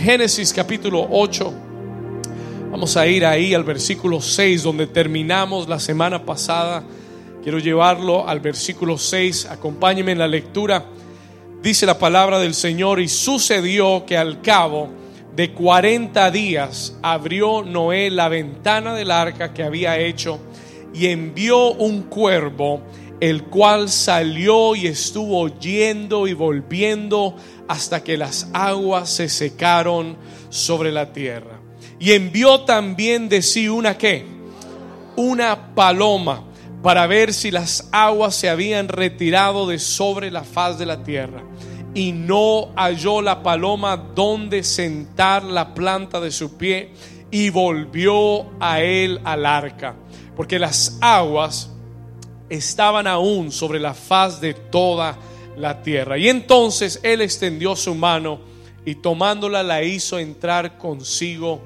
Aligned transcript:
Génesis 0.00 0.54
capítulo 0.54 1.06
8. 1.10 1.52
Vamos 2.70 2.96
a 2.96 3.06
ir 3.06 3.26
ahí 3.26 3.52
al 3.52 3.64
versículo 3.64 4.22
6 4.22 4.62
donde 4.62 4.86
terminamos 4.86 5.68
la 5.68 5.78
semana 5.78 6.24
pasada. 6.24 6.82
Quiero 7.42 7.58
llevarlo 7.58 8.26
al 8.26 8.40
versículo 8.40 8.96
6. 8.96 9.48
Acompáñenme 9.50 10.12
en 10.12 10.18
la 10.18 10.26
lectura. 10.26 10.86
Dice 11.62 11.84
la 11.84 11.98
palabra 11.98 12.38
del 12.38 12.54
Señor 12.54 12.98
y 12.98 13.08
sucedió 13.08 14.06
que 14.06 14.16
al 14.16 14.40
cabo 14.40 14.88
de 15.36 15.52
40 15.52 16.30
días 16.30 16.96
abrió 17.02 17.62
Noé 17.62 18.08
la 18.10 18.30
ventana 18.30 18.94
del 18.94 19.10
arca 19.10 19.52
que 19.52 19.64
había 19.64 19.98
hecho 19.98 20.40
y 20.94 21.08
envió 21.08 21.72
un 21.72 22.04
cuervo 22.04 22.80
el 23.20 23.44
cual 23.44 23.90
salió 23.90 24.74
y 24.74 24.86
estuvo 24.86 25.46
yendo 25.58 26.26
y 26.26 26.32
volviendo 26.32 27.36
hasta 27.70 28.02
que 28.02 28.16
las 28.16 28.48
aguas 28.52 29.08
se 29.08 29.28
secaron 29.28 30.16
sobre 30.48 30.90
la 30.90 31.12
tierra. 31.12 31.60
Y 32.00 32.10
envió 32.10 32.62
también 32.62 33.28
de 33.28 33.42
sí 33.42 33.68
una 33.68 33.96
qué? 33.96 34.26
Una 35.14 35.72
paloma 35.72 36.42
para 36.82 37.06
ver 37.06 37.32
si 37.32 37.52
las 37.52 37.88
aguas 37.92 38.34
se 38.34 38.50
habían 38.50 38.88
retirado 38.88 39.68
de 39.68 39.78
sobre 39.78 40.32
la 40.32 40.42
faz 40.42 40.80
de 40.80 40.86
la 40.86 41.04
tierra. 41.04 41.44
Y 41.94 42.10
no 42.10 42.72
halló 42.74 43.22
la 43.22 43.44
paloma 43.44 43.96
donde 43.96 44.64
sentar 44.64 45.44
la 45.44 45.72
planta 45.72 46.20
de 46.20 46.32
su 46.32 46.56
pie 46.56 46.90
y 47.30 47.50
volvió 47.50 48.46
a 48.58 48.80
él 48.80 49.20
al 49.22 49.46
arca, 49.46 49.94
porque 50.34 50.58
las 50.58 50.98
aguas 51.00 51.70
estaban 52.48 53.06
aún 53.06 53.52
sobre 53.52 53.78
la 53.78 53.94
faz 53.94 54.40
de 54.40 54.54
toda 54.54 55.16
la 55.60 55.82
tierra. 55.82 56.18
Y 56.18 56.28
entonces 56.28 57.00
él 57.02 57.20
extendió 57.20 57.76
su 57.76 57.94
mano 57.94 58.40
y 58.84 58.96
tomándola 58.96 59.62
la 59.62 59.82
hizo 59.82 60.18
entrar 60.18 60.78
consigo 60.78 61.60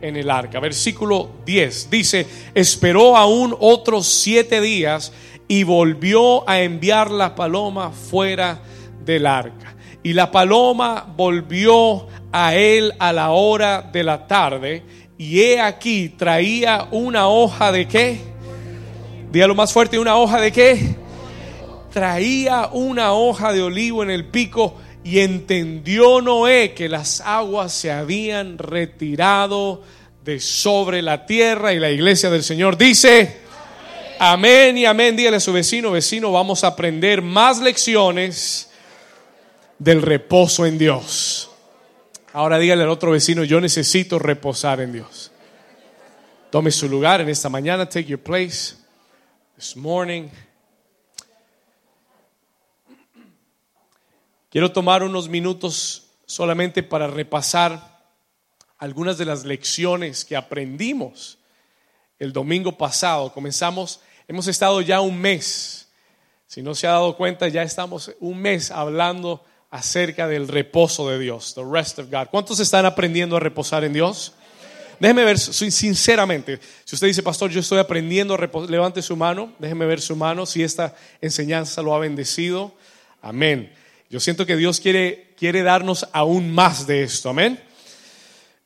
en 0.00 0.16
el 0.16 0.30
arca. 0.30 0.60
Versículo 0.60 1.30
10 1.44 1.90
dice, 1.90 2.26
esperó 2.54 3.16
aún 3.16 3.54
otros 3.58 4.06
siete 4.06 4.60
días 4.60 5.12
y 5.48 5.64
volvió 5.64 6.48
a 6.48 6.60
enviar 6.60 7.10
la 7.10 7.34
paloma 7.34 7.90
fuera 7.90 8.60
del 9.04 9.26
arca. 9.26 9.74
Y 10.02 10.12
la 10.12 10.30
paloma 10.30 11.12
volvió 11.16 12.06
a 12.32 12.54
él 12.54 12.94
a 12.98 13.12
la 13.12 13.30
hora 13.30 13.82
de 13.82 14.04
la 14.04 14.26
tarde 14.26 14.82
y 15.18 15.40
he 15.40 15.60
aquí 15.60 16.08
traía 16.08 16.88
una 16.90 17.28
hoja 17.28 17.72
de 17.72 17.86
qué? 17.86 18.18
Dígalo 19.30 19.54
más 19.54 19.72
fuerte, 19.72 19.98
una 19.98 20.16
hoja 20.16 20.40
de 20.40 20.50
qué? 20.50 20.96
Traía 21.90 22.68
una 22.72 23.12
hoja 23.12 23.52
de 23.52 23.62
olivo 23.62 24.02
en 24.02 24.10
el 24.10 24.26
pico 24.26 24.76
y 25.02 25.20
entendió 25.20 26.20
Noé 26.20 26.72
que 26.74 26.88
las 26.88 27.20
aguas 27.20 27.72
se 27.72 27.90
habían 27.90 28.58
retirado 28.58 29.82
de 30.24 30.38
sobre 30.38 31.02
la 31.02 31.26
tierra 31.26 31.72
y 31.72 31.78
la 31.78 31.90
iglesia 31.90 32.30
del 32.30 32.44
Señor 32.44 32.76
dice, 32.76 33.38
amén, 34.18 34.76
y 34.78 34.84
amén. 34.84 35.16
Dígale 35.16 35.38
a 35.38 35.40
su 35.40 35.52
vecino, 35.52 35.90
vecino, 35.90 36.30
vamos 36.30 36.62
a 36.62 36.68
aprender 36.68 37.22
más 37.22 37.58
lecciones 37.60 38.70
del 39.78 40.02
reposo 40.02 40.66
en 40.66 40.78
Dios. 40.78 41.50
Ahora 42.32 42.58
dígale 42.58 42.84
al 42.84 42.90
otro 42.90 43.10
vecino, 43.10 43.42
yo 43.42 43.60
necesito 43.60 44.18
reposar 44.18 44.80
en 44.80 44.92
Dios. 44.92 45.32
Tome 46.50 46.70
su 46.70 46.88
lugar 46.88 47.20
en 47.20 47.28
esta 47.28 47.48
mañana, 47.48 47.88
take 47.88 48.04
your 48.04 48.20
place 48.20 48.76
this 49.56 49.76
morning. 49.76 50.28
Quiero 54.50 54.72
tomar 54.72 55.04
unos 55.04 55.28
minutos 55.28 56.08
solamente 56.26 56.82
para 56.82 57.06
repasar 57.06 58.00
algunas 58.78 59.16
de 59.16 59.24
las 59.24 59.44
lecciones 59.44 60.24
que 60.24 60.34
aprendimos 60.34 61.38
el 62.18 62.32
domingo 62.32 62.76
pasado. 62.76 63.32
Comenzamos, 63.32 64.00
hemos 64.26 64.48
estado 64.48 64.80
ya 64.80 65.00
un 65.00 65.20
mes. 65.20 65.86
Si 66.48 66.62
no 66.62 66.74
se 66.74 66.88
ha 66.88 66.92
dado 66.92 67.16
cuenta, 67.16 67.46
ya 67.46 67.62
estamos 67.62 68.10
un 68.18 68.38
mes 68.38 68.72
hablando 68.72 69.44
acerca 69.70 70.26
del 70.26 70.48
reposo 70.48 71.08
de 71.08 71.20
Dios, 71.20 71.54
the 71.54 71.62
rest 71.64 72.00
of 72.00 72.10
God. 72.10 72.26
¿Cuántos 72.28 72.58
están 72.58 72.84
aprendiendo 72.86 73.36
a 73.36 73.40
reposar 73.40 73.84
en 73.84 73.92
Dios? 73.92 74.32
Déjeme 74.98 75.24
ver, 75.24 75.38
sinceramente, 75.38 76.58
si 76.84 76.96
usted 76.96 77.06
dice, 77.06 77.22
pastor, 77.22 77.52
yo 77.52 77.60
estoy 77.60 77.78
aprendiendo, 77.78 78.36
levante 78.68 79.00
su 79.00 79.14
mano, 79.14 79.54
déjeme 79.60 79.86
ver 79.86 80.00
su 80.00 80.16
mano, 80.16 80.44
si 80.44 80.64
esta 80.64 80.96
enseñanza 81.20 81.82
lo 81.82 81.94
ha 81.94 82.00
bendecido. 82.00 82.74
Amén. 83.22 83.72
Yo 84.10 84.18
siento 84.18 84.44
que 84.44 84.56
Dios 84.56 84.80
quiere, 84.80 85.34
quiere 85.36 85.62
darnos 85.62 86.08
aún 86.12 86.50
más 86.50 86.88
de 86.88 87.04
esto, 87.04 87.28
amén. 87.28 87.62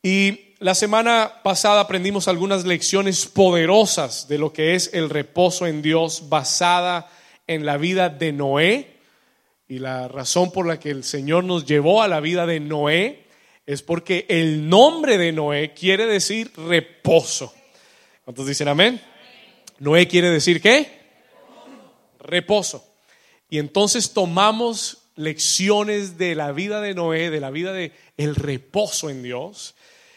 Y 0.03 0.55
la 0.59 0.75
semana 0.75 1.43
pasada 1.43 1.83
aprendimos 1.83 2.29
algunas 2.29 2.65
lecciones 2.65 3.27
poderosas 3.27 4.27
de 4.27 4.39
lo 4.39 4.55
que 4.55 4.75
es 4.75 4.89
el 4.95 5.11
reposo 5.11 5.67
en 5.67 5.83
Dios 5.83 6.31
basada 6.31 7.11
en 7.47 7.67
la 7.67 7.77
vida 7.77 8.09
de 8.09 8.33
Noé. 8.33 8.97
Y 9.69 9.81
la 9.81 10.09
razón 10.09 10.51
por 10.51 10.67
la 10.67 10.81
que 10.81 10.89
el 10.89 11.05
Señor 11.05 11.45
nos 11.45 11.67
llevó 11.67 12.01
a 12.01 12.09
la 12.09 12.21
vida 12.21 12.47
de 12.47 12.61
Noé 12.61 13.27
es 13.67 13.83
porque 13.83 14.25
el 14.31 14.67
nombre 14.71 15.19
de 15.19 15.31
Noé 15.33 15.75
quiere 15.75 16.07
decir 16.07 16.53
reposo. 16.57 17.53
¿Cuántos 18.25 18.47
dicen 18.47 18.69
amén? 18.69 18.99
Noé 19.79 20.09
quiere 20.09 20.31
decir 20.31 20.63
qué? 20.63 20.89
Reposo. 22.19 22.83
Y 23.51 23.59
entonces 23.59 24.11
tomamos 24.15 25.04
lecciones 25.17 26.19
de 26.19 26.35
la 26.35 26.53
vida 26.53 26.81
de 26.81 26.95
Noé, 26.95 27.31
de 27.31 27.41
la 27.41 27.51
vida 27.51 27.73
de 27.73 27.93
el 28.17 28.35
reposo 28.35 29.11
en 29.11 29.23
Dios. 29.23 29.75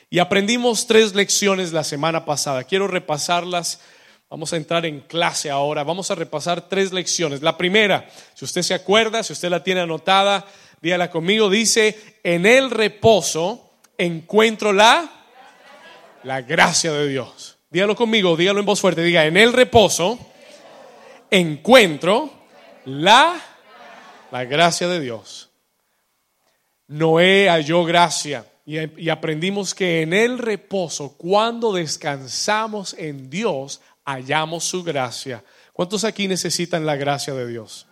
Y 0.09 0.19
aprendimos 0.19 0.87
tres 0.87 1.15
lecciones 1.15 1.73
la 1.73 1.83
semana 1.83 2.25
pasada. 2.25 2.63
Quiero 2.63 2.87
repasarlas. 2.87 3.81
Vamos 4.29 4.53
a 4.53 4.57
entrar 4.57 4.85
en 4.85 5.01
clase 5.01 5.49
ahora. 5.49 5.83
Vamos 5.83 6.11
a 6.11 6.15
repasar 6.15 6.69
tres 6.69 6.93
lecciones. 6.93 7.41
La 7.41 7.57
primera, 7.57 8.09
si 8.33 8.45
usted 8.45 8.61
se 8.61 8.73
acuerda, 8.73 9.23
si 9.23 9.33
usted 9.33 9.49
la 9.49 9.63
tiene 9.63 9.81
anotada, 9.81 10.45
dígala 10.81 11.09
conmigo, 11.09 11.49
dice, 11.49 12.19
en 12.23 12.45
el 12.45 12.71
reposo 12.71 13.71
encuentro 13.97 14.71
la, 14.73 15.09
la 16.23 16.41
gracia 16.41 16.91
de 16.91 17.07
Dios. 17.07 17.57
Dígalo 17.69 17.95
conmigo, 17.95 18.37
dígalo 18.37 18.59
en 18.59 18.65
voz 18.65 18.79
fuerte, 18.79 19.03
diga, 19.03 19.25
en 19.25 19.35
el 19.35 19.51
reposo 19.51 20.17
encuentro 21.29 22.31
la, 22.85 23.35
la 24.31 24.45
gracia 24.45 24.87
de 24.87 24.99
Dios. 24.99 25.49
Noé 26.87 27.49
halló 27.49 27.83
gracia 27.83 28.45
y, 28.65 29.09
aprendimos 29.09 29.73
que 29.73 30.01
en 30.01 30.13
el 30.13 30.37
reposo, 30.37 31.15
cuando 31.17 31.73
descansamos 31.73 32.93
en 32.93 33.29
Dios, 33.29 33.81
hallamos 34.05 34.65
su 34.65 34.83
gracia. 34.83 35.43
¿Cuántos 35.73 36.03
aquí 36.03 36.27
necesitan 36.27 36.85
la 36.85 36.95
gracia 36.95 37.33
de 37.33 37.47
Dios? 37.47 37.87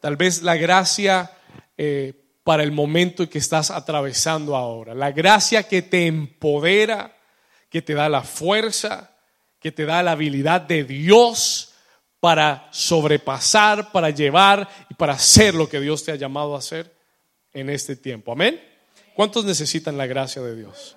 Tal 0.00 0.16
vez 0.16 0.42
la 0.42 0.56
gracia 0.56 1.30
eh, 1.76 2.14
para 2.42 2.62
el 2.62 2.72
momento 2.72 3.28
que 3.28 3.38
estás 3.38 3.70
atravesando 3.70 4.56
ahora. 4.56 4.94
La 4.94 5.12
gracia 5.12 5.62
que 5.62 5.82
te 5.82 6.06
empodera, 6.06 7.16
que 7.70 7.80
te 7.80 7.94
da 7.94 8.08
la 8.08 8.22
fuerza, 8.22 9.12
que 9.58 9.72
te 9.72 9.86
da 9.86 10.02
la 10.02 10.12
habilidad 10.12 10.60
de 10.60 10.84
Dios 10.84 11.73
para 12.24 12.68
sobrepasar, 12.70 13.92
para 13.92 14.08
llevar 14.08 14.66
y 14.88 14.94
para 14.94 15.12
hacer 15.12 15.54
lo 15.54 15.68
que 15.68 15.78
Dios 15.78 16.02
te 16.02 16.10
ha 16.10 16.16
llamado 16.16 16.54
a 16.54 16.58
hacer 16.58 16.90
en 17.52 17.68
este 17.68 17.96
tiempo. 17.96 18.32
Amén. 18.32 18.58
¿Cuántos 19.14 19.44
necesitan 19.44 19.98
la 19.98 20.06
gracia 20.06 20.40
de 20.40 20.56
Dios? 20.56 20.96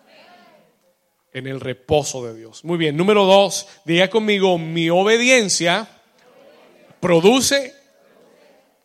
En 1.34 1.46
el 1.48 1.60
reposo 1.60 2.26
de 2.26 2.34
Dios. 2.34 2.64
Muy 2.64 2.78
bien. 2.78 2.96
Número 2.96 3.26
dos, 3.26 3.68
diga 3.84 4.10
conmigo, 4.10 4.58
mi 4.58 4.90
obediencia 4.90 5.86
produce, 7.02 7.76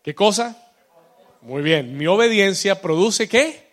¿qué 0.03 0.13
cosa? 0.13 0.75
Muy 1.43 1.63
bien, 1.63 1.97
mi 1.97 2.09
obediencia 2.09 2.83
produce 2.83 3.29
qué? 3.29 3.71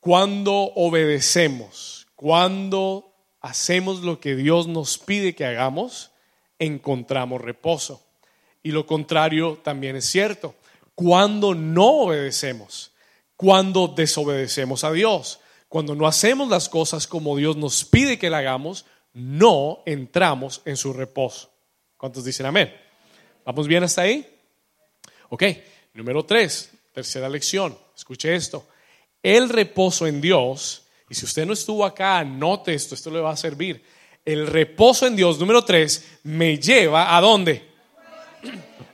Cuando 0.00 0.54
obedecemos, 0.54 2.06
cuando 2.16 3.12
hacemos 3.42 4.00
lo 4.00 4.20
que 4.20 4.36
Dios 4.36 4.68
nos 4.68 4.96
pide 4.96 5.34
que 5.34 5.44
hagamos, 5.44 6.12
encontramos 6.64 7.40
reposo. 7.40 8.02
Y 8.62 8.70
lo 8.70 8.86
contrario 8.86 9.60
también 9.62 9.96
es 9.96 10.06
cierto. 10.06 10.54
Cuando 10.94 11.54
no 11.54 11.86
obedecemos, 11.86 12.92
cuando 13.36 13.88
desobedecemos 13.88 14.84
a 14.84 14.92
Dios, 14.92 15.40
cuando 15.68 15.94
no 15.94 16.06
hacemos 16.06 16.48
las 16.48 16.68
cosas 16.68 17.06
como 17.06 17.36
Dios 17.36 17.56
nos 17.56 17.84
pide 17.84 18.18
que 18.18 18.30
la 18.30 18.38
hagamos, 18.38 18.86
no 19.12 19.82
entramos 19.86 20.62
en 20.64 20.76
su 20.76 20.92
reposo. 20.92 21.50
¿Cuántos 21.96 22.24
dicen 22.24 22.46
amén? 22.46 22.74
¿Vamos 23.44 23.66
bien 23.66 23.82
hasta 23.82 24.02
ahí? 24.02 24.26
Ok. 25.28 25.42
Número 25.94 26.24
tres, 26.24 26.72
tercera 26.92 27.28
lección. 27.28 27.76
Escuche 27.96 28.34
esto. 28.34 28.66
El 29.22 29.48
reposo 29.48 30.06
en 30.06 30.20
Dios, 30.20 30.82
y 31.08 31.14
si 31.14 31.24
usted 31.24 31.46
no 31.46 31.52
estuvo 31.52 31.84
acá, 31.84 32.18
anote 32.18 32.74
esto, 32.74 32.94
esto 32.94 33.10
le 33.10 33.20
va 33.20 33.30
a 33.30 33.36
servir. 33.36 33.82
El 34.24 34.46
reposo 34.46 35.06
en 35.06 35.16
Dios, 35.16 35.38
número 35.38 35.64
tres, 35.64 36.18
me 36.22 36.58
lleva 36.58 37.16
a 37.16 37.20
dónde? 37.20 37.68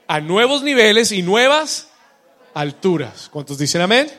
A 0.07 0.19
nuevos 0.19 0.61
niveles 0.63 1.11
y 1.11 1.21
nuevas 1.21 1.89
alturas. 2.53 3.29
¿Cuántos 3.29 3.57
dicen 3.57 3.81
amén? 3.81 4.11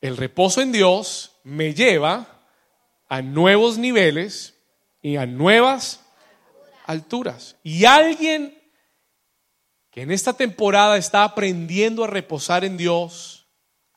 el 0.00 0.16
reposo 0.16 0.62
en 0.62 0.72
Dios 0.72 1.32
me 1.44 1.74
lleva 1.74 2.42
a 3.08 3.22
nuevos 3.22 3.78
niveles 3.78 4.54
y 5.02 5.16
a 5.16 5.26
nuevas 5.26 6.00
alturas. 6.86 7.56
Y 7.62 7.84
alguien 7.84 8.56
que 9.90 10.02
en 10.02 10.10
esta 10.10 10.32
temporada 10.32 10.96
está 10.96 11.24
aprendiendo 11.24 12.04
a 12.04 12.06
reposar 12.06 12.64
en 12.64 12.76
Dios, 12.76 13.39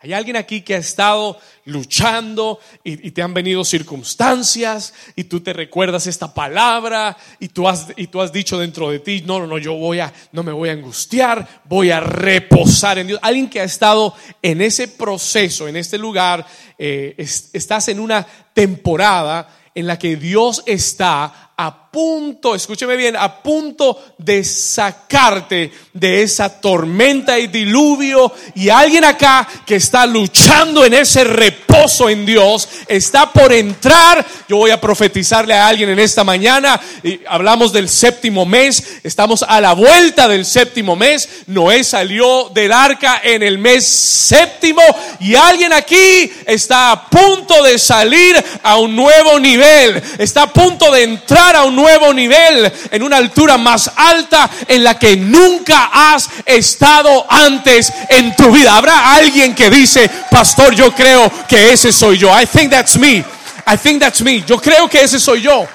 hay 0.03 0.11
alguien 0.11 0.35
aquí 0.35 0.63
que 0.63 0.75
ha 0.75 0.79
estado 0.79 1.39
luchando 1.63 2.59
y, 2.83 3.11
te 3.11 3.21
han 3.21 3.33
venido 3.33 3.63
circunstancias 3.63 4.93
y 5.15 5.23
tú 5.23 5.39
te 5.39 5.53
recuerdas 5.53 6.07
esta 6.07 6.33
palabra 6.33 7.15
y 7.39 7.47
tú, 7.47 7.69
has, 7.69 7.87
y 7.95 8.07
tú 8.07 8.21
has 8.21 8.33
dicho 8.33 8.59
dentro 8.59 8.89
de 8.91 8.99
ti, 8.99 9.23
no, 9.25 9.39
no, 9.39 9.47
no, 9.47 9.57
yo 9.57 9.75
voy 9.75 10.01
a, 10.01 10.11
no 10.33 10.43
me 10.43 10.51
voy 10.51 10.67
a 10.67 10.73
angustiar, 10.73 11.61
voy 11.63 11.91
a 11.91 12.01
reposar 12.01 12.97
en 12.97 13.07
Dios. 13.07 13.19
Alguien 13.23 13.49
que 13.49 13.61
ha 13.61 13.63
estado 13.63 14.13
en 14.41 14.61
ese 14.61 14.89
proceso, 14.89 15.69
en 15.69 15.77
este 15.77 15.97
lugar, 15.97 16.45
eh, 16.77 17.15
estás 17.17 17.87
en 17.87 18.01
una 18.01 18.27
temporada 18.53 19.47
en 19.73 19.87
la 19.87 19.97
que 19.97 20.17
Dios 20.17 20.63
está 20.65 21.52
a 21.55 21.91
punto, 21.91 22.55
escúcheme 22.55 22.95
bien, 22.95 23.15
a 23.15 23.43
punto 23.43 24.15
de 24.17 24.43
sacarte 24.43 25.71
de 25.93 26.23
esa 26.23 26.59
tormenta 26.59 27.37
y 27.37 27.45
diluvio. 27.45 28.33
Y 28.55 28.69
alguien 28.69 29.05
acá 29.05 29.47
que 29.63 29.75
está 29.75 30.07
luchando 30.07 30.83
en 30.83 30.95
ese 30.95 31.23
reposo 31.23 32.09
en 32.09 32.25
Dios, 32.25 32.67
está 32.87 33.31
por 33.31 33.53
entrar. 33.53 34.25
Yo 34.49 34.57
voy 34.57 34.71
a 34.71 34.81
profetizarle 34.81 35.53
a 35.53 35.67
alguien 35.67 35.89
en 35.89 35.99
esta 35.99 36.23
mañana. 36.23 36.81
Y 37.03 37.19
hablamos 37.27 37.71
del 37.71 37.87
séptimo 37.87 38.43
mes, 38.45 39.01
estamos 39.03 39.43
a 39.47 39.61
la 39.61 39.73
vuelta 39.73 40.27
del 40.27 40.45
séptimo 40.45 40.95
mes. 40.95 41.43
Noé 41.45 41.83
salió 41.83 42.49
del 42.49 42.71
arca 42.71 43.21
en 43.23 43.43
el 43.43 43.59
mes 43.59 43.85
séptimo 43.85 44.81
y 45.19 45.35
alguien 45.35 45.71
aquí 45.73 46.31
está 46.47 46.91
a 46.91 47.07
punto 47.07 47.61
de 47.61 47.77
salir 47.77 48.43
a 48.63 48.77
un 48.77 48.95
nuevo 48.95 49.39
nivel, 49.39 50.01
está 50.17 50.43
a 50.43 50.53
punto 50.53 50.91
de 50.91 51.03
entrar 51.03 51.42
a 51.51 51.63
un 51.63 51.75
nuevo 51.75 52.13
nivel, 52.13 52.71
en 52.91 53.03
una 53.03 53.17
altura 53.17 53.57
más 53.57 53.91
alta 53.95 54.49
en 54.67 54.83
la 54.83 54.97
que 54.97 55.15
nunca 55.17 55.89
has 55.91 56.29
estado 56.45 57.25
antes 57.29 57.91
en 58.09 58.35
tu 58.35 58.51
vida. 58.51 58.75
Habrá 58.75 59.15
alguien 59.15 59.53
que 59.53 59.69
dice, 59.69 60.09
pastor, 60.31 60.73
yo 60.73 60.93
creo 60.93 61.31
que 61.47 61.73
ese 61.73 61.91
soy 61.91 62.17
yo. 62.17 62.29
I 62.29 62.45
think 62.45 62.71
that's 62.71 62.97
me. 62.97 63.23
I 63.65 63.77
think 63.77 64.01
that's 64.01 64.21
me. 64.21 64.41
Yo 64.41 64.59
creo 64.59 64.87
que 64.87 65.01
ese 65.01 65.19
soy 65.19 65.41
yo. 65.41 65.67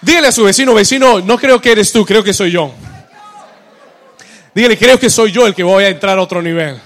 Dígale 0.00 0.28
a 0.28 0.32
su 0.32 0.44
vecino, 0.44 0.72
vecino, 0.74 1.20
no 1.20 1.38
creo 1.38 1.60
que 1.60 1.72
eres 1.72 1.92
tú, 1.92 2.06
creo 2.06 2.24
que 2.24 2.32
soy 2.32 2.50
yo. 2.50 2.72
Dígale, 4.54 4.78
creo 4.78 4.98
que 4.98 5.10
soy 5.10 5.30
yo 5.30 5.46
el 5.46 5.54
que 5.54 5.62
voy 5.62 5.84
a 5.84 5.88
entrar 5.88 6.18
a 6.18 6.22
otro 6.22 6.40
nivel. 6.40 6.80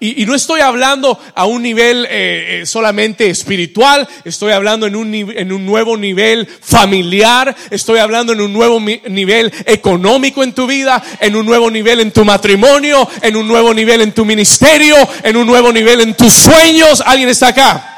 Y, 0.00 0.24
no 0.26 0.34
estoy 0.34 0.60
hablando 0.60 1.18
a 1.34 1.46
un 1.46 1.62
nivel 1.62 2.06
eh, 2.06 2.60
eh, 2.62 2.66
solamente 2.66 3.28
espiritual, 3.28 4.08
estoy 4.24 4.52
hablando 4.52 4.86
en 4.86 4.96
un, 4.96 5.14
en 5.14 5.52
un 5.52 5.66
nuevo 5.66 5.96
nivel 5.96 6.46
familiar, 6.46 7.54
estoy 7.70 7.98
hablando 7.98 8.32
en 8.32 8.40
un 8.40 8.52
nuevo 8.52 8.80
nivel 8.80 9.52
económico 9.66 10.42
en 10.42 10.52
tu 10.52 10.66
vida, 10.66 11.02
en 11.20 11.36
un 11.36 11.46
nuevo 11.46 11.70
nivel 11.70 12.00
en 12.00 12.10
tu 12.10 12.24
matrimonio, 12.24 13.08
en 13.22 13.36
un 13.36 13.46
nuevo 13.46 13.74
nivel 13.74 14.00
en 14.00 14.12
tu 14.12 14.24
ministerio, 14.24 14.96
en 15.22 15.36
un 15.36 15.46
nuevo 15.46 15.72
nivel 15.72 16.00
en 16.00 16.14
tus 16.14 16.32
sueños. 16.32 17.02
¿Alguien 17.04 17.28
está 17.28 17.48
acá? 17.48 17.93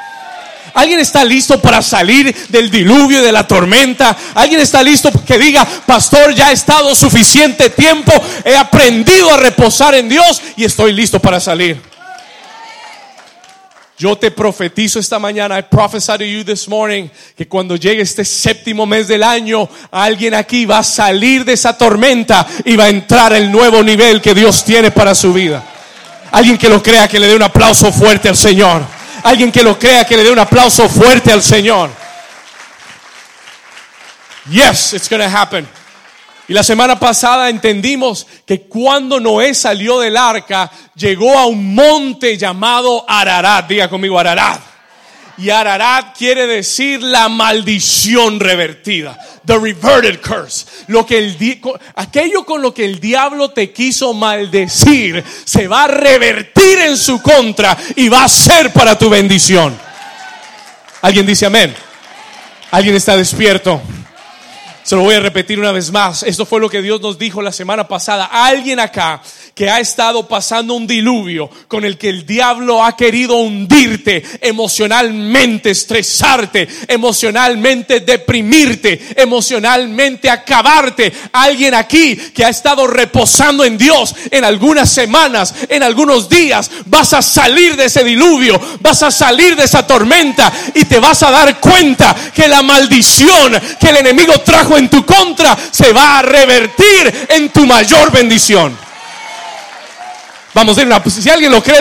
¿Alguien 0.76 1.00
está 1.00 1.25
listo 1.25 1.58
para 1.58 1.81
salir 1.81 2.37
del 2.50 2.70
diluvio 2.70 3.20
y 3.20 3.25
de 3.25 3.32
la 3.32 3.49
tormenta? 3.49 4.14
¿Alguien 4.34 4.61
está 4.61 4.82
listo 4.82 5.11
que 5.26 5.38
diga, 5.38 5.67
pastor, 5.87 6.34
ya 6.34 6.50
he 6.50 6.52
estado 6.52 6.94
suficiente 6.94 7.70
tiempo, 7.70 8.12
he 8.44 8.55
aprendido 8.55 9.32
a 9.32 9.38
reposar 9.38 9.94
en 9.94 10.06
Dios 10.06 10.43
y 10.55 10.64
estoy 10.64 10.93
listo 10.93 11.19
para 11.19 11.40
salir? 11.40 11.81
Yo 13.96 14.19
te 14.19 14.31
profetizo 14.31 14.99
esta 14.99 15.19
mañana, 15.19 15.58
I 15.58 15.62
prophesy 15.62 16.12
to 16.19 16.25
you 16.25 16.44
this 16.44 16.69
morning, 16.69 17.08
que 17.34 17.49
cuando 17.49 17.76
llegue 17.76 18.02
este 18.02 18.26
séptimo 18.26 18.84
mes 18.84 19.08
del 19.08 19.23
año, 19.23 19.67
alguien 19.90 20.34
aquí 20.34 20.67
va 20.67 20.81
a 20.81 20.84
salir 20.84 21.46
de 21.46 21.55
esa 21.55 21.78
tormenta 21.78 22.46
y 22.67 22.76
va 22.76 22.84
a 22.84 22.88
entrar 22.90 23.32
el 23.32 23.50
nuevo 23.50 23.82
nivel 23.82 24.20
que 24.20 24.34
Dios 24.34 24.62
tiene 24.62 24.90
para 24.90 25.14
su 25.14 25.32
vida. 25.32 25.64
Alguien 26.32 26.58
que 26.58 26.69
lo 26.69 26.82
crea, 26.82 27.08
que 27.08 27.19
le 27.19 27.28
dé 27.28 27.34
un 27.34 27.44
aplauso 27.44 27.90
fuerte 27.90 28.28
al 28.28 28.37
Señor. 28.37 28.95
Alguien 29.26 29.50
que 29.50 29.64
lo 29.64 29.76
crea, 29.76 30.05
que 30.05 30.17
le 30.17 30.23
dé 30.23 30.31
un 30.31 30.38
aplauso 30.38 30.88
fuerte 30.88 31.32
al 31.32 31.43
Señor. 31.43 31.90
Yes, 34.49 34.93
it's 34.93 35.08
going 35.11 35.20
to 35.20 35.28
happen. 35.28 35.67
Y 36.46 36.52
la 36.52 36.62
semana 36.62 36.96
pasada 36.96 37.49
entendimos 37.49 38.25
que 38.46 38.69
cuando 38.69 39.19
Noé 39.19 39.52
salió 39.52 39.99
del 39.99 40.17
arca, 40.17 40.70
llegó 40.94 41.37
a 41.37 41.46
un 41.46 41.75
monte 41.75 42.38
llamado 42.38 43.05
Ararat. 43.08 43.67
Diga 43.67 43.90
conmigo 43.90 44.17
Ararat. 44.17 44.61
Y 45.38 45.50
Ararat 45.50 46.17
quiere 46.17 46.46
decir 46.46 47.02
la 47.02 47.28
maldición 47.28 48.38
revertida. 48.38 49.19
The 49.46 49.58
reverted 49.58 50.20
curse. 50.20 50.66
Lo 50.88 51.06
que 51.06 51.19
el, 51.19 51.60
aquello 51.94 52.44
con 52.44 52.62
lo 52.62 52.75
que 52.75 52.84
el 52.84 52.98
diablo 52.98 53.50
te 53.50 53.72
quiso 53.72 54.12
maldecir 54.12 55.25
se 55.44 55.69
va 55.69 55.84
a 55.84 55.88
revertir 55.88 56.81
en 56.81 56.96
su 56.96 57.22
contra 57.22 57.76
y 57.94 58.08
va 58.08 58.25
a 58.25 58.28
ser 58.28 58.72
para 58.72 58.98
tu 58.98 59.08
bendición. 59.08 59.78
¿Alguien 61.00 61.25
dice 61.25 61.46
amén? 61.46 61.75
¿Alguien 62.72 62.96
está 62.96 63.16
despierto? 63.16 63.81
Se 64.86 64.94
lo 64.94 65.02
voy 65.02 65.16
a 65.16 65.20
repetir 65.20 65.58
una 65.58 65.72
vez 65.72 65.90
más. 65.90 66.22
Esto 66.22 66.46
fue 66.46 66.60
lo 66.60 66.70
que 66.70 66.80
Dios 66.80 67.00
nos 67.00 67.18
dijo 67.18 67.42
la 67.42 67.50
semana 67.50 67.88
pasada. 67.88 68.26
Alguien 68.26 68.78
acá 68.78 69.20
que 69.52 69.68
ha 69.68 69.80
estado 69.80 70.28
pasando 70.28 70.74
un 70.74 70.86
diluvio 70.86 71.50
con 71.66 71.84
el 71.84 71.98
que 71.98 72.08
el 72.08 72.24
diablo 72.24 72.84
ha 72.84 72.94
querido 72.94 73.36
hundirte 73.38 74.22
emocionalmente, 74.42 75.70
estresarte, 75.70 76.68
emocionalmente 76.86 77.98
deprimirte, 77.98 79.14
emocionalmente 79.16 80.30
acabarte. 80.30 81.12
Alguien 81.32 81.74
aquí 81.74 82.14
que 82.14 82.44
ha 82.44 82.50
estado 82.50 82.86
reposando 82.86 83.64
en 83.64 83.76
Dios 83.76 84.14
en 84.30 84.44
algunas 84.44 84.88
semanas, 84.88 85.52
en 85.68 85.82
algunos 85.82 86.28
días, 86.28 86.70
vas 86.84 87.12
a 87.12 87.22
salir 87.22 87.74
de 87.74 87.86
ese 87.86 88.04
diluvio, 88.04 88.60
vas 88.78 89.02
a 89.02 89.10
salir 89.10 89.56
de 89.56 89.64
esa 89.64 89.84
tormenta 89.84 90.52
y 90.76 90.84
te 90.84 91.00
vas 91.00 91.24
a 91.24 91.32
dar 91.32 91.58
cuenta 91.58 92.14
que 92.32 92.46
la 92.46 92.62
maldición 92.62 93.52
que 93.80 93.88
el 93.88 93.96
enemigo 93.96 94.38
trajo 94.42 94.75
en 94.76 94.88
tu 94.88 95.05
contra 95.05 95.56
se 95.70 95.93
va 95.93 96.19
a 96.19 96.23
revertir 96.23 97.26
en 97.31 97.50
tu 97.50 97.67
mayor 97.67 98.11
bendición. 98.11 98.76
Vamos, 100.56 100.78
a 100.78 100.82
una, 100.82 101.02
si 101.05 101.28
alguien 101.28 101.52
lo 101.52 101.62
cree, 101.62 101.78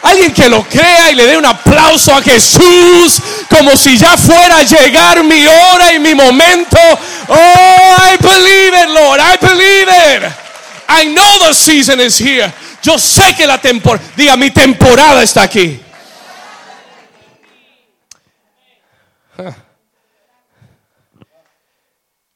alguien 0.00 0.32
que 0.32 0.48
lo 0.48 0.62
crea 0.62 1.10
y 1.10 1.16
le 1.16 1.26
dé 1.26 1.36
un 1.36 1.44
aplauso 1.44 2.14
a 2.14 2.22
Jesús, 2.22 3.20
como 3.50 3.76
si 3.76 3.98
ya 3.98 4.16
fuera 4.16 4.58
a 4.58 4.62
llegar 4.62 5.24
mi 5.24 5.44
hora 5.44 5.92
y 5.92 5.98
mi 5.98 6.14
momento. 6.14 6.78
Oh, 7.26 7.34
I 7.34 8.16
believe 8.20 8.80
it, 8.80 8.88
Lord, 8.90 9.20
I 9.20 9.36
believe 9.44 9.88
it. 9.88 10.32
I 10.88 11.06
know 11.06 11.48
the 11.48 11.52
season 11.52 12.00
is 12.00 12.20
here. 12.20 12.52
Yo 12.80 12.96
sé 12.96 13.34
que 13.34 13.44
la 13.44 13.58
temporada, 13.58 14.06
diga, 14.16 14.36
mi 14.36 14.52
temporada 14.52 15.24
está 15.24 15.42
aquí. 15.42 15.80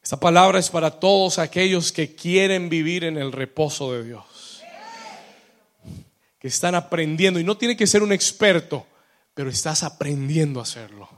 Esta 0.06 0.20
palabra 0.20 0.60
es 0.60 0.70
para 0.70 0.92
todos 1.00 1.40
aquellos 1.40 1.90
que 1.90 2.14
quieren 2.14 2.68
vivir 2.68 3.02
en 3.02 3.16
el 3.16 3.32
reposo 3.32 3.92
de 3.92 4.04
Dios. 4.04 4.62
Que 6.38 6.46
están 6.46 6.76
aprendiendo. 6.76 7.40
Y 7.40 7.42
no 7.42 7.56
tiene 7.56 7.76
que 7.76 7.88
ser 7.88 8.04
un 8.04 8.12
experto, 8.12 8.86
pero 9.34 9.50
estás 9.50 9.82
aprendiendo 9.82 10.60
a 10.60 10.62
hacerlo. 10.62 11.08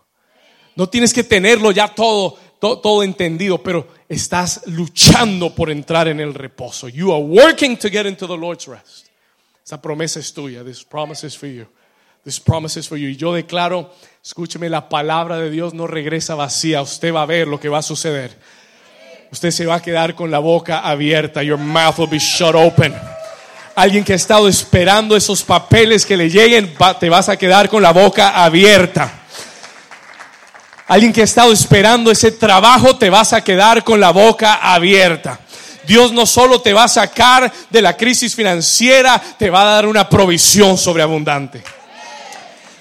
No 0.75 0.89
tienes 0.89 1.13
que 1.13 1.23
tenerlo 1.23 1.71
ya 1.71 1.95
todo, 1.95 2.39
todo, 2.59 3.03
entendido, 3.03 3.63
pero 3.63 3.89
estás 4.09 4.63
luchando 4.65 5.55
por 5.55 5.69
entrar 5.69 6.09
en 6.09 6.21
el 6.21 6.33
reposo. 6.33 6.89
You 6.89 7.13
are 7.13 7.23
working 7.23 7.77
to 7.77 7.91
get 7.91 8.07
into 8.07 8.27
the 8.27 8.39
Lord's 8.39 8.67
rest. 8.67 9.09
Esa 9.63 9.83
promesa 9.83 10.19
es 10.19 10.33
tuya. 10.33 10.65
This 10.65 10.83
promise 10.83 11.27
is 11.27 11.37
for 11.37 11.47
you. 11.47 11.67
This 12.25 12.41
promise 12.41 12.81
is 12.81 12.89
for 12.89 12.97
you. 12.97 13.09
Y 13.11 13.17
yo 13.17 13.35
declaro, 13.35 13.93
escúcheme, 14.25 14.71
la 14.71 14.89
palabra 14.89 15.37
de 15.37 15.51
Dios 15.51 15.75
no 15.75 15.87
regresa 15.87 16.35
vacía. 16.35 16.81
Usted 16.81 17.13
va 17.13 17.21
a 17.21 17.27
ver 17.27 17.47
lo 17.49 17.61
que 17.61 17.69
va 17.69 17.81
a 17.81 17.83
suceder 17.83 18.57
usted 19.31 19.51
se 19.51 19.67
va 19.67 19.77
a 19.77 19.83
quedar 19.83 20.15
con 20.15 20.31
la 20.31 20.39
boca 20.39 20.81
abierta. 20.81 21.43
Your 21.43 21.59
mouth 21.59 21.99
will 21.99 22.09
be 22.09 22.19
shut 22.19 22.55
open. 22.55 22.95
Alguien 23.75 24.05
que 24.05 24.13
ha 24.13 24.17
estado 24.17 24.49
esperando 24.49 25.17
esos 25.17 25.43
papeles 25.43 26.05
que 26.05 26.17
le 26.17 26.29
lleguen, 26.29 26.75
te 26.99 27.09
vas 27.09 27.29
a 27.29 27.37
quedar 27.37 27.69
con 27.69 27.83
la 27.83 27.93
boca 27.93 28.31
abierta. 28.43 29.13
Alguien 30.89 31.13
que 31.13 31.21
ha 31.21 31.25
estado 31.25 31.53
esperando 31.53 32.11
ese 32.11 32.33
trabajo, 32.33 32.97
te 32.97 33.11
vas 33.11 33.33
a 33.33 33.45
quedar 33.45 33.85
con 33.85 34.01
la 34.01 34.11
boca 34.11 34.55
abierta. 34.55 35.39
Dios 35.87 36.13
no 36.13 36.27
solo 36.27 36.61
te 36.61 36.73
va 36.73 36.85
a 36.85 36.89
sacar 36.89 37.53
de 37.71 37.81
la 37.81 37.97
crisis 37.97 38.35
financiera, 38.35 39.23
te 39.39 39.49
va 39.49 39.63
a 39.63 39.75
dar 39.75 39.87
una 39.87 40.09
provisión 40.09 40.77
sobreabundante. 40.77 41.63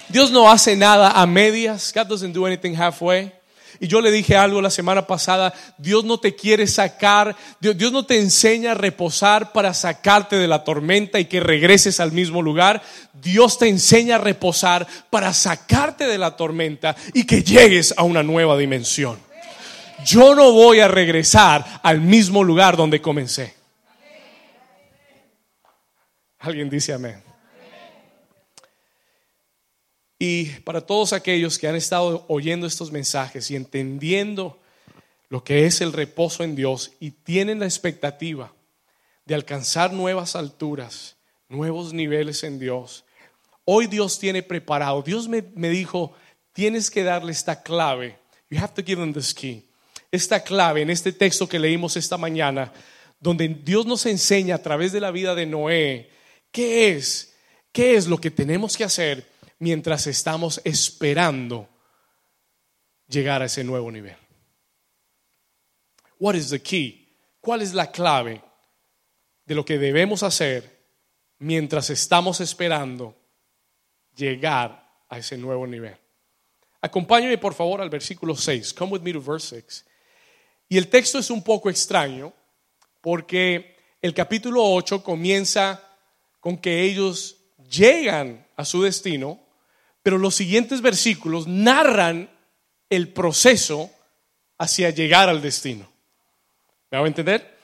Dios 0.08 0.30
no 0.30 0.50
hace 0.50 0.74
nada 0.74 1.10
a 1.10 1.26
medias. 1.26 1.92
God 1.94 2.06
doesn't 2.06 2.32
do 2.32 2.46
anything 2.46 2.74
halfway. 2.74 3.37
Y 3.80 3.86
yo 3.86 4.00
le 4.00 4.10
dije 4.10 4.36
algo 4.36 4.60
la 4.60 4.70
semana 4.70 5.06
pasada, 5.06 5.54
Dios 5.78 6.04
no 6.04 6.18
te 6.18 6.34
quiere 6.34 6.66
sacar, 6.66 7.36
Dios, 7.60 7.76
Dios, 7.78 7.92
no 7.92 8.04
te 8.04 8.18
enseña 8.18 8.72
a 8.72 8.74
reposar 8.74 9.52
para 9.52 9.72
sacarte 9.72 10.36
de 10.36 10.48
la 10.48 10.64
tormenta 10.64 11.20
y 11.20 11.26
que 11.26 11.40
regreses 11.40 12.00
al 12.00 12.12
mismo 12.12 12.42
lugar. 12.42 12.82
Dios 13.12 13.58
te 13.58 13.68
enseña 13.68 14.16
a 14.16 14.18
reposar 14.18 14.86
para 15.10 15.32
sacarte 15.32 16.06
de 16.06 16.18
la 16.18 16.36
tormenta 16.36 16.96
y 17.14 17.24
que 17.24 17.42
llegues 17.42 17.94
a 17.96 18.02
una 18.02 18.22
nueva 18.22 18.56
dimensión. 18.56 19.18
Yo 20.04 20.34
no 20.34 20.52
voy 20.52 20.80
a 20.80 20.88
regresar 20.88 21.80
al 21.82 22.00
mismo 22.00 22.42
lugar 22.42 22.76
donde 22.76 23.00
comencé. 23.00 23.54
Alguien 26.40 26.70
dice 26.70 26.92
amén. 26.92 27.27
Y 30.18 30.46
para 30.60 30.80
todos 30.80 31.12
aquellos 31.12 31.58
que 31.58 31.68
han 31.68 31.76
estado 31.76 32.24
oyendo 32.28 32.66
estos 32.66 32.90
mensajes 32.90 33.50
y 33.50 33.56
entendiendo 33.56 34.58
lo 35.28 35.44
que 35.44 35.66
es 35.66 35.80
el 35.80 35.92
reposo 35.92 36.42
en 36.42 36.56
Dios 36.56 36.92
y 36.98 37.12
tienen 37.12 37.60
la 37.60 37.66
expectativa 37.66 38.52
de 39.26 39.34
alcanzar 39.34 39.92
nuevas 39.92 40.34
alturas, 40.34 41.16
nuevos 41.48 41.92
niveles 41.92 42.42
en 42.42 42.58
Dios, 42.58 43.04
hoy 43.64 43.86
Dios 43.86 44.18
tiene 44.18 44.42
preparado. 44.42 45.02
Dios 45.02 45.28
me, 45.28 45.44
me 45.54 45.68
dijo, 45.68 46.14
tienes 46.52 46.90
que 46.90 47.04
darle 47.04 47.30
esta 47.30 47.62
clave. 47.62 48.18
You 48.50 48.58
have 48.58 48.74
to 48.74 48.82
give 48.82 49.00
them 49.00 49.12
this 49.12 49.32
key. 49.32 49.64
Esta 50.10 50.42
clave 50.42 50.82
en 50.82 50.90
este 50.90 51.12
texto 51.12 51.48
que 51.48 51.58
leímos 51.58 51.96
esta 51.96 52.16
mañana, 52.16 52.72
donde 53.20 53.46
Dios 53.48 53.86
nos 53.86 54.06
enseña 54.06 54.56
a 54.56 54.62
través 54.62 54.90
de 54.90 55.00
la 55.00 55.10
vida 55.10 55.34
de 55.34 55.46
Noé, 55.46 56.10
qué 56.50 56.90
es, 56.90 57.34
qué 57.70 57.94
es 57.94 58.06
lo 58.06 58.18
que 58.18 58.30
tenemos 58.30 58.76
que 58.76 58.84
hacer 58.84 59.37
mientras 59.58 60.06
estamos 60.06 60.60
esperando 60.64 61.68
llegar 63.08 63.42
a 63.42 63.46
ese 63.46 63.64
nuevo 63.64 63.90
nivel. 63.90 64.16
What 66.18 66.34
is 66.34 66.50
the 66.50 66.60
key? 66.60 67.08
¿Cuál 67.40 67.62
es 67.62 67.74
la 67.74 67.90
clave 67.90 68.42
de 69.44 69.54
lo 69.54 69.64
que 69.64 69.78
debemos 69.78 70.22
hacer 70.22 70.78
mientras 71.38 71.90
estamos 71.90 72.40
esperando 72.40 73.16
llegar 74.16 75.04
a 75.08 75.18
ese 75.18 75.36
nuevo 75.36 75.66
nivel? 75.66 75.96
Acompáñame 76.80 77.38
por 77.38 77.54
favor 77.54 77.80
al 77.80 77.90
versículo 77.90 78.36
6. 78.36 78.74
Come 78.74 78.92
with 78.92 79.02
me 79.02 79.12
to 79.12 79.20
verse 79.20 79.48
6. 79.56 79.84
Y 80.68 80.76
el 80.76 80.88
texto 80.88 81.18
es 81.18 81.30
un 81.30 81.42
poco 81.42 81.70
extraño 81.70 82.32
porque 83.00 83.76
el 84.02 84.14
capítulo 84.14 84.62
8 84.64 85.02
comienza 85.02 85.82
con 86.40 86.58
que 86.58 86.82
ellos 86.82 87.36
llegan 87.68 88.46
a 88.56 88.64
su 88.64 88.82
destino 88.82 89.47
pero 90.08 90.16
los 90.16 90.36
siguientes 90.36 90.80
versículos 90.80 91.46
narran 91.46 92.30
el 92.88 93.08
proceso 93.08 93.90
hacia 94.56 94.88
llegar 94.88 95.28
al 95.28 95.42
destino. 95.42 95.86
¿Me 96.90 96.96
hago 96.96 97.06
entender? 97.06 97.58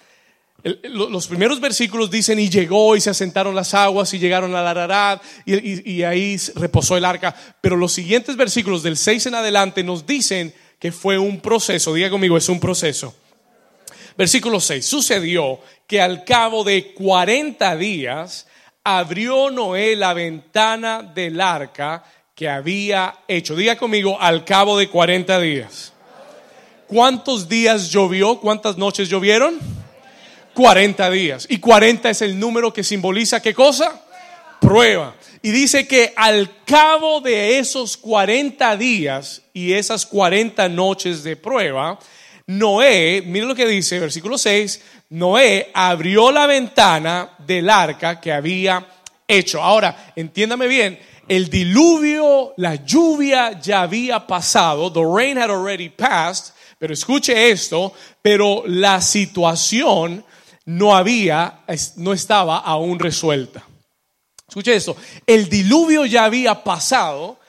los 0.85 1.27
primeros 1.27 1.59
versículos 1.59 2.11
dicen 2.11 2.39
y 2.39 2.51
llegó 2.51 2.97
y 2.97 3.01
se 3.01 3.09
asentaron 3.09 3.55
las 3.55 3.73
aguas 3.73 4.13
y 4.13 4.19
llegaron 4.19 4.55
a 4.55 4.61
la 4.61 4.73
Ararat 4.73 5.23
y, 5.47 5.91
y, 5.91 6.03
ahí 6.03 6.37
reposó 6.55 6.99
el 6.99 7.07
arca. 7.07 7.35
Pero 7.63 7.77
los 7.77 7.95
siguientes 7.95 8.37
versículos 8.37 8.83
del 8.83 8.99
6 8.99 9.25
en 9.25 9.37
adelante 9.37 9.83
nos 9.83 10.05
dicen 10.05 10.53
que 10.79 10.93
fue 10.93 11.17
un 11.17 11.41
proceso. 11.41 11.95
Diga 11.95 12.11
conmigo, 12.11 12.37
es 12.37 12.51
un 12.51 12.61
proceso. 12.61 13.17
Versículo 14.19 14.61
6. 14.61 14.85
Sucedió 14.85 15.61
que 15.87 16.03
al 16.03 16.25
cabo 16.25 16.63
de 16.63 16.93
40 16.93 17.75
días 17.77 18.47
abrió 18.85 19.51
Noé 19.51 19.97
la 19.97 20.13
ventana 20.13 21.03
del 21.03 21.41
arca 21.41 22.05
que 22.35 22.49
había 22.49 23.15
hecho. 23.29 23.55
Diga 23.55 23.77
conmigo, 23.77 24.21
al 24.21 24.45
cabo 24.45 24.77
de 24.77 24.89
40 24.89 25.41
días. 25.41 25.93
¿Cuántos 26.87 27.49
días 27.49 27.91
llovió? 27.91 28.41
¿Cuántas 28.41 28.77
noches 28.77 29.09
llovieron? 29.09 29.59
40 30.55 31.11
días. 31.11 31.47
Y 31.49 31.59
40 31.59 32.11
es 32.11 32.23
el 32.23 32.39
número 32.39 32.73
que 32.73 32.83
simboliza 32.83 33.41
qué 33.41 33.55
cosa? 33.55 34.03
Prueba. 34.61 35.15
Y 35.43 35.51
dice 35.51 35.87
que 35.87 36.13
al 36.17 36.65
cabo 36.65 37.21
de 37.21 37.59
esos 37.59 37.97
40 37.97 38.77
días 38.77 39.43
y 39.53 39.73
esas 39.73 40.05
40 40.07 40.69
noches 40.69 41.23
de 41.23 41.37
prueba, 41.37 41.99
Noé, 42.47 43.23
mire 43.25 43.47
lo 43.47 43.55
que 43.55 43.67
dice, 43.67 44.01
versículo 44.01 44.39
6, 44.39 44.81
Noé 45.11 45.71
abrió 45.73 46.33
la 46.33 46.47
ventana 46.47 47.31
del 47.39 47.71
arca 47.71 48.21
que 48.21 48.33
había 48.33 48.87
hecho. 49.29 49.63
Ahora, 49.63 50.13
entiéndame 50.17 50.67
bien, 50.67 50.99
el 51.29 51.49
diluvio, 51.49 52.55
la 52.57 52.77
lluvia 52.77 53.61
ya 53.61 53.83
había 53.83 54.27
pasado, 54.27 54.93
the 54.93 55.05
rain 55.05 55.39
had 55.39 55.51
already 55.51 55.89
passed, 55.89 56.55
pero 56.79 56.93
escuche 56.93 57.51
esto, 57.51 57.93
pero 58.21 58.65
la 58.67 59.01
situación 59.01 60.25
no 60.67 60.95
había, 60.95 61.65
no 61.97 62.13
estaba 62.13 62.59
aún 62.59 62.99
resuelta. 62.99 63.65
Escuche 64.47 64.75
esto, 64.75 64.97
el 65.27 65.49
diluvio 65.49 66.05
ya 66.07 66.25
había 66.25 66.63
pasado, 66.63 67.41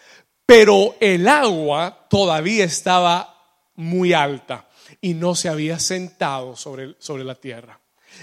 pero 0.46 0.96
el 1.00 1.28
agua 1.28 2.08
todavía 2.10 2.66
estaba 2.66 3.36
muy 3.76 4.14
alta 4.14 4.68
y 5.02 5.14
no 5.14 5.36
se 5.36 5.50
había 5.50 5.80
sentado 5.80 6.56
sobre, 6.56 6.96
sobre 7.00 7.24
la 7.24 7.36
tierra. 7.36 7.80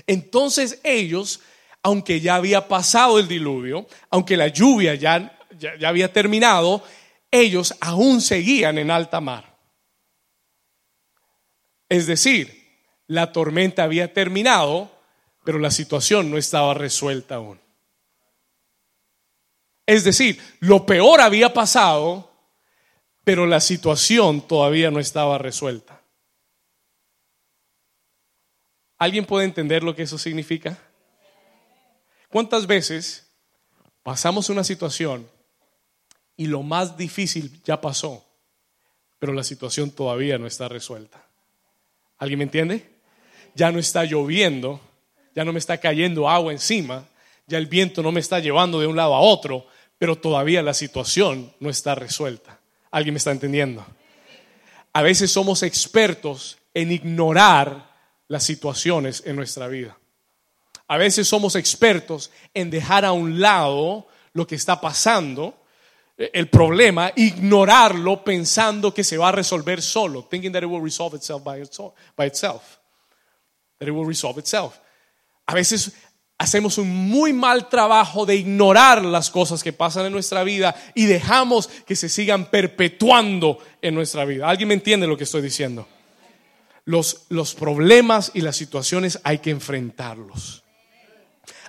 Entonces 0.06 0.80
ellos, 0.82 1.40
aunque 1.82 2.20
ya 2.20 2.36
había 2.36 2.68
pasado 2.68 3.18
el 3.18 3.28
diluvio, 3.28 3.86
aunque 4.10 4.36
la 4.36 4.48
lluvia 4.48 4.94
ya 4.94 5.38
ya, 5.62 5.88
había 5.88 6.12
terminado, 6.12 6.84
ellos 7.30 7.74
aún 7.80 8.20
seguían 8.20 8.78
en 8.78 8.90
alta 8.90 9.20
mar. 9.20 9.56
Es 11.88 12.06
decir, 12.06 12.62
la 13.06 13.32
tormenta 13.32 13.84
había 13.84 14.12
terminado, 14.12 14.90
pero 15.44 15.58
la 15.58 15.70
situación 15.70 16.30
no 16.30 16.38
estaba 16.38 16.74
resuelta 16.74 17.36
aún. 17.36 17.60
Es 19.86 20.04
decir, 20.04 20.40
lo 20.60 20.86
peor 20.86 21.20
había 21.20 21.52
pasado, 21.52 22.30
pero 23.24 23.46
la 23.46 23.60
situación 23.60 24.46
todavía 24.46 24.90
no 24.90 25.00
estaba 25.00 25.38
resuelta. 25.38 26.00
¿Alguien 28.98 29.26
puede 29.26 29.44
entender 29.44 29.82
lo 29.82 29.96
que 29.96 30.02
eso 30.02 30.16
significa? 30.16 30.78
¿Cuántas 32.28 32.66
veces 32.66 33.30
pasamos 34.02 34.48
una 34.48 34.64
situación 34.64 35.28
y 36.36 36.46
lo 36.46 36.62
más 36.62 36.96
difícil 36.96 37.60
ya 37.64 37.80
pasó, 37.80 38.24
pero 39.18 39.32
la 39.32 39.44
situación 39.44 39.90
todavía 39.90 40.38
no 40.38 40.46
está 40.46 40.68
resuelta. 40.68 41.24
¿Alguien 42.18 42.38
me 42.38 42.44
entiende? 42.44 42.90
Ya 43.54 43.70
no 43.70 43.78
está 43.78 44.04
lloviendo, 44.04 44.80
ya 45.34 45.44
no 45.44 45.52
me 45.52 45.58
está 45.58 45.78
cayendo 45.78 46.28
agua 46.28 46.52
encima, 46.52 47.06
ya 47.46 47.58
el 47.58 47.66
viento 47.66 48.02
no 48.02 48.12
me 48.12 48.20
está 48.20 48.38
llevando 48.38 48.80
de 48.80 48.86
un 48.86 48.96
lado 48.96 49.14
a 49.14 49.20
otro, 49.20 49.66
pero 49.98 50.16
todavía 50.16 50.62
la 50.62 50.74
situación 50.74 51.52
no 51.60 51.70
está 51.70 51.94
resuelta. 51.94 52.58
¿Alguien 52.90 53.14
me 53.14 53.18
está 53.18 53.30
entendiendo? 53.30 53.84
A 54.92 55.02
veces 55.02 55.30
somos 55.30 55.62
expertos 55.62 56.58
en 56.74 56.92
ignorar 56.92 57.90
las 58.28 58.44
situaciones 58.44 59.22
en 59.26 59.36
nuestra 59.36 59.68
vida. 59.68 59.98
A 60.88 60.96
veces 60.96 61.28
somos 61.28 61.54
expertos 61.54 62.30
en 62.52 62.70
dejar 62.70 63.04
a 63.04 63.12
un 63.12 63.40
lado 63.40 64.06
lo 64.32 64.46
que 64.46 64.54
está 64.54 64.80
pasando 64.80 65.61
el 66.32 66.48
problema, 66.48 67.12
ignorarlo 67.16 68.22
pensando 68.22 68.92
que 68.92 69.04
se 69.04 69.16
va 69.16 69.28
a 69.28 69.32
resolver 69.32 69.82
solo, 69.82 70.24
thinking 70.24 70.52
that 70.52 70.62
it 70.62 70.68
will 70.68 70.82
resolve 70.82 71.16
itself 71.16 71.42
by, 71.42 71.60
itself, 71.60 72.78
that 73.78 73.88
it 73.88 73.94
will 73.94 74.06
resolve 74.06 74.38
itself. 74.38 74.78
A 75.46 75.54
veces 75.54 75.92
hacemos 76.38 76.78
un 76.78 76.88
muy 76.88 77.32
mal 77.32 77.68
trabajo 77.68 78.26
de 78.26 78.36
ignorar 78.36 79.04
las 79.04 79.30
cosas 79.30 79.62
que 79.62 79.72
pasan 79.72 80.06
en 80.06 80.12
nuestra 80.12 80.44
vida 80.44 80.74
y 80.94 81.06
dejamos 81.06 81.68
que 81.86 81.96
se 81.96 82.08
sigan 82.08 82.50
perpetuando 82.50 83.58
en 83.80 83.94
nuestra 83.94 84.24
vida. 84.24 84.48
¿Alguien 84.48 84.68
me 84.68 84.74
entiende 84.74 85.06
lo 85.06 85.16
que 85.16 85.24
estoy 85.24 85.42
diciendo? 85.42 85.88
Los, 86.84 87.26
los 87.28 87.54
problemas 87.54 88.32
y 88.34 88.40
las 88.40 88.56
situaciones 88.56 89.20
hay 89.24 89.38
que 89.38 89.50
enfrentarlos. 89.50 90.61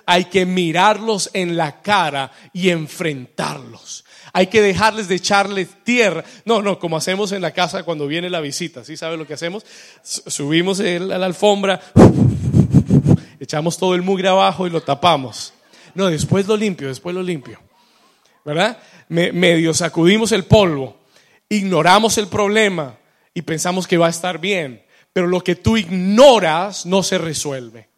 Hay 0.06 0.26
que 0.26 0.46
mirarlos 0.46 1.30
en 1.32 1.56
la 1.56 1.80
cara 1.82 2.30
y 2.52 2.70
enfrentarlos 2.70 4.04
hay 4.36 4.48
que 4.48 4.60
dejarles 4.60 5.06
de 5.06 5.14
echarle 5.14 5.64
tierra. 5.64 6.24
No, 6.44 6.60
no, 6.60 6.80
como 6.80 6.96
hacemos 6.96 7.30
en 7.30 7.40
la 7.40 7.52
casa 7.52 7.84
cuando 7.84 8.08
viene 8.08 8.28
la 8.28 8.40
visita, 8.40 8.84
¿sí 8.84 8.96
sabe 8.96 9.16
lo 9.16 9.28
que 9.28 9.34
hacemos? 9.34 9.64
Subimos 10.02 10.80
a 10.80 10.98
la 10.98 11.24
alfombra, 11.24 11.80
echamos 13.38 13.78
todo 13.78 13.94
el 13.94 14.02
mugre 14.02 14.26
abajo 14.26 14.66
y 14.66 14.70
lo 14.70 14.82
tapamos. 14.82 15.54
No, 15.94 16.08
después 16.10 16.48
lo 16.48 16.56
limpio, 16.56 16.88
después 16.88 17.14
lo 17.14 17.22
limpio. 17.22 17.60
¿Verdad? 18.44 18.76
medio 19.08 19.72
sacudimos 19.72 20.32
el 20.32 20.44
polvo, 20.44 20.96
ignoramos 21.48 22.18
el 22.18 22.26
problema 22.26 22.98
y 23.32 23.42
pensamos 23.42 23.86
que 23.86 23.98
va 23.98 24.08
a 24.08 24.10
estar 24.10 24.38
bien, 24.38 24.82
pero 25.12 25.28
lo 25.28 25.42
que 25.42 25.54
tú 25.54 25.76
ignoras 25.76 26.86
no 26.86 27.04
se 27.04 27.18
resuelve. 27.18 27.88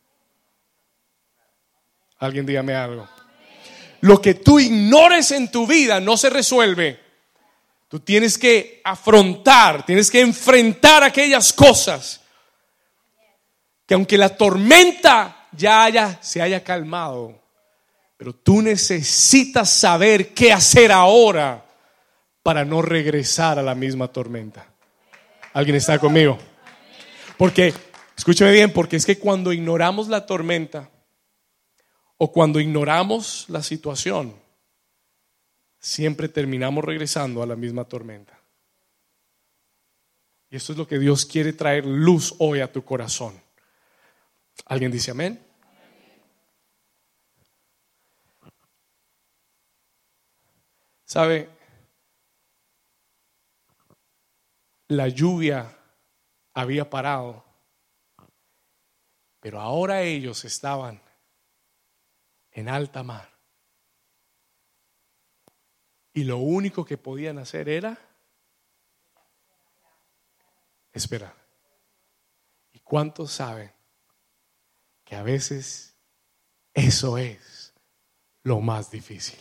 Alguien 2.18 2.46
dígame 2.46 2.74
algo. 2.74 3.08
Lo 4.00 4.20
que 4.20 4.34
tú 4.34 4.58
ignores 4.58 5.30
en 5.32 5.50
tu 5.50 5.66
vida 5.66 6.00
no 6.00 6.16
se 6.16 6.30
resuelve. 6.30 7.00
Tú 7.88 8.00
tienes 8.00 8.36
que 8.38 8.80
afrontar, 8.84 9.86
tienes 9.86 10.10
que 10.10 10.20
enfrentar 10.20 11.02
aquellas 11.02 11.52
cosas 11.52 12.20
que 13.86 13.94
aunque 13.94 14.18
la 14.18 14.30
tormenta 14.30 15.46
ya 15.52 15.84
haya, 15.84 16.18
se 16.20 16.42
haya 16.42 16.64
calmado, 16.64 17.40
pero 18.16 18.34
tú 18.34 18.60
necesitas 18.60 19.70
saber 19.70 20.34
qué 20.34 20.52
hacer 20.52 20.90
ahora 20.90 21.64
para 22.42 22.64
no 22.64 22.82
regresar 22.82 23.58
a 23.58 23.62
la 23.62 23.74
misma 23.74 24.08
tormenta. 24.08 24.66
¿Alguien 25.52 25.76
está 25.76 25.98
conmigo? 25.98 26.36
Porque, 27.38 27.72
escúcheme 28.16 28.50
bien, 28.50 28.72
porque 28.72 28.96
es 28.96 29.06
que 29.06 29.18
cuando 29.18 29.52
ignoramos 29.52 30.08
la 30.08 30.26
tormenta 30.26 30.90
o 32.18 32.32
cuando 32.32 32.60
ignoramos 32.60 33.46
la 33.48 33.62
situación, 33.62 34.34
siempre 35.78 36.28
terminamos 36.28 36.84
regresando 36.84 37.42
a 37.42 37.46
la 37.46 37.56
misma 37.56 37.84
tormenta. 37.84 38.38
Y 40.48 40.56
esto 40.56 40.72
es 40.72 40.78
lo 40.78 40.86
que 40.86 40.98
Dios 40.98 41.26
quiere 41.26 41.52
traer 41.52 41.84
luz 41.84 42.34
hoy 42.38 42.60
a 42.60 42.72
tu 42.72 42.84
corazón. 42.84 43.40
¿Alguien 44.64 44.90
dice 44.90 45.10
amén? 45.10 45.44
¿Sabe? 51.04 51.48
La 54.88 55.08
lluvia 55.08 55.76
había 56.54 56.88
parado, 56.88 57.44
pero 59.40 59.60
ahora 59.60 60.02
ellos 60.02 60.44
estaban 60.44 61.00
en 62.56 62.70
alta 62.70 63.02
mar. 63.02 63.28
Y 66.14 66.24
lo 66.24 66.38
único 66.38 66.86
que 66.86 66.96
podían 66.96 67.38
hacer 67.38 67.68
era 67.68 67.98
esperar. 70.90 71.34
¿Y 72.72 72.78
cuántos 72.80 73.30
saben 73.30 73.70
que 75.04 75.14
a 75.14 75.22
veces 75.22 75.94
eso 76.72 77.18
es 77.18 77.74
lo 78.42 78.60
más 78.62 78.90
difícil? 78.90 79.38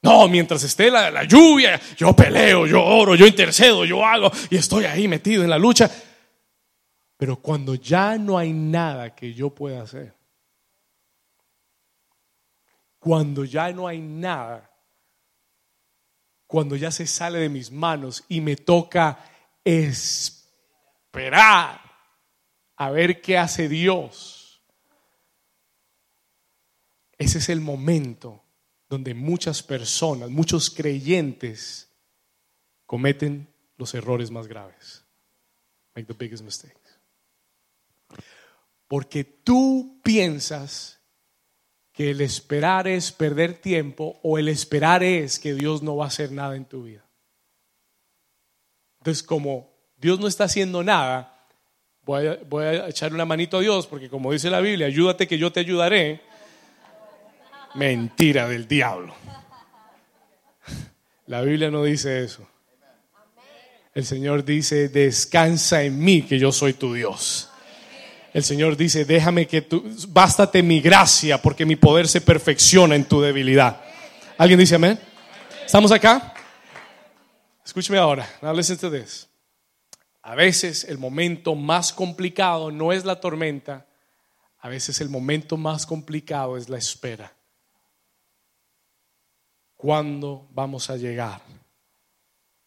No, 0.00 0.26
mientras 0.26 0.62
esté 0.64 0.90
la, 0.90 1.10
la, 1.10 1.24
lluvia, 1.24 1.78
yo 1.98 2.16
peleo, 2.16 2.66
yo 2.66 2.82
oro, 2.82 3.14
yo 3.14 3.26
intercedo, 3.26 3.84
yo 3.84 4.04
hago 4.04 4.32
y 4.48 4.56
estoy 4.56 4.86
ahí 4.86 5.06
metido 5.06 5.44
en 5.44 5.50
la 5.50 5.58
lucha. 5.58 5.88
Pero 7.22 7.36
cuando 7.36 7.76
ya 7.76 8.18
no 8.18 8.36
hay 8.36 8.52
nada 8.52 9.14
que 9.14 9.32
yo 9.32 9.50
pueda 9.50 9.82
hacer, 9.82 10.12
cuando 12.98 13.44
ya 13.44 13.70
no 13.72 13.86
hay 13.86 14.00
nada, 14.00 14.68
cuando 16.48 16.74
ya 16.74 16.90
se 16.90 17.06
sale 17.06 17.38
de 17.38 17.48
mis 17.48 17.70
manos 17.70 18.24
y 18.26 18.40
me 18.40 18.56
toca 18.56 19.24
esperar 19.62 20.20
a 22.74 22.90
ver 22.90 23.20
qué 23.20 23.38
hace 23.38 23.68
Dios. 23.68 24.60
Ese 27.18 27.38
es 27.38 27.48
el 27.50 27.60
momento 27.60 28.42
donde 28.88 29.14
muchas 29.14 29.62
personas, 29.62 30.28
muchos 30.28 30.70
creyentes 30.70 31.88
cometen 32.84 33.46
los 33.76 33.94
errores 33.94 34.32
más 34.32 34.48
graves. 34.48 35.04
Make 35.94 36.08
the 36.08 36.14
biggest 36.14 36.42
mistakes. 36.42 36.81
Porque 38.92 39.24
tú 39.24 40.02
piensas 40.04 41.00
que 41.94 42.10
el 42.10 42.20
esperar 42.20 42.86
es 42.86 43.10
perder 43.10 43.54
tiempo 43.54 44.20
o 44.22 44.36
el 44.36 44.48
esperar 44.48 45.02
es 45.02 45.38
que 45.38 45.54
Dios 45.54 45.82
no 45.82 45.96
va 45.96 46.04
a 46.04 46.08
hacer 46.08 46.30
nada 46.30 46.56
en 46.56 46.66
tu 46.66 46.82
vida. 46.82 47.02
Entonces, 48.98 49.22
como 49.22 49.72
Dios 49.96 50.20
no 50.20 50.28
está 50.28 50.44
haciendo 50.44 50.84
nada, 50.84 51.46
voy 52.02 52.26
a, 52.26 52.38
voy 52.46 52.66
echar 52.86 53.14
una 53.14 53.24
manito 53.24 53.56
a 53.56 53.60
Dios, 53.62 53.86
porque 53.86 54.10
como 54.10 54.30
dice 54.30 54.50
la 54.50 54.60
Biblia, 54.60 54.88
ayúdate 54.88 55.26
que 55.26 55.38
yo 55.38 55.50
te 55.50 55.60
ayudaré. 55.60 56.20
Mentira 57.74 58.46
del 58.46 58.68
diablo. 58.68 59.14
La 61.28 61.40
Biblia 61.40 61.70
no 61.70 61.82
dice 61.82 62.24
eso. 62.24 62.46
El 63.94 64.04
Señor 64.04 64.44
dice, 64.44 64.90
descansa 64.90 65.82
en 65.82 65.98
mí, 65.98 66.20
que 66.20 66.38
yo 66.38 66.52
soy 66.52 66.74
tu 66.74 66.92
Dios. 66.92 67.48
El 68.32 68.44
Señor 68.44 68.76
dice, 68.76 69.04
déjame 69.04 69.46
que 69.46 69.62
tú, 69.62 69.84
bástate 70.08 70.62
mi 70.62 70.80
gracia 70.80 71.40
porque 71.40 71.66
mi 71.66 71.76
poder 71.76 72.08
se 72.08 72.20
perfecciona 72.20 72.94
en 72.94 73.04
tu 73.04 73.20
debilidad. 73.20 73.82
¿Alguien 74.38 74.58
dice 74.58 74.76
amén? 74.76 74.98
¿Estamos 75.64 75.92
acá? 75.92 76.32
Escúcheme 77.64 77.98
ahora. 77.98 78.28
Now 78.40 78.54
listen. 78.54 78.78
A 80.22 80.34
veces 80.34 80.84
el 80.84 80.98
momento 80.98 81.54
más 81.54 81.92
complicado 81.92 82.70
no 82.70 82.92
es 82.92 83.04
la 83.04 83.20
tormenta, 83.20 83.86
a 84.60 84.68
veces 84.68 85.00
el 85.00 85.08
momento 85.08 85.56
más 85.56 85.84
complicado 85.84 86.56
es 86.56 86.68
la 86.68 86.78
espera. 86.78 87.34
¿Cuándo 89.76 90.48
vamos 90.52 90.90
a 90.90 90.96
llegar? 90.96 91.42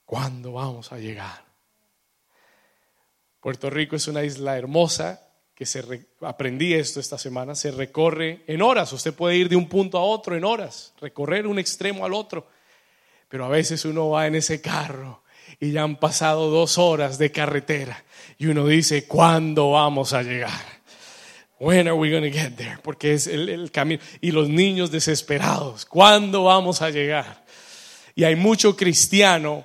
¿Cuándo 0.04 0.54
vamos 0.54 0.91
a 0.91 0.97
llegar? 0.97 1.45
Puerto 3.39 3.69
Rico 3.69 3.95
es 3.95 4.08
una 4.10 4.23
isla 4.23 4.58
hermosa, 4.58 5.24
que 5.56 5.65
se 5.65 6.06
aprendí 6.22 6.74
esto 6.74 7.00
esta 7.00 7.18
semana, 7.18 7.56
se 7.56 7.72
recorre 7.72 8.44
en 8.46 8.62
horas. 8.62 8.91
Usted 8.91 9.13
puede 9.13 9.38
ir 9.38 9.48
de 9.48 9.56
un 9.56 9.70
punto 9.70 9.98
a 9.98 10.04
otro 10.04 10.36
en 10.36 10.44
horas, 10.44 10.94
recorrer 11.00 11.48
un 11.48 11.58
extremo 11.58 12.06
al 12.06 12.13
otro. 12.13 12.46
Pero 13.30 13.46
a 13.46 13.50
veces 13.50 13.86
uno 13.86 14.10
va 14.10 14.28
en 14.28 14.36
ese 14.36 14.60
carro 14.60 15.24
y 15.60 15.72
ya 15.72 15.84
han 15.84 15.96
pasado 15.96 16.50
dos 16.50 16.78
horas 16.78 17.18
de 17.18 17.32
carretera 17.32 18.04
y 18.38 18.48
uno 18.48 18.68
dice, 18.68 19.08
¿cuándo 19.08 19.72
vamos 19.72 20.12
a 20.12 20.24
llegar? 20.24 20.76
When 21.58 21.88
are 21.88 21.96
we 21.96 22.12
going 22.12 22.30
to 22.30 22.38
get 22.38 22.58
there? 22.58 22.78
Porque 22.84 23.13
es 23.13 23.28
el, 23.28 23.48
el 23.48 23.72
camino. 23.72 24.02
Y 24.20 24.32
los 24.32 24.50
niños 24.50 24.91
desesperados, 24.91 25.86
¿cuándo 25.86 26.44
vamos 26.44 26.82
a 26.82 26.89
llegar? 26.89 27.46
Y 28.13 28.26
hay 28.26 28.36
mucho 28.36 28.76
cristiano 28.76 29.63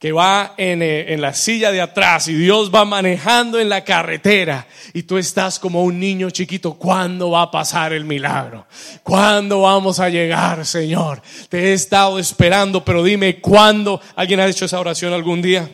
que 0.00 0.12
va 0.12 0.54
eh, 0.56 1.04
en, 1.08 1.20
la 1.20 1.34
silla 1.34 1.70
de 1.70 1.82
atrás 1.82 2.26
y 2.26 2.32
Dios 2.32 2.74
va 2.74 2.86
manejando 2.86 3.60
en 3.60 3.68
la 3.68 3.84
carretera 3.84 4.66
y 4.94 5.02
tú 5.02 5.18
estás 5.18 5.58
como 5.58 5.84
un 5.84 6.00
niño 6.00 6.30
chiquito, 6.30 6.72
¿cuándo 6.78 7.32
va 7.32 7.42
a 7.42 7.50
pasar 7.50 7.92
el 7.92 8.06
milagro? 8.06 8.66
¿Cuándo 9.02 9.60
vamos 9.60 10.00
a 10.00 10.08
llegar, 10.08 10.64
Señor? 10.64 11.20
Te 11.50 11.58
he 11.64 11.72
estado 11.74 12.18
esperando, 12.18 12.82
pero 12.82 13.04
dime 13.04 13.42
cuándo. 13.42 14.00
¿Alguien 14.16 14.40
ha 14.40 14.46
hecho 14.46 14.64
esa 14.64 14.80
oración 14.80 15.12
algún 15.12 15.42
día? 15.42 15.70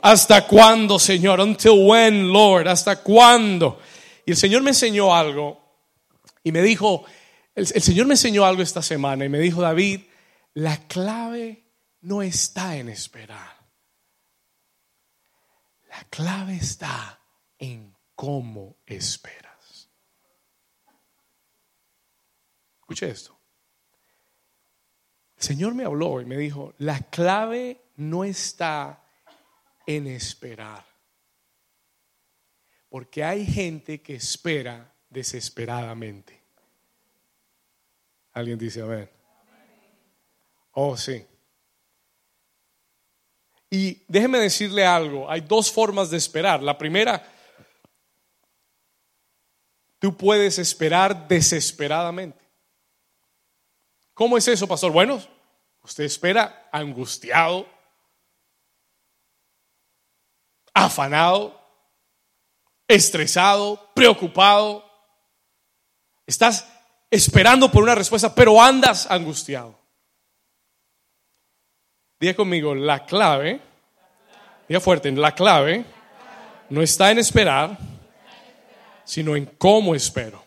¿Hasta 0.00 0.46
cuándo, 0.46 0.98
Señor? 0.98 1.38
Until 1.38 1.84
when, 1.84 2.32
Lord? 2.32 2.66
¿Hasta 2.66 3.02
cuándo? 3.02 3.78
Y 4.24 4.30
el 4.30 4.38
Señor 4.38 4.62
me 4.62 4.70
enseñó 4.70 5.14
algo 5.14 5.60
y 6.42 6.50
me 6.50 6.62
dijo, 6.62 7.04
el 7.54 7.66
Señor 7.66 8.06
me 8.06 8.14
enseñó 8.14 8.46
algo 8.46 8.62
esta 8.62 8.80
semana 8.80 9.26
y 9.26 9.28
me 9.28 9.38
dijo, 9.38 9.60
David, 9.60 10.00
la 10.54 10.78
clave 10.86 11.69
no 12.02 12.22
está 12.22 12.76
en 12.76 12.88
esperar. 12.88 13.58
La 15.88 16.04
clave 16.04 16.56
está 16.56 17.20
en 17.58 17.94
cómo 18.14 18.76
esperas. 18.86 19.90
Escuche 22.80 23.10
esto. 23.10 23.38
El 25.36 25.42
Señor 25.42 25.74
me 25.74 25.84
habló 25.84 26.20
y 26.20 26.26
me 26.26 26.36
dijo, 26.36 26.74
la 26.78 27.00
clave 27.00 27.80
no 27.96 28.24
está 28.24 29.02
en 29.86 30.06
esperar. 30.06 30.84
Porque 32.88 33.24
hay 33.24 33.46
gente 33.46 34.02
que 34.02 34.16
espera 34.16 34.94
desesperadamente. 35.08 36.40
¿Alguien 38.32 38.58
dice 38.58 38.82
amén? 38.82 39.08
Oh, 40.72 40.96
sí. 40.96 41.26
Y 43.70 44.02
déjeme 44.08 44.38
decirle 44.38 44.84
algo, 44.84 45.30
hay 45.30 45.42
dos 45.42 45.70
formas 45.70 46.10
de 46.10 46.16
esperar. 46.16 46.60
La 46.60 46.76
primera, 46.76 47.24
tú 50.00 50.16
puedes 50.16 50.58
esperar 50.58 51.28
desesperadamente. 51.28 52.44
¿Cómo 54.12 54.36
es 54.36 54.48
eso, 54.48 54.66
pastor? 54.66 54.90
Bueno, 54.90 55.22
usted 55.84 56.04
espera 56.04 56.68
angustiado, 56.72 57.66
afanado, 60.74 61.58
estresado, 62.88 63.88
preocupado. 63.94 64.84
Estás 66.26 66.66
esperando 67.08 67.70
por 67.70 67.84
una 67.84 67.94
respuesta, 67.94 68.34
pero 68.34 68.60
andas 68.60 69.08
angustiado. 69.10 69.79
Diga 72.20 72.34
conmigo, 72.34 72.74
la 72.74 73.06
clave, 73.06 73.62
diga 74.68 74.78
fuerte, 74.78 75.10
la 75.10 75.34
clave 75.34 75.86
no 76.68 76.82
está 76.82 77.10
en 77.10 77.18
esperar, 77.18 77.78
sino 79.04 79.34
en 79.34 79.46
cómo 79.46 79.94
espero. 79.94 80.44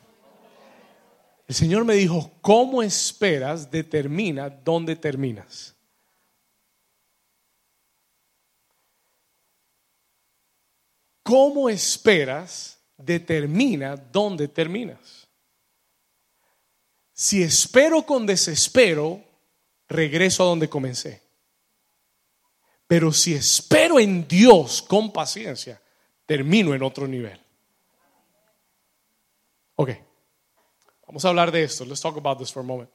El 1.47 1.55
Señor 1.55 1.83
me 1.83 1.95
dijo, 1.95 2.31
¿cómo 2.41 2.83
esperas 2.83 3.71
determina 3.71 4.49
dónde 4.49 4.95
terminas? 4.95 5.75
¿Cómo 11.23 11.69
esperas 11.69 12.79
determina 12.97 13.95
dónde 13.95 14.47
terminas? 14.47 15.27
Si 17.13 17.41
espero 17.41 18.05
con 18.05 18.27
desespero, 18.27 19.23
regreso 19.87 20.43
a 20.43 20.47
donde 20.47 20.69
comencé. 20.69 21.22
Pero 22.87 23.11
si 23.11 23.33
espero 23.33 23.99
en 23.99 24.27
Dios 24.27 24.81
con 24.81 25.11
paciencia, 25.11 25.81
termino 26.25 26.73
en 26.73 26.83
otro 26.83 27.07
nivel. 27.07 27.39
Ok, 29.75 29.89
vamos 31.07 31.25
a 31.25 31.29
hablar 31.29 31.51
de 31.51 31.63
esto. 31.63 31.85
Let's 31.85 32.01
talk 32.01 32.17
about 32.17 32.37
this 32.37 32.51
for 32.51 32.61
a 32.61 32.65
moment. 32.65 32.89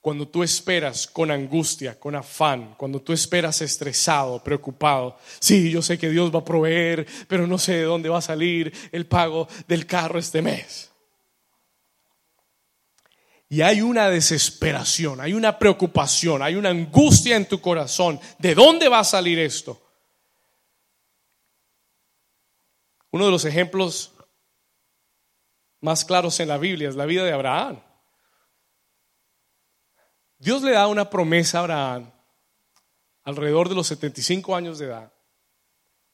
Cuando 0.00 0.26
tú 0.26 0.42
esperas 0.42 1.06
con 1.06 1.30
angustia, 1.30 1.98
con 1.98 2.16
afán, 2.16 2.74
cuando 2.76 3.00
tú 3.00 3.12
esperas 3.12 3.62
estresado, 3.62 4.42
preocupado, 4.42 5.16
sí, 5.38 5.70
yo 5.70 5.80
sé 5.80 5.96
que 5.96 6.10
Dios 6.10 6.34
va 6.34 6.40
a 6.40 6.44
proveer, 6.44 7.06
pero 7.28 7.46
no 7.46 7.56
sé 7.56 7.74
de 7.74 7.82
dónde 7.82 8.08
va 8.08 8.18
a 8.18 8.22
salir 8.22 8.72
el 8.90 9.06
pago 9.06 9.46
del 9.68 9.86
carro 9.86 10.18
este 10.18 10.42
mes. 10.42 10.91
Y 13.52 13.60
hay 13.60 13.82
una 13.82 14.08
desesperación, 14.08 15.20
hay 15.20 15.34
una 15.34 15.58
preocupación, 15.58 16.40
hay 16.40 16.54
una 16.54 16.70
angustia 16.70 17.36
en 17.36 17.46
tu 17.46 17.60
corazón. 17.60 18.18
¿De 18.38 18.54
dónde 18.54 18.88
va 18.88 19.00
a 19.00 19.04
salir 19.04 19.38
esto? 19.38 19.78
Uno 23.10 23.26
de 23.26 23.30
los 23.30 23.44
ejemplos 23.44 24.14
más 25.82 26.02
claros 26.02 26.40
en 26.40 26.48
la 26.48 26.56
Biblia 26.56 26.88
es 26.88 26.96
la 26.96 27.04
vida 27.04 27.24
de 27.24 27.32
Abraham. 27.32 27.78
Dios 30.38 30.62
le 30.62 30.70
da 30.70 30.86
una 30.86 31.10
promesa 31.10 31.58
a 31.58 31.60
Abraham 31.60 32.10
alrededor 33.22 33.68
de 33.68 33.74
los 33.74 33.86
75 33.86 34.56
años 34.56 34.78
de 34.78 34.86
edad 34.86 35.12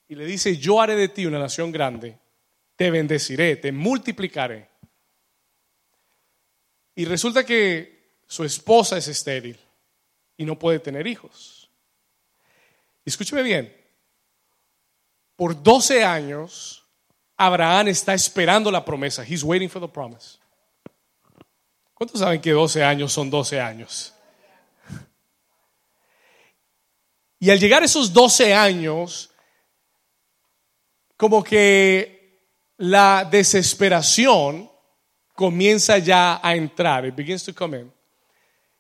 y 0.09 0.16
le 0.16 0.27
dice, 0.27 0.57
yo 0.57 0.81
haré 0.81 0.96
de 0.96 1.07
ti 1.07 1.24
una 1.24 1.38
nación 1.38 1.70
grande, 1.70 2.18
te 2.74 2.90
bendeciré, 2.90 3.55
te 3.55 3.70
multiplicaré. 3.70 4.78
Y 6.98 7.04
resulta 7.04 7.46
que 7.46 8.16
su 8.26 8.42
esposa 8.42 8.98
es 8.98 9.06
estéril 9.06 9.56
y 10.37 10.44
no 10.44 10.58
puede 10.58 10.80
tener 10.80 11.06
hijos. 11.06 11.70
Escúcheme 13.04 13.44
bien, 13.44 13.72
por 15.37 15.62
12 15.62 16.02
años 16.02 16.84
Abraham 17.37 17.87
está 17.87 18.14
esperando 18.14 18.68
la 18.72 18.84
promesa. 18.84 19.24
He's 19.24 19.44
waiting 19.44 19.70
for 19.70 19.80
the 19.80 19.87
promise. 19.87 20.38
¿Cuántos 21.94 22.18
saben 22.18 22.40
que 22.40 22.50
12 22.50 22.82
años 22.82 23.12
son 23.12 23.30
12 23.30 23.61
años? 23.61 24.12
Y 27.38 27.48
al 27.50 27.61
llegar 27.61 27.84
esos 27.84 28.12
12 28.12 28.52
años, 28.52 29.30
como 31.16 31.44
que 31.44 32.42
la 32.76 33.24
desesperación 33.24 34.68
comienza 35.38 35.98
ya 35.98 36.40
a 36.42 36.57
entrar. 36.57 37.07
It 37.07 37.14
begins 37.14 37.44
to 37.44 37.55
come 37.55 37.79
in. 37.79 37.92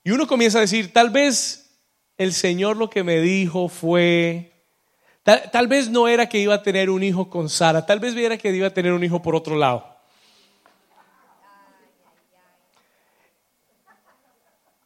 Y 0.02 0.10
uno 0.10 0.26
comienza 0.26 0.58
a 0.58 0.62
decir, 0.62 0.92
tal 0.92 1.08
vez 1.08 1.70
el 2.16 2.32
Señor 2.32 2.76
lo 2.76 2.90
que 2.90 3.04
me 3.04 3.20
dijo 3.20 3.68
fue, 3.68 4.50
tal, 5.22 5.68
vez 5.68 5.88
no 5.88 6.08
era 6.08 6.28
que 6.28 6.40
iba 6.40 6.54
a 6.54 6.62
tener 6.64 6.90
un 6.90 7.04
hijo 7.04 7.30
con 7.30 7.48
Sara, 7.48 7.86
tal 7.86 8.00
vez 8.00 8.16
era 8.16 8.36
que 8.36 8.50
iba 8.50 8.66
a 8.66 8.74
tener 8.74 8.92
un 8.92 9.04
hijo 9.04 9.22
por 9.22 9.36
otro 9.36 9.54
lado. 9.54 9.86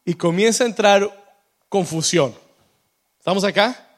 Y 0.05 0.13
comienza 0.13 0.65
a 0.65 0.67
entrar 0.67 1.41
confusión. 1.71 2.35
¿Estamos 3.19 3.45
acá? 3.45 3.97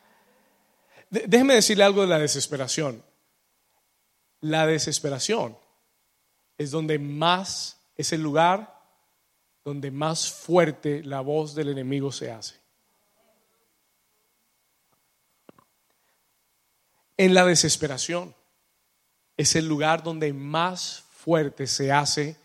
Déjeme 1.10 1.54
decirle 1.54 1.82
algo 1.82 2.02
de 2.02 2.06
la 2.06 2.20
desesperación. 2.20 3.02
La 4.40 4.64
desesperación 4.64 5.56
es 6.58 6.70
donde 6.70 6.98
más, 6.98 7.80
es 7.96 8.12
el 8.12 8.22
lugar 8.22 8.74
donde 9.64 9.90
más 9.90 10.30
fuerte 10.30 11.02
la 11.02 11.20
voz 11.20 11.54
del 11.54 11.70
enemigo 11.70 12.12
se 12.12 12.30
hace. 12.30 12.56
En 17.16 17.32
la 17.32 17.44
desesperación 17.44 18.34
es 19.36 19.56
el 19.56 19.66
lugar 19.66 20.02
donde 20.02 20.32
más 20.32 21.04
fuerte 21.10 21.66
se 21.66 21.90
hace 21.92 22.36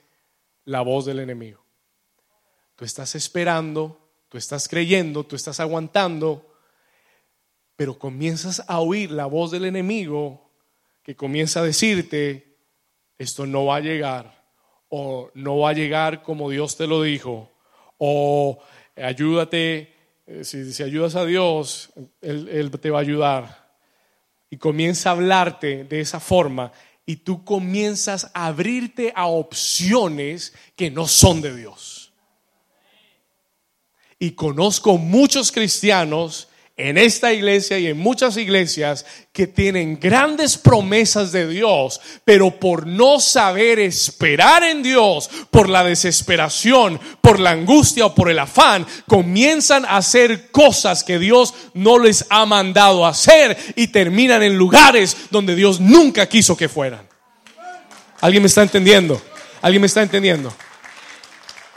la 0.65 0.81
voz 0.81 1.05
del 1.05 1.19
enemigo. 1.19 1.63
Tú 2.75 2.85
estás 2.85 3.15
esperando, 3.15 3.99
tú 4.29 4.37
estás 4.37 4.69
creyendo, 4.69 5.25
tú 5.25 5.35
estás 5.35 5.59
aguantando, 5.59 6.55
pero 7.75 7.97
comienzas 7.97 8.63
a 8.67 8.79
oír 8.79 9.11
la 9.11 9.25
voz 9.25 9.51
del 9.51 9.65
enemigo 9.65 10.49
que 11.03 11.15
comienza 11.15 11.59
a 11.59 11.63
decirte, 11.63 12.48
esto 13.19 13.45
no 13.45 13.65
va 13.65 13.75
a 13.75 13.81
llegar, 13.81 14.43
o 14.89 15.29
no 15.35 15.59
va 15.59 15.69
a 15.69 15.73
llegar 15.73 16.23
como 16.23 16.49
Dios 16.49 16.75
te 16.75 16.87
lo 16.87 17.03
dijo, 17.03 17.51
o 17.99 18.59
ayúdate, 18.95 19.93
eh, 20.25 20.43
si, 20.43 20.73
si 20.73 20.81
ayudas 20.81 21.15
a 21.15 21.25
Dios, 21.25 21.91
él, 22.21 22.49
él 22.49 22.71
te 22.71 22.89
va 22.89 22.99
a 22.99 23.01
ayudar. 23.01 23.69
Y 24.49 24.57
comienza 24.57 25.09
a 25.09 25.13
hablarte 25.13 25.83
de 25.83 25.99
esa 25.99 26.19
forma 26.19 26.71
y 27.05 27.17
tú 27.17 27.43
comienzas 27.43 28.29
a 28.33 28.47
abrirte 28.47 29.11
a 29.15 29.25
opciones 29.25 30.53
que 30.75 30.91
no 30.91 31.07
son 31.07 31.41
de 31.41 31.55
Dios. 31.55 32.13
Y 34.19 34.31
conozco 34.31 34.97
muchos 34.97 35.51
cristianos 35.51 36.48
en 36.79 36.97
esta 36.97 37.33
iglesia 37.33 37.77
y 37.77 37.87
en 37.87 37.97
muchas 37.97 38.37
iglesias 38.37 39.05
que 39.33 39.47
tienen 39.47 39.99
grandes 39.99 40.57
promesas 40.57 41.33
de 41.33 41.45
Dios, 41.45 41.99
pero 42.23 42.57
por 42.57 42.87
no 42.87 43.19
saber 43.19 43.79
esperar 43.79 44.63
en 44.63 44.81
Dios, 44.81 45.29
por 45.51 45.67
la 45.67 45.83
desesperación, 45.83 46.97
por 47.19 47.41
la 47.41 47.51
angustia 47.51 48.05
o 48.05 48.15
por 48.15 48.31
el 48.31 48.39
afán, 48.39 48.87
comienzan 49.07 49.83
a 49.83 49.97
hacer 49.97 50.51
cosas 50.51 51.03
que 51.03 51.19
Dios 51.19 51.53
no 51.73 51.99
les 51.99 52.25
ha 52.29 52.45
mandado 52.45 53.05
hacer 53.05 53.57
y 53.75 53.87
terminan 53.87 54.41
en 54.41 54.55
lugares 54.55 55.17
donde 55.31 55.55
Dios 55.55 55.81
nunca 55.81 56.29
quiso 56.29 56.55
que 56.55 56.69
fueran. 56.69 57.05
¿Alguien 58.21 58.41
me 58.41 58.47
está 58.47 58.61
entendiendo? 58.61 59.21
¿Alguien 59.61 59.81
me 59.81 59.87
está 59.87 60.01
entendiendo? 60.01 60.53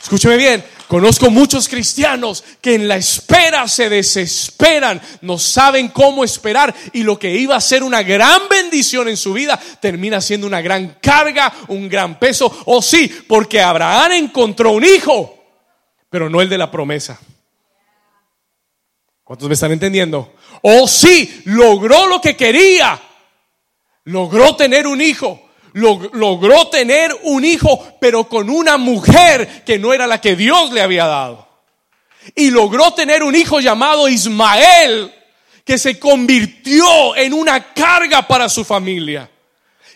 Escúcheme 0.01 0.37
bien, 0.37 0.65
Conozco 0.93 1.31
muchos 1.31 1.71
cristianos 1.71 2.45
que 2.61 2.75
en 2.75 2.87
la 2.87 2.97
espera 2.97 3.67
se 3.67 3.89
desesperan, 3.89 5.01
no 5.23 5.39
saben 5.39 5.89
cómo 5.89 6.23
esperar 6.23 6.75
y 6.93 7.03
lo 7.03 7.19
que 7.19 7.35
iba 7.35 7.57
a 7.57 7.63
ser 7.63 7.83
una 7.83 8.03
gran 8.03 8.43
bendición 8.51 9.09
en 9.09 9.17
su 9.17 9.33
vida 9.33 9.59
termina 9.81 10.21
siendo 10.21 10.47
una 10.47 10.61
gran 10.61 10.99
carga, 11.01 11.51
un 11.69 11.89
gran 11.89 12.19
peso. 12.19 12.55
O 12.67 12.83
sí, 12.83 13.11
porque 13.27 13.63
Abraham 13.63 14.13
encontró 14.13 14.73
un 14.73 14.85
hijo, 14.85 15.43
pero 16.11 16.29
no 16.29 16.43
el 16.43 16.51
de 16.51 16.59
la 16.59 16.71
promesa. 16.71 17.19
¿Cuántos 19.25 19.49
me 19.49 19.55
están 19.55 19.73
entendiendo? 19.73 20.35
O 20.61 20.87
sí, 20.87 21.41
logró 21.47 22.07
lo 22.07 22.21
que 22.21 22.37
quería, 22.37 23.01
logró 24.05 24.57
tener 24.57 24.87
un 24.87 25.01
hijo, 25.01 25.42
logró 25.73 26.69
tener 26.69 27.17
un 27.23 27.45
hijo, 27.45 27.95
pero 28.01 28.29
con 28.29 28.51
una 28.51 28.77
mujer 28.77 29.65
que 29.65 29.79
no 29.79 29.93
era 29.93 30.07
la 30.07 30.21
que 30.21 30.37
Dios 30.37 30.73
le 30.73 30.83
había 30.83 31.07
dado. 31.07 31.49
Y 32.35 32.51
logró 32.51 32.93
tener 32.93 33.23
un 33.23 33.35
hijo 33.35 33.61
llamado 33.61 34.09
Ismael, 34.09 35.13
que 35.65 35.79
se 35.79 35.99
convirtió 35.99 37.17
en 37.17 37.33
una 37.33 37.73
carga 37.73 38.27
para 38.27 38.49
su 38.49 38.65
familia, 38.65 39.31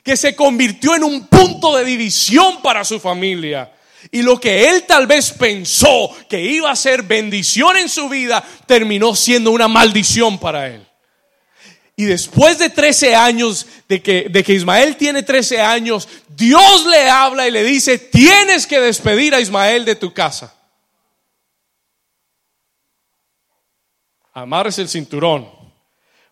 que 0.03 0.17
se 0.17 0.35
convirtió 0.35 0.95
en 0.95 1.05
un 1.05 1.27
punto 1.27 1.77
de 1.77 1.85
división 1.85 2.63
para 2.63 2.85
su 2.85 3.01
familia. 3.01 3.73
Y 4.13 4.23
lo 4.23 4.39
que 4.41 4.69
él 4.69 4.85
tal 4.85 5.07
vez 5.07 5.33
pensó 5.33 6.11
que 6.29 6.41
iba 6.41 6.71
a 6.71 6.77
ser 6.77 7.03
bendición 7.03 7.77
en 7.77 7.89
su 7.89 8.09
vida, 8.09 8.45
terminó 8.67 9.17
siendo 9.17 9.51
una 9.51 9.67
maldición 9.67 10.39
para 10.39 10.69
él. 10.69 10.87
Y 11.99 12.05
después 12.05 12.59
de 12.59 12.69
13 12.69 13.15
años, 13.15 13.67
de 13.89 14.03
que, 14.03 14.29
de 14.29 14.45
que 14.45 14.53
Ismael 14.53 14.97
tiene 14.97 15.23
13 15.23 15.63
años, 15.63 16.07
Dios 16.29 16.85
le 16.85 17.09
habla 17.09 17.49
y 17.49 17.51
le 17.51 17.65
dice, 17.65 17.97
tienes 17.97 18.67
que 18.67 18.79
despedir 18.79 19.35
a 19.35 19.41
Ismael 19.41 19.87
de 19.87 19.97
tu 19.97 20.13
casa. 20.13 20.55
Amarres 24.35 24.79
el 24.79 24.91
cinturón. 24.91 25.51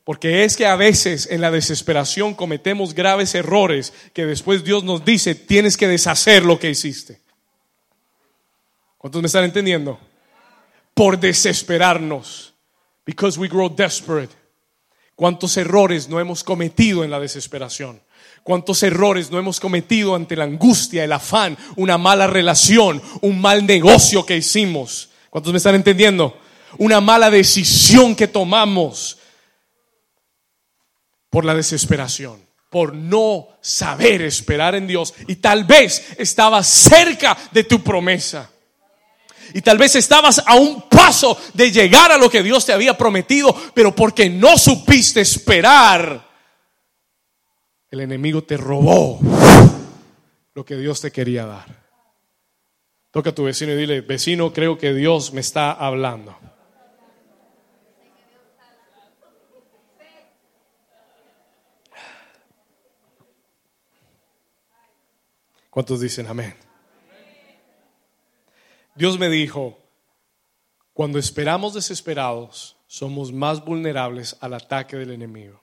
Porque 0.04 0.44
es 0.44 0.54
que 0.58 0.66
a 0.66 0.76
veces 0.76 1.26
en 1.30 1.40
la 1.40 1.50
desesperación 1.50 2.34
cometemos 2.34 2.92
graves 2.92 3.34
errores 3.34 3.94
que 4.12 4.26
después 4.26 4.62
Dios 4.62 4.84
nos 4.84 5.02
dice, 5.02 5.34
tienes 5.34 5.78
que 5.78 5.88
deshacer 5.88 6.44
lo 6.44 6.58
que 6.58 6.68
hiciste. 6.68 7.22
¿Cuántos 8.98 9.22
me 9.22 9.26
están 9.26 9.44
entendiendo? 9.44 9.98
Por 10.92 11.18
desesperarnos. 11.18 12.52
Because 13.06 13.40
we 13.40 13.48
grow 13.48 13.70
desperate. 13.70 14.43
¿Cuántos 15.16 15.56
errores 15.56 16.08
no 16.08 16.18
hemos 16.18 16.42
cometido 16.42 17.04
en 17.04 17.10
la 17.10 17.20
desesperación? 17.20 18.00
¿Cuántos 18.42 18.82
errores 18.82 19.30
no 19.30 19.38
hemos 19.38 19.60
cometido 19.60 20.14
ante 20.14 20.36
la 20.36 20.44
angustia, 20.44 21.04
el 21.04 21.12
afán, 21.12 21.56
una 21.76 21.96
mala 21.98 22.26
relación, 22.26 23.00
un 23.20 23.40
mal 23.40 23.66
negocio 23.66 24.26
que 24.26 24.36
hicimos? 24.36 25.10
¿Cuántos 25.30 25.52
me 25.52 25.56
están 25.58 25.74
entendiendo? 25.74 26.36
Una 26.78 27.00
mala 27.00 27.30
decisión 27.30 28.14
que 28.16 28.28
tomamos 28.28 29.18
por 31.30 31.44
la 31.44 31.54
desesperación, 31.54 32.44
por 32.68 32.94
no 32.94 33.48
saber 33.60 34.22
esperar 34.22 34.74
en 34.74 34.86
Dios 34.86 35.14
y 35.26 35.36
tal 35.36 35.64
vez 35.64 36.14
estabas 36.18 36.66
cerca 36.66 37.36
de 37.52 37.64
tu 37.64 37.82
promesa. 37.82 38.50
Y 39.52 39.60
tal 39.62 39.78
vez 39.78 39.94
estabas 39.96 40.42
a 40.46 40.54
un 40.54 40.88
paso 40.88 41.36
de 41.52 41.70
llegar 41.70 42.10
a 42.10 42.18
lo 42.18 42.30
que 42.30 42.42
Dios 42.42 42.64
te 42.64 42.72
había 42.72 42.96
prometido, 42.96 43.54
pero 43.74 43.94
porque 43.94 44.30
no 44.30 44.56
supiste 44.56 45.20
esperar, 45.20 46.30
el 47.90 48.00
enemigo 48.00 48.42
te 48.42 48.56
robó 48.56 49.20
lo 50.54 50.64
que 50.64 50.76
Dios 50.76 51.00
te 51.00 51.10
quería 51.10 51.46
dar. 51.46 51.84
Toca 53.10 53.30
a 53.30 53.34
tu 53.34 53.44
vecino 53.44 53.72
y 53.72 53.76
dile, 53.76 54.00
vecino, 54.00 54.52
creo 54.52 54.76
que 54.78 54.92
Dios 54.92 55.32
me 55.32 55.40
está 55.40 55.72
hablando. 55.72 56.36
¿Cuántos 65.70 66.00
dicen 66.00 66.26
amén? 66.28 66.63
Dios 68.96 69.18
me 69.18 69.28
dijo, 69.28 69.76
cuando 70.92 71.18
esperamos 71.18 71.74
desesperados, 71.74 72.76
somos 72.86 73.32
más 73.32 73.64
vulnerables 73.64 74.36
al 74.40 74.54
ataque 74.54 74.96
del 74.96 75.10
enemigo. 75.10 75.60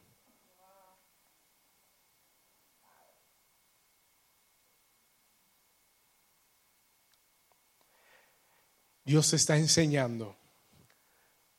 Dios 9.06 9.32
está 9.32 9.56
enseñando 9.58 10.38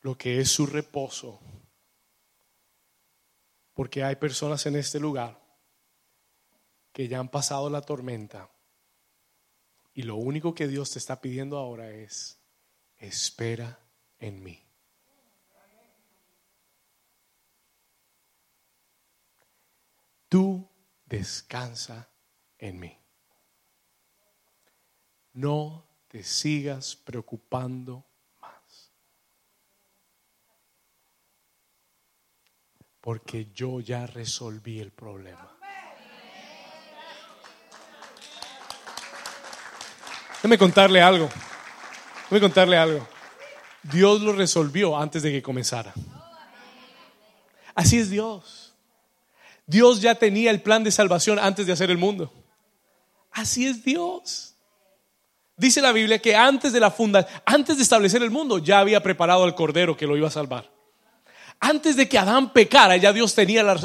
lo 0.02 0.16
que 0.16 0.40
es 0.40 0.50
su 0.50 0.66
reposo, 0.66 1.40
porque 3.72 4.04
hay 4.04 4.16
personas 4.16 4.66
en 4.66 4.76
este 4.76 5.00
lugar 5.00 5.40
que 6.92 7.08
ya 7.08 7.18
han 7.18 7.30
pasado 7.30 7.70
la 7.70 7.80
tormenta 7.80 8.50
y 9.94 10.02
lo 10.02 10.16
único 10.16 10.54
que 10.54 10.68
Dios 10.68 10.90
te 10.90 10.98
está 10.98 11.20
pidiendo 11.20 11.58
ahora 11.58 11.90
es, 11.90 12.40
espera 12.96 13.78
en 14.18 14.42
mí. 14.42 14.62
Tú 20.28 20.66
descansa 21.04 22.08
en 22.56 22.80
mí. 22.80 22.98
No 25.34 25.86
te 26.08 26.22
sigas 26.22 26.96
preocupando 26.96 28.06
más. 28.40 28.92
Porque 33.00 33.50
yo 33.52 33.80
ya 33.80 34.06
resolví 34.06 34.80
el 34.80 34.90
problema. 34.90 35.51
Déjame 40.42 40.58
contarle 40.58 41.00
algo. 41.00 41.28
Déjame 42.24 42.40
contarle 42.40 42.76
algo. 42.76 43.06
Dios 43.84 44.20
lo 44.22 44.32
resolvió 44.32 44.98
antes 44.98 45.22
de 45.22 45.30
que 45.30 45.40
comenzara. 45.40 45.94
Así 47.76 47.98
es 47.98 48.10
Dios. 48.10 48.74
Dios 49.66 50.00
ya 50.00 50.16
tenía 50.16 50.50
el 50.50 50.60
plan 50.60 50.82
de 50.82 50.90
salvación 50.90 51.38
antes 51.38 51.66
de 51.66 51.72
hacer 51.72 51.92
el 51.92 51.98
mundo. 51.98 52.32
Así 53.30 53.68
es 53.68 53.84
Dios. 53.84 54.56
Dice 55.56 55.80
la 55.80 55.92
Biblia 55.92 56.18
que 56.18 56.34
antes 56.34 56.72
de 56.72 56.80
la 56.80 56.90
funda, 56.90 57.24
antes 57.46 57.76
de 57.76 57.84
establecer 57.84 58.20
el 58.20 58.32
mundo, 58.32 58.58
ya 58.58 58.80
había 58.80 59.00
preparado 59.00 59.44
al 59.44 59.54
cordero 59.54 59.96
que 59.96 60.08
lo 60.08 60.16
iba 60.16 60.26
a 60.26 60.32
salvar. 60.32 60.68
Antes 61.60 61.94
de 61.94 62.08
que 62.08 62.18
Adán 62.18 62.52
pecara, 62.52 62.96
ya 62.96 63.12
Dios 63.12 63.32
tenía 63.32 63.62
la, 63.62 63.78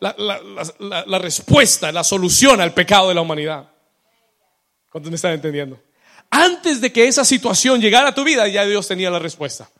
la 0.00 1.18
respuesta, 1.18 1.92
la 1.92 2.02
solución 2.02 2.62
al 2.62 2.72
pecado 2.72 3.10
de 3.10 3.14
la 3.14 3.20
humanidad. 3.20 3.70
¿Cuántos 4.90 5.10
me 5.10 5.16
están 5.16 5.32
entendiendo? 5.32 5.78
Antes 6.30 6.80
de 6.80 6.92
que 6.92 7.08
esa 7.08 7.24
situación 7.24 7.80
llegara 7.80 8.08
a 8.08 8.14
tu 8.14 8.24
vida, 8.24 8.46
ya 8.48 8.64
Dios 8.64 8.86
tenía 8.86 9.10
la 9.10 9.18
respuesta. 9.18 9.70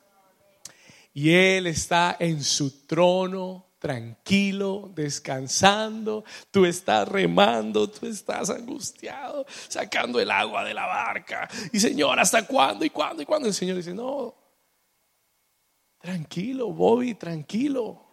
Y 1.13 1.33
Él 1.33 1.67
está 1.67 2.17
en 2.19 2.43
su 2.43 2.87
trono, 2.87 3.67
tranquilo, 3.79 4.91
descansando. 4.95 6.25
Tú 6.51 6.65
estás 6.65 7.09
remando, 7.09 7.89
tú 7.89 8.07
estás 8.07 8.51
angustiado, 8.51 9.47
sacando 9.69 10.21
el 10.21 10.31
agua 10.31 10.65
de 10.65 10.75
la 10.75 10.87
barca. 10.87 11.49
Y 11.73 11.81
Señor, 11.81 12.19
¿hasta 12.19 12.47
cuándo? 12.47 12.85
¿Y 12.85 12.91
cuándo? 12.91 13.23
¿Y 13.23 13.27
cuándo? 13.27 13.49
El 13.49 13.55
Señor 13.55 13.77
dice, 13.77 13.95
no, 13.95 14.35
tranquilo, 16.01 16.73
Bobby, 16.73 17.15
tranquilo. 17.15 18.05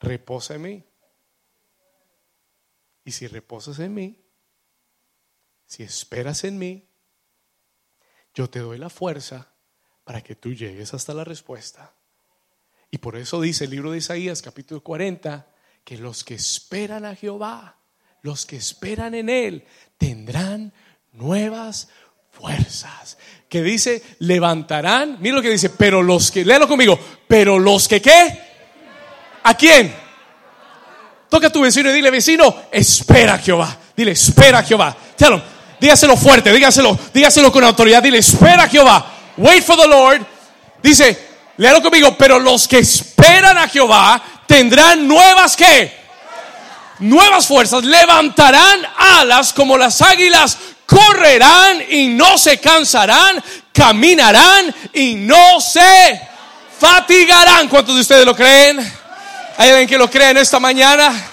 Reposa 0.00 0.54
en 0.54 0.62
mí. 0.62 0.84
Y 3.04 3.12
si 3.12 3.26
reposas 3.26 3.78
en 3.78 3.94
mí, 3.94 4.22
si 5.66 5.82
esperas 5.82 6.44
en 6.44 6.58
mí, 6.58 6.88
yo 8.34 8.48
te 8.48 8.60
doy 8.60 8.78
la 8.78 8.90
fuerza 8.90 9.52
para 10.04 10.20
que 10.22 10.34
tú 10.34 10.52
llegues 10.52 10.94
hasta 10.94 11.14
la 11.14 11.24
respuesta. 11.24 11.94
Y 12.90 12.98
por 12.98 13.16
eso 13.16 13.40
dice 13.40 13.64
el 13.64 13.70
libro 13.70 13.90
de 13.92 13.98
Isaías 13.98 14.42
capítulo 14.42 14.82
40, 14.82 15.46
que 15.84 15.96
los 15.96 16.24
que 16.24 16.34
esperan 16.34 17.04
a 17.04 17.14
Jehová, 17.14 17.78
los 18.22 18.46
que 18.46 18.56
esperan 18.56 19.14
en 19.14 19.28
Él, 19.28 19.64
tendrán 19.98 20.72
nuevas 21.12 21.88
fuerzas. 22.30 23.18
Que 23.48 23.62
dice, 23.62 24.02
levantarán, 24.20 25.18
mira 25.20 25.36
lo 25.36 25.42
que 25.42 25.50
dice, 25.50 25.70
pero 25.70 26.02
los 26.02 26.30
que, 26.30 26.44
léalo 26.44 26.68
conmigo, 26.68 26.98
pero 27.26 27.58
los 27.58 27.88
que 27.88 28.00
qué, 28.00 28.38
¿a 29.42 29.56
quién? 29.56 30.01
Toca 31.32 31.46
a 31.46 31.50
tu 31.50 31.62
vecino 31.62 31.88
y 31.88 31.94
dile, 31.94 32.10
vecino, 32.10 32.54
espera 32.70 33.38
Jehová. 33.38 33.74
Dile, 33.96 34.12
espera 34.12 34.62
Jehová. 34.62 34.94
Tell 35.16 35.32
him, 35.32 35.40
dígaselo 35.80 36.14
fuerte, 36.14 36.52
dígaselo, 36.52 36.98
dígaselo 37.10 37.50
con 37.50 37.64
autoridad. 37.64 38.02
Dile, 38.02 38.18
espera 38.18 38.68
Jehová. 38.68 39.06
Wait 39.38 39.64
for 39.64 39.78
the 39.78 39.88
Lord. 39.88 40.20
Dice, 40.82 41.18
léalo 41.56 41.80
conmigo, 41.80 42.14
pero 42.18 42.38
los 42.38 42.68
que 42.68 42.80
esperan 42.80 43.56
a 43.56 43.66
Jehová 43.66 44.22
tendrán 44.46 45.08
nuevas 45.08 45.56
que 45.56 46.02
nuevas 46.98 47.46
fuerzas, 47.46 47.82
levantarán 47.82 48.82
alas 48.98 49.54
como 49.54 49.78
las 49.78 50.02
águilas, 50.02 50.58
correrán 50.84 51.82
y 51.88 52.08
no 52.08 52.36
se 52.36 52.58
cansarán, 52.58 53.42
caminarán 53.72 54.74
y 54.92 55.14
no 55.14 55.62
se 55.62 56.20
fatigarán. 56.78 57.68
¿Cuántos 57.68 57.94
de 57.94 58.02
ustedes 58.02 58.26
lo 58.26 58.36
creen? 58.36 59.01
¿Hay 59.56 59.70
alguien 59.70 59.88
que 59.88 59.98
lo 59.98 60.10
cree 60.10 60.30
en 60.30 60.38
esta 60.38 60.58
mañana? 60.58 61.30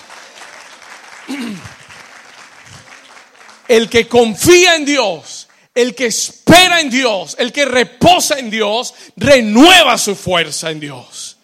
El 3.68 3.90
que 3.90 4.08
confía 4.08 4.76
en 4.76 4.86
Dios, 4.86 5.48
el 5.74 5.96
que 5.96 6.08
espera 6.08 6.82
en 6.82 6.90
Dios, 6.90 7.36
el 7.40 7.52
que 7.52 7.66
reposa 7.66 8.40
en 8.40 8.50
Dios, 8.50 8.94
renueva 9.16 9.98
su 9.98 10.16
fuerza 10.16 10.72
en 10.72 10.80
Dios. 10.80 11.38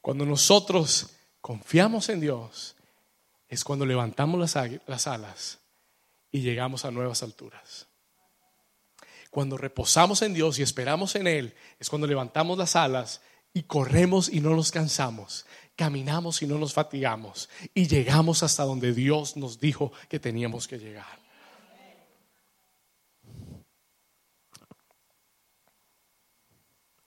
Cuando 0.00 0.24
nosotros 0.24 1.06
confiamos 1.40 2.08
en 2.08 2.20
Dios, 2.20 2.76
es 3.48 3.64
cuando 3.64 3.86
levantamos 3.86 4.40
las, 4.40 4.56
las 4.86 5.06
alas 5.06 5.58
y 6.30 6.40
llegamos 6.40 6.84
a 6.84 6.90
nuevas 6.90 7.22
alturas. 7.22 7.87
Cuando 9.30 9.56
reposamos 9.56 10.22
en 10.22 10.34
Dios 10.34 10.58
y 10.58 10.62
esperamos 10.62 11.14
en 11.14 11.26
Él, 11.26 11.54
es 11.78 11.90
cuando 11.90 12.06
levantamos 12.06 12.56
las 12.56 12.76
alas 12.76 13.20
y 13.52 13.62
corremos 13.62 14.28
y 14.28 14.40
no 14.40 14.50
nos 14.50 14.70
cansamos, 14.70 15.46
caminamos 15.76 16.42
y 16.42 16.46
no 16.46 16.58
nos 16.58 16.72
fatigamos 16.72 17.48
y 17.74 17.86
llegamos 17.86 18.42
hasta 18.42 18.64
donde 18.64 18.92
Dios 18.92 19.36
nos 19.36 19.58
dijo 19.60 19.92
que 20.08 20.18
teníamos 20.18 20.66
que 20.66 20.78
llegar. 20.78 21.18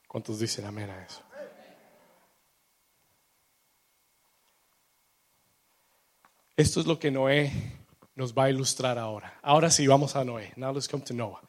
¿Cuántos 0.08 0.40
dicen 0.40 0.66
amén 0.66 0.90
a 0.90 1.06
eso? 1.06 1.24
Esto 6.58 6.82
es 6.82 6.86
lo 6.86 7.00
que 7.00 7.10
Noé 7.10 7.52
nos 8.14 8.34
va 8.34 8.44
a 8.44 8.50
ilustrar 8.50 8.98
ahora. 8.98 9.40
Ahora 9.42 9.72
sí, 9.72 9.88
vamos 9.88 10.16
a 10.16 10.26
Noé. 10.26 10.52
Now 10.58 10.74
let's 10.74 10.88
come 10.88 11.04
to 11.06 11.14
Noah. 11.14 11.42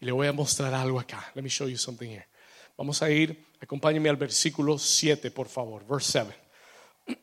Y 0.00 0.06
le 0.06 0.12
voy 0.12 0.26
a 0.26 0.32
mostrar 0.32 0.72
algo 0.74 1.00
acá. 1.00 1.30
Let 1.34 1.42
me 1.42 1.48
show 1.48 1.68
you 1.68 1.76
something 1.76 2.08
here. 2.08 2.28
Vamos 2.76 3.02
a 3.02 3.10
ir, 3.10 3.46
acompáñeme 3.60 4.08
al 4.08 4.16
versículo 4.16 4.78
7, 4.78 5.30
por 5.32 5.48
favor. 5.48 5.84
Verse 5.86 6.24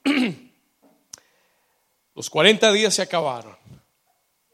7. 0.03 0.39
Los 2.15 2.29
40 2.29 2.71
días 2.73 2.93
se 2.93 3.01
acabaron, 3.01 3.55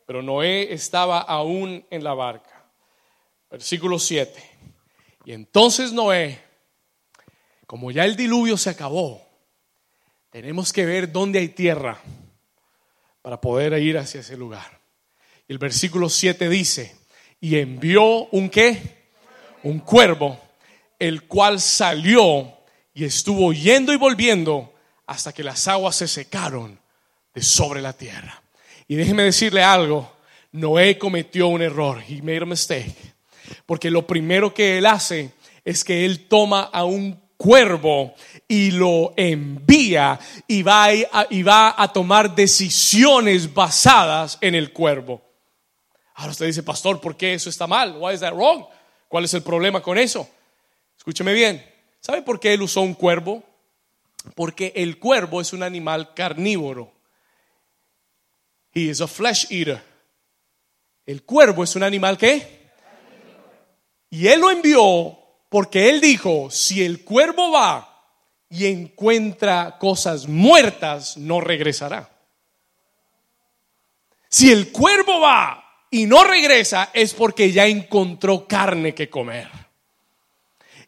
pero 0.06 0.22
Noé 0.22 0.74
estaba 0.74 1.20
aún 1.20 1.86
en 1.90 2.04
la 2.04 2.14
barca. 2.14 2.66
Versículo 3.50 4.00
7. 4.00 4.52
Y 5.26 5.34
entonces 5.34 5.92
Noé, 5.92 6.42
como 7.66 7.92
ya 7.92 8.06
el 8.06 8.16
diluvio 8.16 8.58
se 8.58 8.70
acabó, 8.70 9.22
tenemos 10.30 10.72
que 10.72 10.86
ver 10.86 11.12
dónde 11.12 11.40
hay 11.40 11.50
tierra 11.50 12.00
para 13.22 13.42
poder 13.42 13.74
ir 13.82 13.98
hacia 13.98 14.22
ese 14.22 14.38
lugar. 14.38 14.80
El 15.48 15.58
versículo 15.58 16.10
7 16.10 16.48
dice, 16.50 16.96
y 17.42 17.58
envió 17.58 18.28
un 18.28 18.50
qué? 18.50 19.02
Un 19.64 19.80
cuervo, 19.80 20.40
el 21.00 21.24
cual 21.24 21.60
salió 21.60 22.54
y 22.94 23.04
estuvo 23.04 23.52
yendo 23.52 23.92
y 23.92 23.98
volviendo 23.98 24.74
hasta 25.08 25.34
que 25.34 25.44
las 25.44 25.68
aguas 25.68 25.96
se 25.96 26.08
secaron 26.08 26.80
de 27.34 27.42
sobre 27.42 27.82
la 27.82 27.94
tierra. 27.94 28.42
Y 28.88 28.96
déjeme 28.96 29.24
decirle 29.24 29.64
algo, 29.64 30.16
Noé 30.52 30.98
cometió 30.98 31.48
un 31.48 31.62
error, 31.62 32.04
he 32.08 32.22
made 32.22 32.44
a 32.44 32.46
mistake, 32.46 32.96
porque 33.66 33.90
lo 33.90 34.06
primero 34.06 34.54
que 34.54 34.78
él 34.78 34.86
hace 34.86 35.32
es 35.66 35.84
que 35.84 36.06
él 36.06 36.28
toma 36.28 36.70
a 36.72 36.84
un 36.84 37.20
cuervo 37.38 38.14
y 38.48 38.70
lo 38.70 39.14
envía 39.18 40.20
y 40.48 40.62
va 40.62 40.90
y 40.94 41.42
va 41.42 41.74
a 41.76 41.92
tomar 41.92 42.36
decisiones 42.36 43.52
basadas 43.52 44.38
en 44.42 44.54
el 44.54 44.72
cuervo. 44.72 45.31
Ahora 46.22 46.34
usted 46.34 46.46
dice, 46.46 46.62
pastor, 46.62 47.02
¿por 47.02 47.18
qué 47.18 47.34
eso 47.34 47.50
está 47.50 47.66
mal? 47.66 47.98
Why 47.98 48.14
is 48.14 48.20
that 48.20 48.34
wrong? 48.34 48.64
¿Cuál 49.08 49.26
es 49.26 49.34
el 49.34 49.42
problema 49.42 49.82
con 49.82 49.98
eso? 49.98 50.30
Escúcheme 50.96 51.34
bien. 51.34 51.66
¿Sabe 52.00 52.22
por 52.22 52.40
qué 52.40 52.54
él 52.54 52.62
usó 52.62 52.82
un 52.82 52.94
cuervo? 52.94 53.42
Porque 54.36 54.72
el 54.76 55.00
cuervo 55.00 55.42
es 55.42 55.52
un 55.52 55.64
animal 55.64 56.14
carnívoro. 56.14 56.92
He 58.72 58.82
is 58.82 59.02
a 59.02 59.08
flesh 59.08 59.48
eater. 59.50 59.82
El 61.08 61.24
cuervo 61.24 61.64
es 61.64 61.76
un 61.76 61.82
animal 61.82 62.20
que 62.20 62.70
y 64.12 64.28
él 64.28 64.42
lo 64.42 64.52
envió 64.52 65.18
porque 65.50 65.90
él 65.90 66.02
dijo, 66.02 66.52
si 66.52 66.86
el 66.86 67.04
cuervo 67.04 67.52
va 67.52 68.14
y 68.48 68.68
encuentra 68.68 69.80
cosas 69.80 70.28
muertas, 70.28 71.18
no 71.18 71.42
regresará. 71.42 72.12
Si 74.30 74.52
el 74.52 74.72
cuervo 74.72 75.20
va 75.20 75.61
y 75.92 76.06
no 76.06 76.24
regresa, 76.24 76.90
es 76.94 77.14
porque 77.14 77.52
ya 77.52 77.68
encontró 77.68 78.48
carne 78.48 78.96
que 78.96 79.10
comer. 79.10 79.50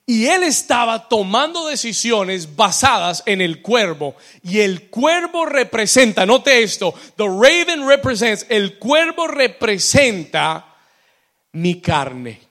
Y 0.06 0.26
él 0.28 0.44
estaba 0.44 1.08
tomando 1.08 1.68
decisiones 1.68 2.56
basadas 2.56 3.24
en 3.26 3.42
el 3.42 3.62
cuervo. 3.62 4.16
Y 4.42 4.60
el 4.60 4.90
cuervo 4.90 5.46
representa, 5.46 6.26
note 6.26 6.64
esto, 6.64 6.94
the 7.16 7.26
raven 7.26 7.88
represents, 7.88 8.46
el 8.50 8.80
cuervo 8.80 9.28
representa 9.28 10.76
mi 11.54 11.80
carne. 11.80 12.42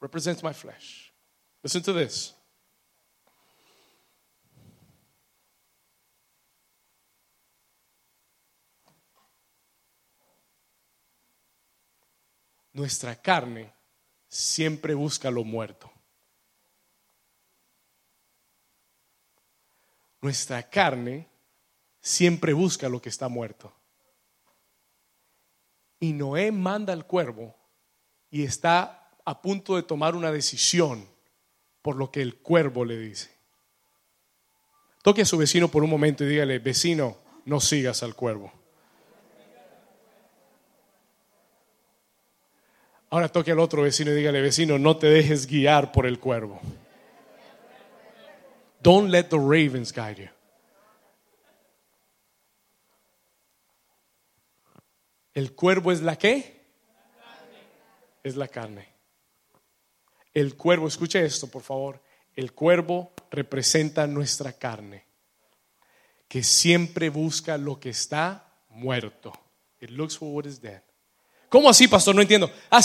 Represents 0.00 0.42
my 0.42 0.52
flesh. 0.52 1.10
Listen 1.62 1.82
to 1.82 1.94
this. 1.94 2.33
Nuestra 12.74 13.14
carne 13.22 13.72
siempre 14.28 14.94
busca 14.94 15.30
lo 15.30 15.44
muerto. 15.44 15.90
Nuestra 20.20 20.62
carne 20.68 21.28
siempre 22.00 22.52
busca 22.52 22.88
lo 22.88 23.00
que 23.00 23.10
está 23.10 23.28
muerto. 23.28 23.72
Y 26.00 26.12
Noé 26.12 26.50
manda 26.50 26.92
al 26.92 27.06
cuervo 27.06 27.54
y 28.28 28.42
está 28.42 29.08
a 29.24 29.40
punto 29.40 29.76
de 29.76 29.84
tomar 29.84 30.16
una 30.16 30.32
decisión 30.32 31.08
por 31.80 31.94
lo 31.94 32.10
que 32.10 32.22
el 32.22 32.38
cuervo 32.38 32.84
le 32.84 32.98
dice. 32.98 33.30
Toque 35.02 35.22
a 35.22 35.26
su 35.26 35.38
vecino 35.38 35.68
por 35.68 35.84
un 35.84 35.90
momento 35.90 36.24
y 36.24 36.28
dígale, 36.28 36.58
vecino, 36.58 37.18
no 37.44 37.60
sigas 37.60 38.02
al 38.02 38.16
cuervo. 38.16 38.63
Ahora 43.14 43.28
toque 43.28 43.52
al 43.52 43.60
otro 43.60 43.82
vecino 43.82 44.10
y 44.10 44.16
dígale, 44.16 44.40
vecino, 44.40 44.76
no 44.76 44.96
te 44.96 45.06
dejes 45.06 45.46
guiar 45.46 45.92
por 45.92 46.04
el 46.04 46.18
cuervo. 46.18 46.60
Don't 48.82 49.08
let 49.08 49.28
the 49.28 49.36
ravens 49.36 49.92
guide 49.92 50.16
you. 50.16 50.28
El 55.32 55.54
cuervo 55.54 55.92
es 55.92 56.02
la 56.02 56.16
qué? 56.16 56.60
Es 58.24 58.34
la 58.34 58.48
carne. 58.48 58.88
El 60.32 60.56
cuervo, 60.56 60.88
escuche 60.88 61.24
esto, 61.24 61.46
por 61.46 61.62
favor. 61.62 62.02
El 62.34 62.52
cuervo 62.52 63.12
representa 63.30 64.08
nuestra 64.08 64.54
carne, 64.54 65.04
que 66.26 66.42
siempre 66.42 67.10
busca 67.10 67.58
lo 67.58 67.78
que 67.78 67.90
está 67.90 68.52
muerto. 68.70 69.32
It 69.78 69.90
looks 69.90 70.18
for 70.18 70.34
what 70.34 70.46
is 70.46 70.60
dead. 70.60 70.82
¿Cómo 71.54 71.70
así, 71.70 71.86
pastor? 71.86 72.16
No 72.16 72.20
entiendo. 72.20 72.50
Ah, 72.68 72.80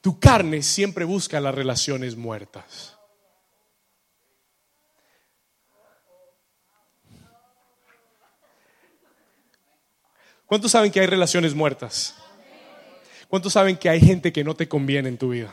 tu 0.00 0.20
carne 0.20 0.62
siempre 0.62 1.04
busca 1.04 1.40
las 1.40 1.52
relaciones 1.52 2.14
muertas. 2.14 2.96
¿Cuántos 10.46 10.70
saben 10.70 10.92
que 10.92 11.00
hay 11.00 11.06
relaciones 11.06 11.52
muertas? 11.52 12.14
¿Cuántos 13.26 13.54
saben 13.54 13.76
que 13.76 13.88
hay 13.88 14.00
gente 14.00 14.32
que 14.32 14.44
no 14.44 14.54
te 14.54 14.68
conviene 14.68 15.08
en 15.08 15.18
tu 15.18 15.30
vida? 15.30 15.52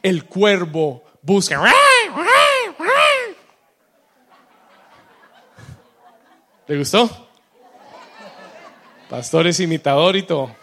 El 0.00 0.26
cuervo 0.26 1.02
busca. 1.22 1.60
¿Le 6.68 6.78
gustó? 6.78 7.28
Pastores 9.10 9.58
imitador 9.58 10.14
y 10.14 10.22
todo. 10.22 10.61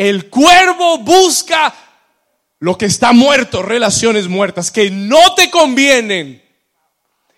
El 0.00 0.30
cuervo 0.30 0.96
busca 0.98 1.74
lo 2.60 2.78
que 2.78 2.86
está 2.86 3.12
muerto, 3.12 3.60
relaciones 3.60 4.28
muertas 4.28 4.70
que 4.70 4.90
no 4.90 5.34
te 5.34 5.50
convienen 5.50 6.42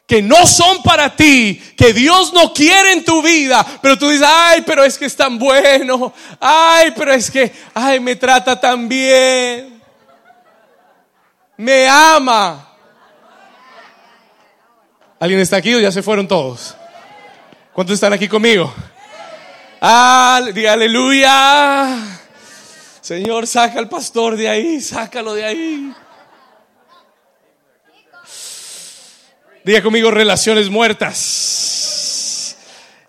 que 0.07 0.23
no 0.23 0.47
son 0.47 0.81
para 0.83 1.17
ti, 1.17 1.61
que 1.77 1.93
Dios 1.93 2.33
no 2.33 2.53
quiere 2.53 2.93
en 2.93 3.05
tu 3.05 3.21
vida, 3.21 3.67
pero 3.81 3.99
tú 3.99 4.09
dices, 4.11 4.29
ay, 4.31 4.63
pero 4.65 4.85
es 4.85 4.97
que 4.97 5.07
es 5.07 5.17
tan 5.17 5.39
bueno, 5.39 6.13
ay, 6.39 6.93
pero 6.95 7.13
es 7.15 7.29
que, 7.31 7.51
ay, 7.75 7.99
me 7.99 8.15
trata 8.15 8.61
tan 8.61 8.89
bien, 8.89 9.83
me 11.57 11.89
ama. 11.89 12.69
¿Alguien 15.19 15.41
está 15.41 15.57
aquí 15.57 15.75
o 15.75 15.81
ya 15.81 15.91
se 15.91 16.03
fueron 16.03 16.29
todos? 16.29 16.77
¿Cuántos 17.73 17.95
están 17.95 18.13
aquí 18.13 18.29
conmigo? 18.29 18.73
Aleluya. 19.81 20.93
Señor, 23.03 23.47
saca 23.49 23.79
al 23.81 23.89
pastor 23.89 24.37
de 24.37 24.49
ahí, 24.49 24.81
sácalo 24.81 25.35
de 25.35 25.45
ahí. 25.45 25.93
Diga 29.65 29.83
conmigo 29.83 30.13
relaciones 30.13 30.71
muertas. 30.71 32.57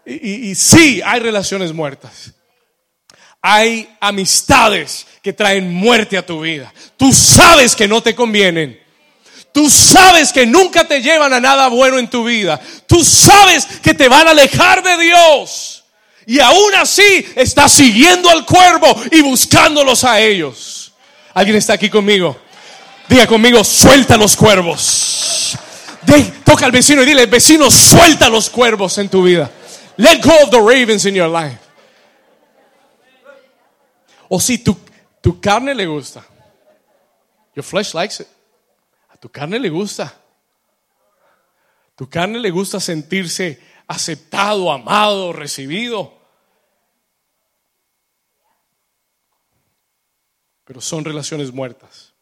Y, 0.04 0.50
y, 0.50 0.56
sí, 0.56 1.00
hay 1.06 1.20
relaciones 1.20 1.74
muertas. 1.74 2.34
Hay 3.40 3.96
amistades 4.00 5.06
que 5.22 5.32
traen 5.32 5.72
muerte 5.72 6.18
a 6.18 6.26
tu 6.26 6.42
vida. 6.42 6.74
Tú 6.98 7.14
sabes 7.14 7.76
que 7.76 7.88
no 7.88 8.02
te 8.02 8.16
convienen. 8.16 8.82
Tú 9.52 9.70
sabes 9.70 10.34
que 10.34 10.48
nunca 10.48 10.88
te 10.88 11.04
llevan 11.04 11.34
a 11.34 11.40
nada 11.40 11.68
bueno 11.68 12.00
en 12.00 12.10
tu 12.10 12.24
vida. 12.24 12.60
Tú 12.88 13.04
sabes 13.04 13.68
que 13.84 13.94
te 13.94 14.10
van 14.10 14.28
a 14.28 14.32
alejar 14.32 14.82
de 14.82 14.98
Dios. 14.98 15.73
Y 16.26 16.40
aún 16.40 16.76
así 16.76 17.26
estás 17.36 17.72
siguiendo 17.72 18.30
al 18.30 18.46
cuervo 18.46 18.96
y 19.12 19.22
buscándolos 19.22 20.04
a 20.04 20.20
ellos. 20.20 20.94
¿Alguien 21.34 21.58
está 21.58 21.74
aquí 21.74 21.90
conmigo? 21.90 22.38
Diga 23.10 23.28
conmigo, 23.28 23.64
suelta 23.64 24.18
los 24.18 24.36
cuervos 24.36 25.58
toca 26.54 26.66
al 26.66 26.72
vecino 26.72 27.02
y 27.02 27.06
dile, 27.06 27.26
vecino, 27.26 27.72
suelta 27.72 28.30
los 28.30 28.50
cuervos 28.50 28.98
en 28.98 29.10
tu 29.10 29.24
vida. 29.24 29.50
Let 29.98 30.22
go 30.24 30.32
of 30.44 30.50
the 30.50 30.60
ravens 30.60 31.06
in 31.06 31.16
your 31.16 31.30
life. 31.30 31.60
O 34.30 34.40
si 34.40 34.58
tu, 34.58 34.78
tu 35.22 35.40
carne 35.40 35.74
le 35.74 35.86
gusta. 35.86 36.24
Your 37.56 37.64
flesh 37.64 37.94
likes 37.94 38.20
it. 38.20 38.28
A 39.12 39.18
tu 39.18 39.30
carne 39.30 39.60
le 39.60 39.70
gusta. 39.70 40.14
Tu 41.96 42.08
carne 42.10 42.40
le 42.40 42.50
gusta 42.50 42.80
sentirse 42.80 43.60
aceptado, 43.88 44.72
amado, 44.72 45.34
recibido. 45.34 46.14
Pero 50.64 50.82
son 50.82 51.04
relaciones 51.04 51.52
muertas. 51.52 52.14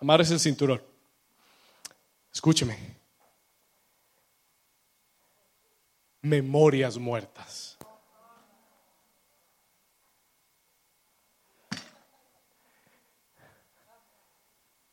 Amar 0.00 0.20
es 0.20 0.30
el 0.30 0.40
cinturón. 0.40 0.82
Escúcheme. 2.32 2.96
Memorias 6.20 6.98
muertas. 6.98 7.78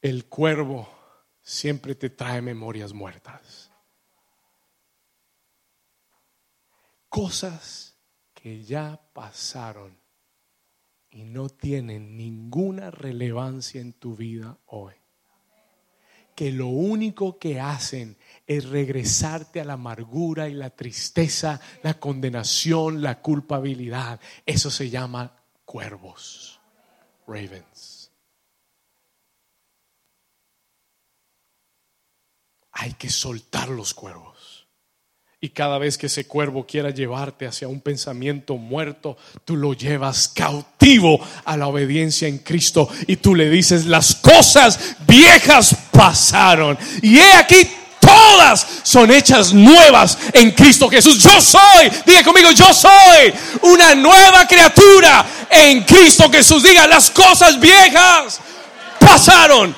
El 0.02 0.26
cuervo 0.26 0.88
siempre 1.42 1.96
te 1.96 2.10
trae 2.10 2.42
memorias 2.42 2.92
muertas. 2.92 3.53
Cosas 7.14 7.96
que 8.34 8.64
ya 8.64 9.00
pasaron 9.14 9.96
y 11.12 11.26
no 11.26 11.48
tienen 11.48 12.18
ninguna 12.18 12.90
relevancia 12.90 13.82
en 13.82 13.94
tu 13.94 14.16
vida 14.16 14.58
hoy. 14.66 14.96
Que 16.36 16.52
lo 16.52 16.70
único 16.70 17.38
que 17.38 17.60
hacen 17.60 18.18
es 18.48 18.68
regresarte 18.68 19.62
a 19.62 19.64
la 19.64 19.74
amargura 19.74 20.50
y 20.50 20.56
la 20.56 20.72
tristeza, 20.72 21.62
la 21.84 22.00
condenación, 22.00 23.04
la 23.04 23.22
culpabilidad. 23.22 24.20
Eso 24.44 24.72
se 24.72 24.90
llama 24.90 25.38
cuervos, 25.66 26.60
ravens. 27.28 28.12
Hay 32.72 32.94
que 32.94 33.12
soltar 33.12 33.70
los 33.70 33.94
cuervos. 33.94 34.33
Y 35.44 35.50
cada 35.50 35.78
vez 35.78 35.98
que 35.98 36.06
ese 36.06 36.26
cuervo 36.26 36.66
quiera 36.66 36.92
llevarte 36.92 37.46
hacia 37.46 37.68
un 37.68 37.82
pensamiento 37.82 38.56
muerto, 38.56 39.18
tú 39.44 39.58
lo 39.58 39.74
llevas 39.74 40.30
cautivo 40.30 41.20
a 41.44 41.58
la 41.58 41.68
obediencia 41.68 42.30
en 42.30 42.38
Cristo 42.38 42.88
y 43.08 43.18
tú 43.18 43.36
le 43.36 43.50
dices, 43.50 43.86
las 43.86 44.16
cosas 44.16 44.96
viejas 45.06 45.76
pasaron. 45.92 46.78
Y 47.02 47.18
he 47.18 47.34
aquí, 47.34 47.70
todas 48.00 48.66
son 48.84 49.12
hechas 49.12 49.54
nuevas 49.54 50.18
en 50.32 50.52
Cristo 50.52 50.88
Jesús. 50.88 51.22
Yo 51.22 51.42
soy, 51.42 51.92
diga 52.06 52.24
conmigo, 52.24 52.52
yo 52.52 52.74
soy 52.74 53.34
una 53.64 53.96
nueva 53.96 54.48
criatura 54.48 55.26
en 55.50 55.84
Cristo 55.84 56.32
Jesús. 56.32 56.64
Diga, 56.64 56.88
las 56.88 57.12
cosas 57.12 57.60
viejas 57.60 58.40
pasaron. 58.98 59.76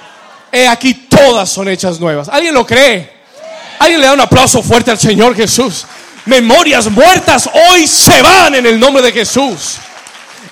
He 0.51 0.67
aquí, 0.67 0.93
todas 0.93 1.49
son 1.49 1.69
hechas 1.69 1.99
nuevas. 1.99 2.29
¿Alguien 2.29 2.53
lo 2.53 2.67
cree? 2.67 3.14
Alguien 3.85 4.01
le 4.01 4.07
da 4.07 4.13
un 4.13 4.21
aplauso 4.21 4.63
fuerte 4.63 4.89
al 4.89 4.97
Señor 4.97 5.35
Jesús. 5.35 5.85
Memorias 6.25 6.89
muertas 6.89 7.47
hoy 7.69 7.85
se 7.85 8.19
van 8.23 8.55
en 8.55 8.65
el 8.65 8.79
nombre 8.79 9.03
de 9.03 9.11
Jesús 9.11 9.77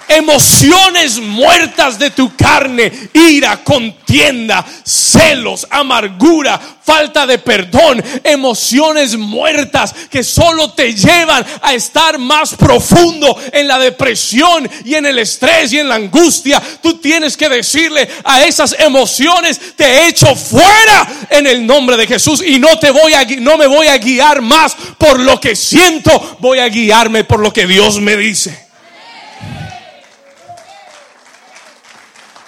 emociones 0.07 1.19
muertas 1.19 1.99
de 1.99 2.11
tu 2.11 2.35
carne, 2.35 2.91
ira, 3.13 3.63
contienda, 3.63 4.65
celos, 4.83 5.67
amargura, 5.69 6.59
falta 6.83 7.25
de 7.25 7.39
perdón, 7.39 8.03
emociones 8.23 9.17
muertas 9.17 9.93
que 10.09 10.23
solo 10.23 10.71
te 10.73 10.93
llevan 10.93 11.45
a 11.61 11.73
estar 11.73 12.17
más 12.17 12.53
profundo 12.55 13.37
en 13.51 13.67
la 13.67 13.79
depresión 13.79 14.69
y 14.83 14.95
en 14.95 15.05
el 15.05 15.19
estrés 15.19 15.73
y 15.73 15.79
en 15.79 15.89
la 15.89 15.95
angustia. 15.95 16.61
Tú 16.81 16.95
tienes 16.95 17.37
que 17.37 17.49
decirle 17.49 18.07
a 18.23 18.43
esas 18.43 18.75
emociones, 18.79 19.59
te 19.75 20.07
echo 20.07 20.35
fuera 20.35 21.07
en 21.29 21.47
el 21.47 21.65
nombre 21.65 21.97
de 21.97 22.07
Jesús 22.07 22.43
y 22.45 22.59
no 22.59 22.77
te 22.79 22.91
voy 22.91 23.13
a 23.13 23.23
no 23.39 23.57
me 23.57 23.67
voy 23.67 23.87
a 23.87 23.97
guiar 23.97 24.41
más 24.41 24.75
por 24.97 25.19
lo 25.19 25.39
que 25.39 25.55
siento, 25.55 26.37
voy 26.39 26.59
a 26.59 26.67
guiarme 26.67 27.23
por 27.23 27.39
lo 27.39 27.53
que 27.53 27.65
Dios 27.65 27.99
me 27.99 28.17
dice. 28.17 28.62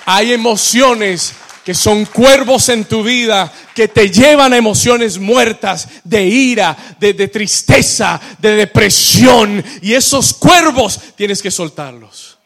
Hay 0.05 0.33
emociones 0.33 1.33
que 1.65 1.73
son 1.73 2.05
cuervos 2.05 2.69
en 2.69 2.85
tu 2.85 3.03
vida 3.03 3.51
que 3.73 3.87
te 3.87 4.11
llevan 4.11 4.53
a 4.53 4.57
emociones 4.57 5.17
muertas 5.17 5.89
de 6.03 6.23
ira, 6.23 6.77
de, 6.99 7.27
tristeza, 7.27 8.21
de 8.37 8.55
depresión. 8.55 9.63
Y 9.81 9.93
esos 9.95 10.31
cuervos 10.35 11.15
tienes 11.15 11.41
que 11.41 11.49
soltarlos. 11.49 12.37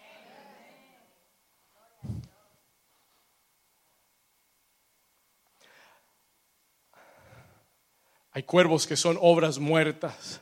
Hay 8.32 8.44
cuervos 8.44 8.88
que 8.88 8.96
son 8.96 9.18
obras 9.20 9.60
muertas, 9.60 10.40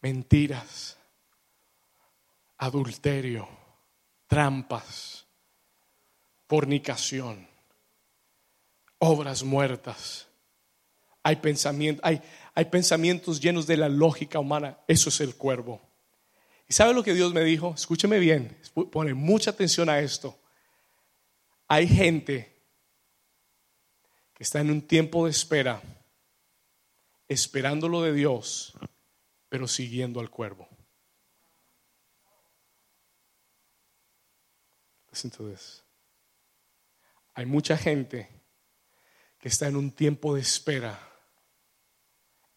mentiras, 0.00 0.96
adulterio, 2.56 3.46
trampas 4.26 5.13
fornicación, 6.54 7.48
obras 8.98 9.42
muertas. 9.42 10.28
Hay, 11.24 11.34
pensamientos, 11.36 12.04
hay, 12.04 12.22
hay 12.54 12.66
pensamientos 12.66 13.40
llenos 13.40 13.66
de 13.66 13.76
la 13.76 13.88
lógica 13.88 14.38
humana. 14.38 14.78
Eso 14.86 15.08
es 15.08 15.20
el 15.20 15.34
cuervo. 15.34 15.82
¿Y 16.68 16.72
sabe 16.72 16.94
lo 16.94 17.02
que 17.02 17.12
Dios 17.12 17.34
me 17.34 17.42
dijo? 17.42 17.74
Escúcheme 17.74 18.20
bien, 18.20 18.56
pone 18.92 19.14
mucha 19.14 19.50
atención 19.50 19.88
a 19.88 19.98
esto. 19.98 20.38
Hay 21.66 21.88
gente 21.88 22.54
que 24.32 24.44
está 24.44 24.60
en 24.60 24.70
un 24.70 24.82
tiempo 24.82 25.24
de 25.24 25.32
espera, 25.32 25.82
esperando 27.26 27.88
lo 27.88 28.00
de 28.00 28.12
Dios, 28.12 28.74
pero 29.48 29.66
siguiendo 29.66 30.20
al 30.20 30.30
cuervo. 30.30 30.68
Listen 35.10 35.32
to 35.32 35.50
this. 35.50 35.83
Hay 37.34 37.46
mucha 37.46 37.76
gente 37.76 38.30
que 39.38 39.48
está 39.48 39.68
en 39.68 39.76
un 39.76 39.92
tiempo 39.92 40.34
de 40.34 40.40
espera, 40.40 40.98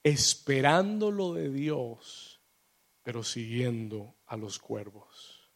esperando 0.04 1.12
lo 1.12 1.34
de 1.34 1.50
Dios, 1.50 2.42
pero 3.04 3.24
siguiendo 3.24 4.16
a 4.26 4.38
los 4.38 4.60
cuervos. 4.60 5.52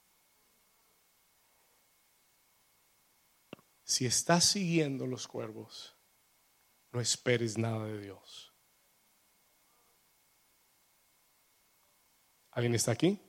Si 3.83 4.05
estás 4.05 4.45
siguiendo 4.45 5.05
los 5.05 5.27
cuervos, 5.27 5.95
no 6.91 6.99
esperes 6.99 7.57
nada 7.57 7.85
de 7.85 7.99
Dios. 7.99 8.53
¿Alguien 12.51 12.75
está 12.75 12.91
aquí? 12.91 13.19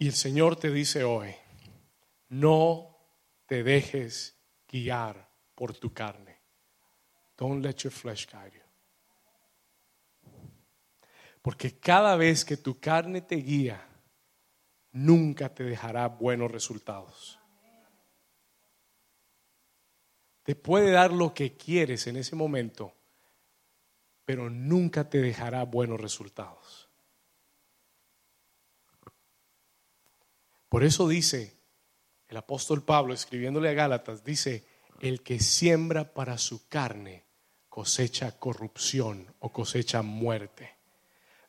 Y 0.00 0.06
el 0.06 0.14
Señor 0.14 0.56
te 0.56 0.70
dice 0.70 1.04
hoy, 1.04 1.34
no 2.30 2.96
te 3.44 3.62
dejes 3.62 4.34
guiar 4.66 5.30
por 5.54 5.76
tu 5.76 5.92
carne. 5.92 6.38
Don't 7.36 7.62
let 7.62 7.74
your 7.74 7.92
flesh 7.92 8.26
guide 8.26 8.52
you. 8.54 8.62
Porque 11.42 11.78
cada 11.78 12.16
vez 12.16 12.46
que 12.46 12.56
tu 12.56 12.80
carne 12.80 13.20
te 13.20 13.36
guía, 13.36 13.86
nunca 14.92 15.54
te 15.54 15.64
dejará 15.64 16.08
buenos 16.08 16.50
resultados. 16.50 17.38
Te 20.44 20.56
puede 20.56 20.92
dar 20.92 21.12
lo 21.12 21.34
que 21.34 21.58
quieres 21.58 22.06
en 22.06 22.16
ese 22.16 22.34
momento, 22.36 22.94
pero 24.24 24.48
nunca 24.48 25.10
te 25.10 25.20
dejará 25.20 25.64
buenos 25.64 26.00
resultados. 26.00 26.79
Por 30.70 30.84
eso 30.84 31.08
dice 31.08 31.58
el 32.28 32.36
apóstol 32.36 32.84
Pablo, 32.84 33.12
escribiéndole 33.12 33.68
a 33.68 33.72
Gálatas, 33.72 34.24
dice, 34.24 34.64
el 35.00 35.20
que 35.20 35.40
siembra 35.40 36.14
para 36.14 36.38
su 36.38 36.68
carne 36.68 37.24
cosecha 37.68 38.38
corrupción 38.38 39.34
o 39.40 39.52
cosecha 39.52 40.02
muerte. 40.02 40.76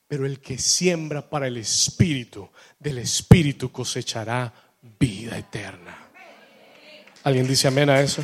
Pero 0.08 0.26
el 0.26 0.42
que 0.42 0.58
siembra 0.58 1.30
para 1.30 1.48
el 1.48 1.58
Espíritu, 1.58 2.50
del 2.80 2.98
Espíritu 2.98 3.72
cosechará 3.72 4.52
vida 4.82 5.38
eterna. 5.38 6.10
¿Alguien 7.24 7.48
dice 7.48 7.68
amén 7.68 7.92
a 7.92 8.02
eso? 8.02 8.24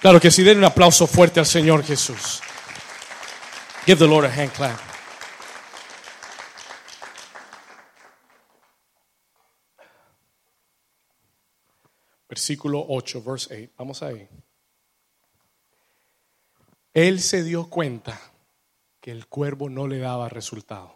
Claro 0.00 0.20
que 0.20 0.32
sí, 0.32 0.42
den 0.42 0.58
un 0.58 0.64
aplauso 0.64 1.06
fuerte 1.06 1.38
al 1.38 1.46
Señor 1.46 1.84
Jesús. 1.84 2.42
Give 3.86 3.98
the 3.98 4.08
Lord 4.08 4.26
a 4.26 4.34
hand 4.34 4.50
clap. 4.50 4.93
Versículo 12.34 12.84
8, 12.88 13.22
verse 13.22 13.54
8. 13.54 13.72
Vamos 13.78 14.02
ahí. 14.02 14.28
Él 16.92 17.20
se 17.20 17.44
dio 17.44 17.70
cuenta 17.70 18.20
que 19.00 19.12
el 19.12 19.28
cuervo 19.28 19.70
no 19.70 19.86
le 19.86 19.98
daba 19.98 20.28
resultado. 20.28 20.92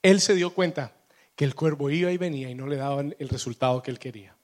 Él 0.00 0.20
se 0.22 0.34
dio 0.34 0.54
cuenta 0.54 0.96
que 1.34 1.44
el 1.44 1.54
cuervo 1.54 1.90
iba 1.90 2.10
y 2.10 2.16
venía 2.16 2.48
y 2.48 2.54
no 2.54 2.66
le 2.66 2.76
daban 2.76 3.14
el 3.18 3.28
resultado 3.28 3.82
que 3.82 3.90
él 3.90 3.98
quería. 3.98 4.34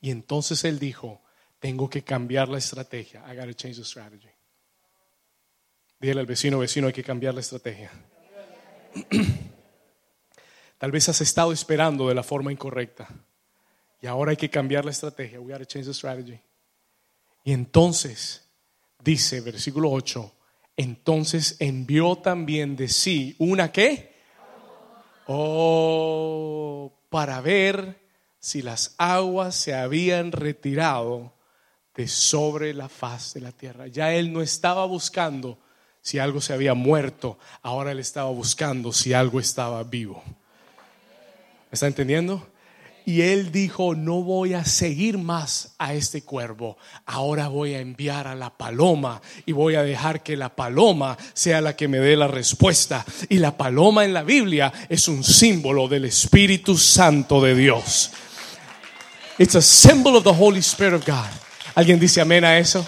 Y 0.00 0.10
entonces 0.10 0.64
él 0.64 0.80
dijo, 0.80 1.22
tengo 1.60 1.88
que 1.88 2.02
cambiar 2.02 2.48
la 2.48 2.58
estrategia. 2.58 3.24
I 3.32 3.36
gotta 3.36 3.54
change 3.54 3.76
the 3.76 3.84
strategy. 3.84 4.30
Dígale 6.00 6.20
al 6.20 6.26
vecino, 6.26 6.58
vecino, 6.58 6.88
hay 6.88 6.92
que 6.92 7.04
cambiar 7.04 7.34
la 7.34 7.40
estrategia. 7.40 7.92
Tal 10.82 10.90
vez 10.90 11.08
has 11.08 11.20
estado 11.20 11.52
esperando 11.52 12.08
de 12.08 12.14
la 12.16 12.24
forma 12.24 12.50
incorrecta. 12.50 13.08
Y 14.00 14.08
ahora 14.08 14.32
hay 14.32 14.36
que 14.36 14.50
cambiar 14.50 14.84
la 14.84 14.90
estrategia. 14.90 15.40
We 15.40 15.52
gotta 15.52 15.64
change 15.64 15.86
the 15.86 15.94
strategy. 15.94 16.40
Y 17.44 17.52
entonces 17.52 18.48
dice, 18.98 19.40
versículo 19.42 19.92
8, 19.92 20.32
Entonces 20.76 21.54
envió 21.60 22.16
también 22.16 22.74
de 22.74 22.88
sí 22.88 23.36
una 23.38 23.70
qué? 23.70 24.16
Oh, 25.28 26.92
para 27.10 27.40
ver 27.40 28.00
si 28.40 28.60
las 28.60 28.96
aguas 28.98 29.54
se 29.54 29.74
habían 29.74 30.32
retirado 30.32 31.32
de 31.94 32.08
sobre 32.08 32.74
la 32.74 32.88
faz 32.88 33.34
de 33.34 33.40
la 33.40 33.52
tierra. 33.52 33.86
Ya 33.86 34.12
él 34.12 34.32
no 34.32 34.42
estaba 34.42 34.84
buscando 34.86 35.60
si 36.00 36.18
algo 36.18 36.40
se 36.40 36.52
había 36.52 36.74
muerto, 36.74 37.38
ahora 37.62 37.92
él 37.92 38.00
estaba 38.00 38.30
buscando 38.30 38.92
si 38.92 39.12
algo 39.12 39.38
estaba 39.38 39.84
vivo. 39.84 40.24
¿Está 41.72 41.86
entendiendo? 41.86 42.46
Y 43.04 43.22
él 43.22 43.50
dijo, 43.50 43.96
no 43.96 44.22
voy 44.22 44.54
a 44.54 44.64
seguir 44.64 45.18
más 45.18 45.74
a 45.78 45.94
este 45.94 46.22
cuervo, 46.22 46.76
ahora 47.04 47.48
voy 47.48 47.74
a 47.74 47.80
enviar 47.80 48.28
a 48.28 48.36
la 48.36 48.56
paloma 48.56 49.20
y 49.44 49.50
voy 49.50 49.74
a 49.74 49.82
dejar 49.82 50.22
que 50.22 50.36
la 50.36 50.54
paloma 50.54 51.18
sea 51.32 51.60
la 51.60 51.74
que 51.74 51.88
me 51.88 51.98
dé 51.98 52.14
la 52.16 52.28
respuesta. 52.28 53.04
Y 53.28 53.38
la 53.38 53.56
paloma 53.56 54.04
en 54.04 54.12
la 54.12 54.22
Biblia 54.22 54.72
es 54.88 55.08
un 55.08 55.24
símbolo 55.24 55.88
del 55.88 56.04
Espíritu 56.04 56.78
Santo 56.78 57.40
de 57.40 57.56
Dios. 57.56 58.12
It's 59.38 59.56
a 59.56 59.62
symbol 59.62 60.14
of 60.14 60.22
the 60.22 60.30
Holy 60.38 60.60
Spirit 60.60 60.94
of 60.94 61.06
God. 61.06 61.30
¿Alguien 61.74 61.98
dice 61.98 62.20
amén 62.20 62.44
a 62.44 62.58
eso? 62.58 62.86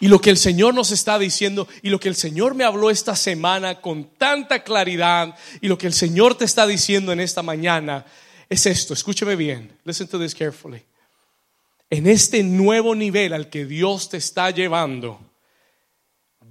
Y 0.00 0.08
lo 0.08 0.20
que 0.20 0.30
el 0.30 0.38
Señor 0.38 0.74
nos 0.74 0.90
está 0.90 1.18
diciendo 1.18 1.68
y 1.82 1.90
lo 1.90 2.00
que 2.00 2.08
el 2.08 2.14
Señor 2.14 2.54
me 2.54 2.64
habló 2.64 2.90
esta 2.90 3.14
semana 3.14 3.80
con 3.80 4.16
tanta 4.16 4.64
claridad 4.64 5.36
y 5.60 5.68
lo 5.68 5.76
que 5.76 5.86
el 5.86 5.92
Señor 5.92 6.34
te 6.36 6.46
está 6.46 6.66
diciendo 6.66 7.12
en 7.12 7.20
esta 7.20 7.42
mañana 7.42 8.06
es 8.48 8.66
esto, 8.66 8.94
escúcheme 8.94 9.36
bien, 9.36 9.78
listen 9.84 10.08
to 10.08 10.18
this 10.18 10.34
carefully. 10.34 10.82
En 11.88 12.06
este 12.06 12.42
nuevo 12.42 12.94
nivel 12.94 13.32
al 13.32 13.50
que 13.50 13.66
Dios 13.66 14.08
te 14.08 14.16
está 14.16 14.50
llevando, 14.50 15.20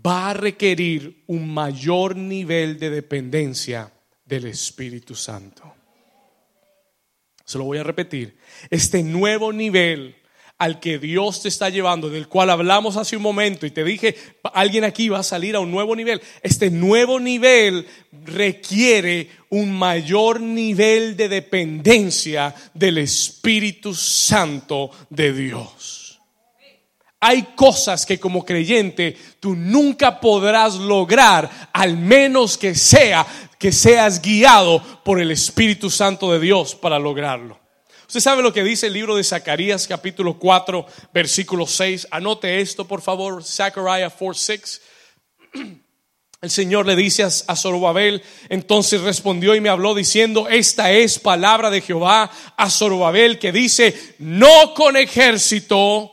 va 0.05 0.29
a 0.29 0.33
requerir 0.33 1.23
un 1.27 1.53
mayor 1.53 2.15
nivel 2.15 2.79
de 2.79 2.89
dependencia 2.89 3.91
del 4.25 4.45
Espíritu 4.45 5.15
Santo. 5.15 5.75
Se 7.43 7.57
lo 7.57 7.63
voy 7.63 7.79
a 7.79 7.83
repetir. 7.83 8.37
Este 8.69 9.01
nuevo 9.01 9.51
nivel 9.51 10.15
al 10.59 10.81
que 10.81 10.99
Dios 10.99 11.41
te 11.41 11.47
está 11.47 11.69
llevando, 11.69 12.09
del 12.09 12.27
cual 12.27 12.49
hablamos 12.49 12.97
hace 12.97 13.15
un 13.15 13.23
momento 13.23 13.65
y 13.65 13.71
te 13.71 13.83
dije, 13.83 14.15
alguien 14.53 14.83
aquí 14.83 15.07
va 15.07 15.19
a 15.19 15.23
salir 15.23 15.55
a 15.55 15.61
un 15.61 15.71
nuevo 15.71 15.95
nivel. 15.95 16.21
Este 16.43 16.69
nuevo 16.69 17.17
nivel 17.17 17.87
requiere 18.25 19.29
un 19.49 19.71
mayor 19.71 20.41
nivel 20.41 21.15
de 21.15 21.29
dependencia 21.29 22.53
del 22.73 22.97
Espíritu 22.97 23.95
Santo 23.95 24.91
de 25.09 25.31
Dios. 25.31 26.19
Hay 27.21 27.47
cosas 27.55 28.05
que 28.05 28.19
como 28.19 28.43
creyente 28.43 29.15
tú 29.39 29.55
nunca 29.55 30.19
podrás 30.19 30.75
lograr, 30.75 31.69
al 31.71 31.97
menos 31.97 32.57
que 32.57 32.75
sea 32.75 33.25
que 33.57 33.71
seas 33.71 34.21
guiado 34.21 34.81
por 35.03 35.21
el 35.21 35.31
Espíritu 35.31 35.89
Santo 35.89 36.31
de 36.33 36.39
Dios 36.39 36.75
para 36.75 36.99
lograrlo. 36.99 37.59
Usted 38.09 38.21
sabe 38.21 38.41
lo 38.41 38.51
que 38.51 38.63
dice 38.63 38.87
el 38.87 38.93
libro 38.93 39.15
de 39.15 39.23
Zacarías 39.23 39.85
capítulo 39.85 40.39
4 40.39 40.83
versículo 41.13 41.67
6. 41.67 42.07
Anote 42.09 42.59
esto 42.59 42.87
por 42.87 43.01
favor, 43.01 43.43
Zechariah 43.43 44.09
4, 44.09 44.33
6. 44.33 44.81
El 46.41 46.49
Señor 46.49 46.87
le 46.87 46.95
dice 46.95 47.21
a 47.23 47.55
Zorobabel, 47.55 48.23
entonces 48.49 49.01
respondió 49.01 49.53
y 49.53 49.61
me 49.61 49.69
habló 49.69 49.93
diciendo, 49.93 50.47
esta 50.49 50.91
es 50.91 51.19
palabra 51.19 51.69
de 51.69 51.81
Jehová 51.81 52.31
a 52.57 52.69
Zorobabel 52.71 53.37
que 53.37 53.51
dice, 53.51 54.15
no 54.17 54.73
con 54.73 54.97
ejército 54.97 56.11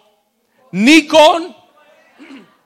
ni 0.73 1.07
con 1.07 1.57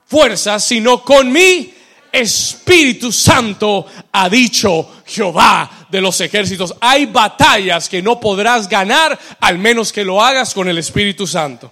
fuerza, 0.07 0.59
sino 0.59 1.05
con 1.05 1.31
mi 1.31 1.73
Espíritu 2.11 3.11
Santo, 3.11 3.85
ha 4.11 4.29
dicho 4.29 5.03
Jehová 5.05 5.87
de 5.89 6.01
los 6.01 6.19
ejércitos. 6.21 6.75
Hay 6.79 7.05
batallas 7.05 7.87
que 7.87 8.01
no 8.01 8.19
podrás 8.19 8.67
ganar 8.67 9.17
al 9.39 9.57
menos 9.57 9.91
que 9.91 10.03
lo 10.03 10.23
hagas 10.23 10.53
con 10.53 10.67
el 10.67 10.77
Espíritu 10.77 11.25
Santo. 11.27 11.71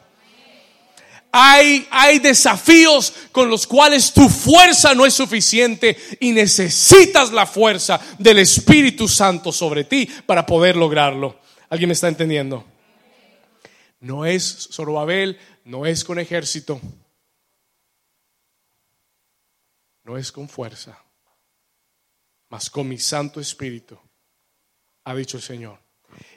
Hay, 1.32 1.88
hay 1.92 2.20
desafíos 2.20 3.14
con 3.32 3.50
los 3.50 3.68
cuales 3.68 4.12
tu 4.14 4.28
fuerza 4.30 4.96
no 4.96 5.06
es 5.06 5.14
suficiente 5.14 5.96
y 6.20 6.32
necesitas 6.32 7.32
la 7.32 7.46
fuerza 7.46 8.00
del 8.18 8.40
Espíritu 8.40 9.08
Santo 9.08 9.52
sobre 9.52 9.84
ti 9.84 10.10
para 10.26 10.46
poder 10.46 10.76
lograrlo. 10.76 11.40
¿Alguien 11.70 11.90
me 11.90 11.94
está 11.94 12.08
entendiendo? 12.08 12.66
No 14.00 14.26
es 14.26 14.70
Zorobabel, 14.72 15.38
no 15.66 15.86
es 15.86 16.04
con 16.04 16.18
ejército, 16.18 16.82
no 20.10 20.18
es 20.18 20.32
con 20.32 20.50
fuerza, 20.50 21.00
mas 22.50 22.68
con 22.72 22.90
mi 22.90 22.98
Santo 22.98 23.40
Espíritu 23.40 23.96
ha 25.04 25.14
dicho 25.14 25.38
el 25.38 25.44
Señor. 25.44 25.78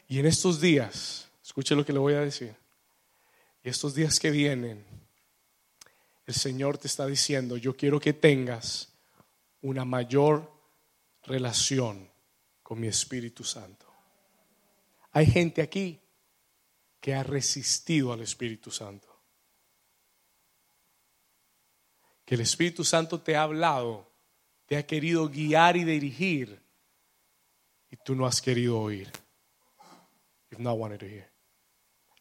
Y 0.09 0.18
en 0.18 0.27
estos 0.27 0.61
días, 0.61 1.31
escuche 1.43 1.75
lo 1.75 1.83
que 1.83 1.95
le 1.95 1.99
voy 1.99 2.12
a 2.12 2.20
decir, 2.20 2.55
y 3.64 3.70
estos 3.70 3.95
días 3.95 4.20
que 4.20 4.31
vienen, 4.31 4.85
el 6.27 6.35
Señor 6.35 6.77
te 6.77 6.87
está 6.87 7.07
diciendo, 7.07 7.57
yo 7.57 7.75
quiero 7.75 7.99
que 7.99 8.12
tengas 8.12 8.93
una 9.62 9.87
mayor 9.87 10.53
relación 11.23 12.11
con 12.62 12.79
mi 12.79 12.89
Espíritu 12.89 13.43
Santo. 13.43 13.87
Hay 15.12 15.25
gente 15.25 15.62
aquí 15.62 15.99
que 17.01 17.14
ha 17.14 17.23
resistido 17.23 18.12
al 18.12 18.20
Espíritu 18.20 18.70
Santo. 18.70 19.11
Que 22.25 22.35
el 22.35 22.41
Espíritu 22.41 22.85
Santo 22.85 23.20
te 23.20 23.37
ha 23.37 23.43
hablado, 23.43 24.11
te 24.66 24.77
ha 24.77 24.87
querido 24.87 25.29
guiar 25.29 25.77
y 25.77 25.85
dirigir 25.85 26.62
y 27.91 27.97
tú 27.97 28.14
no 28.14 28.27
has 28.27 28.41
querido 28.41 28.81
oír. 28.81 29.11
You've 30.51 30.62
not 30.62 30.79
wanted 30.79 31.01
to 31.01 31.07
hear. 31.07 31.31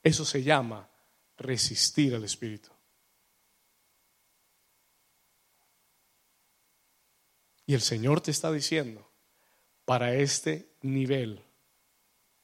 Eso 0.04 0.26
se 0.26 0.43
llama 0.43 0.89
resistir 1.38 2.16
al 2.16 2.24
Espíritu. 2.24 2.70
Y 7.66 7.74
el 7.74 7.82
Señor 7.82 8.22
te 8.22 8.32
está 8.32 8.52
diciendo, 8.52 9.10
para 9.86 10.14
este 10.14 10.76
nivel 10.82 11.41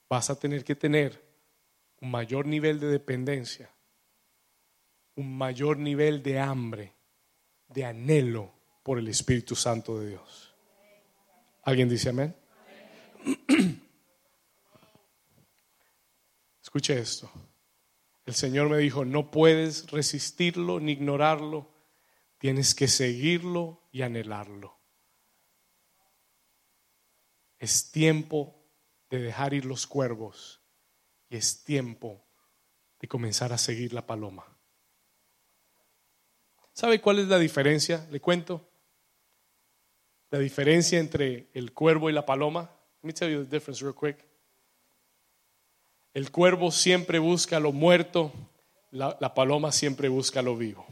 vas 0.10 0.30
a 0.30 0.40
tener 0.40 0.64
que 0.64 0.76
tener 0.76 1.22
un 2.00 2.12
mayor 2.12 2.46
nivel 2.46 2.80
de 2.80 2.88
dependencia, 2.88 3.70
un 5.16 5.38
mayor 5.38 5.78
nivel 5.78 6.24
de 6.24 6.40
hambre, 6.40 6.94
de 7.68 7.86
anhelo 7.86 8.54
por 8.84 9.00
el 9.00 9.08
Espíritu 9.08 9.56
Santo 9.56 10.00
de 10.00 10.10
Dios. 10.10 10.56
¿Alguien 11.64 11.90
dice 11.90 12.10
amén? 12.10 12.36
Escuche 16.64 17.00
esto. 17.00 17.32
El 18.26 18.36
Señor 18.36 18.70
me 18.70 18.78
dijo, 18.78 19.06
no 19.06 19.32
puedes 19.32 19.90
resistirlo 19.90 20.82
ni 20.82 20.92
ignorarlo, 20.92 21.72
tienes 22.38 22.76
que 22.76 22.90
seguirlo 22.90 23.88
y 23.92 24.02
anhelarlo. 24.02 24.78
Es 27.58 27.92
tiempo 27.92 28.66
de 29.10 29.20
dejar 29.20 29.54
ir 29.54 29.66
los 29.66 29.88
cuervos 29.88 30.62
y 31.30 31.38
es 31.38 31.64
tiempo 31.64 32.28
de 33.00 33.08
comenzar 33.08 33.54
a 33.54 33.58
seguir 33.58 33.94
la 33.94 34.06
paloma. 34.06 34.57
¿Sabe 36.78 37.02
cuál 37.02 37.18
es 37.18 37.28
la 37.28 37.40
diferencia? 37.40 38.06
Le 38.12 38.20
cuento. 38.20 38.62
La 40.30 40.38
diferencia 40.38 41.00
entre 41.00 41.48
el 41.56 41.72
cuervo 41.72 42.08
y 42.08 42.14
la 42.14 42.24
paloma. 42.24 42.70
Let 43.02 43.08
me 43.08 43.14
tell 43.14 43.32
you 43.32 43.44
the 43.44 43.50
difference 43.50 43.84
real 43.84 43.96
quick. 44.00 44.24
El 46.14 46.30
cuervo 46.30 46.70
siempre 46.70 47.18
busca 47.18 47.60
lo 47.60 47.72
muerto, 47.72 48.32
la, 48.92 49.34
paloma 49.34 49.72
siempre 49.72 50.08
busca 50.08 50.44
lo 50.44 50.56
vivo. 50.56 50.86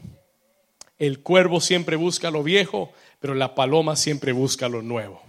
El 0.98 1.20
cuervo 1.20 1.60
siempre 1.60 1.94
busca 1.94 2.32
lo 2.32 2.42
viejo, 2.42 2.90
pero 3.20 3.34
la 3.34 3.54
paloma 3.54 3.94
siempre 3.94 4.32
busca 4.32 4.68
lo 4.68 4.82
nuevo. 4.82 5.22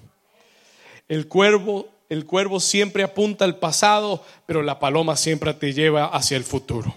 El 1.08 1.28
cuervo, 1.28 1.88
el 2.10 2.26
cuervo 2.26 2.60
siempre 2.60 3.04
apunta 3.04 3.46
al 3.46 3.60
pasado, 3.60 4.26
pero 4.48 4.64
la 4.64 4.80
paloma 4.80 5.18
siempre 5.18 5.54
te 5.54 5.74
lleva 5.74 6.06
hacia 6.06 6.36
el 6.36 6.44
futuro. 6.44 6.96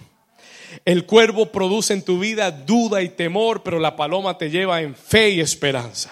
El 0.85 1.07
cuervo 1.07 1.47
produce 1.53 1.93
en 1.93 2.03
tu 2.03 2.19
vida 2.19 2.51
duda 2.51 3.03
y 3.03 3.11
temor, 3.11 3.63
pero 3.63 3.79
la 3.79 3.97
paloma 3.97 4.39
te 4.39 4.51
lleva 4.51 4.83
en 4.83 4.95
fe 4.95 5.31
y 5.31 5.41
esperanza. 5.41 6.11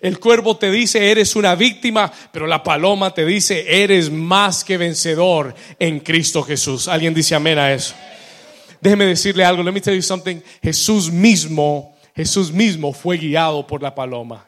El 0.00 0.18
cuervo 0.20 0.56
te 0.56 0.70
dice, 0.70 1.10
eres 1.10 1.34
una 1.34 1.54
víctima, 1.54 2.12
pero 2.32 2.46
la 2.46 2.62
paloma 2.62 3.14
te 3.14 3.24
dice, 3.24 3.82
eres 3.82 4.10
más 4.10 4.62
que 4.62 4.76
vencedor 4.76 5.54
en 5.78 6.00
Cristo 6.00 6.42
Jesús. 6.42 6.88
¿Alguien 6.88 7.14
dice 7.14 7.34
amén 7.34 7.58
a 7.58 7.72
eso? 7.72 7.94
Déjeme 8.80 9.06
decirle 9.06 9.44
algo, 9.44 9.62
let 9.62 9.72
me 9.72 9.80
tell 9.80 9.94
you 9.94 10.02
something. 10.02 10.40
Jesús 10.62 11.10
mismo, 11.10 11.96
Jesús 12.14 12.52
mismo 12.52 12.92
fue 12.92 13.16
guiado 13.16 13.66
por 13.66 13.82
la 13.82 13.94
paloma. 13.94 14.46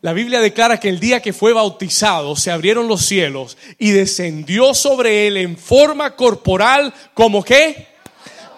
La 0.00 0.12
Biblia 0.12 0.40
declara 0.40 0.80
que 0.80 0.88
el 0.88 0.98
día 0.98 1.20
que 1.20 1.32
fue 1.32 1.52
bautizado 1.52 2.34
se 2.34 2.50
abrieron 2.50 2.88
los 2.88 3.06
cielos 3.06 3.56
y 3.78 3.90
descendió 3.90 4.74
sobre 4.74 5.28
él 5.28 5.36
en 5.36 5.56
forma 5.56 6.16
corporal 6.16 6.92
como 7.14 7.44
qué? 7.44 7.91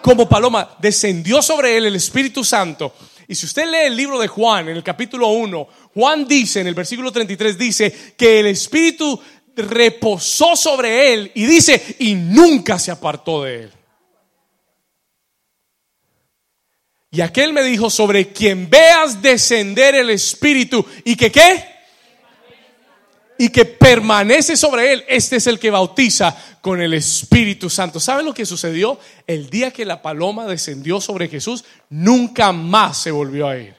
Como 0.05 0.29
paloma. 0.29 0.77
Descendió 0.77 1.41
sobre 1.41 1.75
él 1.75 1.87
el 1.87 1.95
Espíritu 1.95 2.43
Santo 2.43 2.93
Y 3.27 3.33
si 3.33 3.47
usted 3.47 3.65
lee 3.65 3.87
el 3.87 3.97
libro 3.97 4.19
de 4.19 4.27
Juan 4.27 4.69
en 4.69 4.77
el 4.77 4.83
capítulo 4.83 5.29
1, 5.29 5.67
Juan 5.95 6.27
dice 6.27 6.59
en 6.59 6.67
el 6.67 6.75
versículo 6.75 7.11
33, 7.11 7.57
dice 7.57 8.13
que 8.15 8.39
el 8.39 8.45
Espíritu 8.45 9.19
reposó 9.55 10.55
sobre 10.55 11.11
él 11.11 11.31
y 11.33 11.47
dice, 11.47 11.95
y 11.97 12.13
nunca 12.13 12.77
se 12.77 12.91
apartó 12.91 13.45
de 13.45 13.63
él. 13.63 13.71
Y 17.09 17.21
aquel 17.21 17.51
me 17.51 17.63
dijo, 17.63 17.89
sobre 17.89 18.27
quien 18.27 18.69
veas 18.69 19.23
descender 19.23 19.95
el 19.95 20.11
Espíritu 20.11 20.85
y 21.03 21.15
que 21.15 21.31
qué? 21.31 21.74
Y 23.37 23.49
que 23.49 23.65
permanece 23.65 24.55
sobre 24.55 24.93
él, 24.93 25.03
este 25.07 25.37
es 25.37 25.47
el 25.47 25.59
que 25.59 25.69
bautiza 25.69 26.35
con 26.61 26.81
el 26.81 26.93
Espíritu 26.93 27.69
Santo. 27.69 27.99
¿Sabe 27.99 28.23
lo 28.23 28.33
que 28.33 28.45
sucedió? 28.45 28.99
El 29.27 29.49
día 29.49 29.71
que 29.71 29.85
la 29.85 30.01
paloma 30.01 30.45
descendió 30.45 31.01
sobre 31.01 31.27
Jesús, 31.27 31.65
nunca 31.89 32.51
más 32.51 32.97
se 32.97 33.11
volvió 33.11 33.47
a 33.47 33.57
ir. 33.57 33.75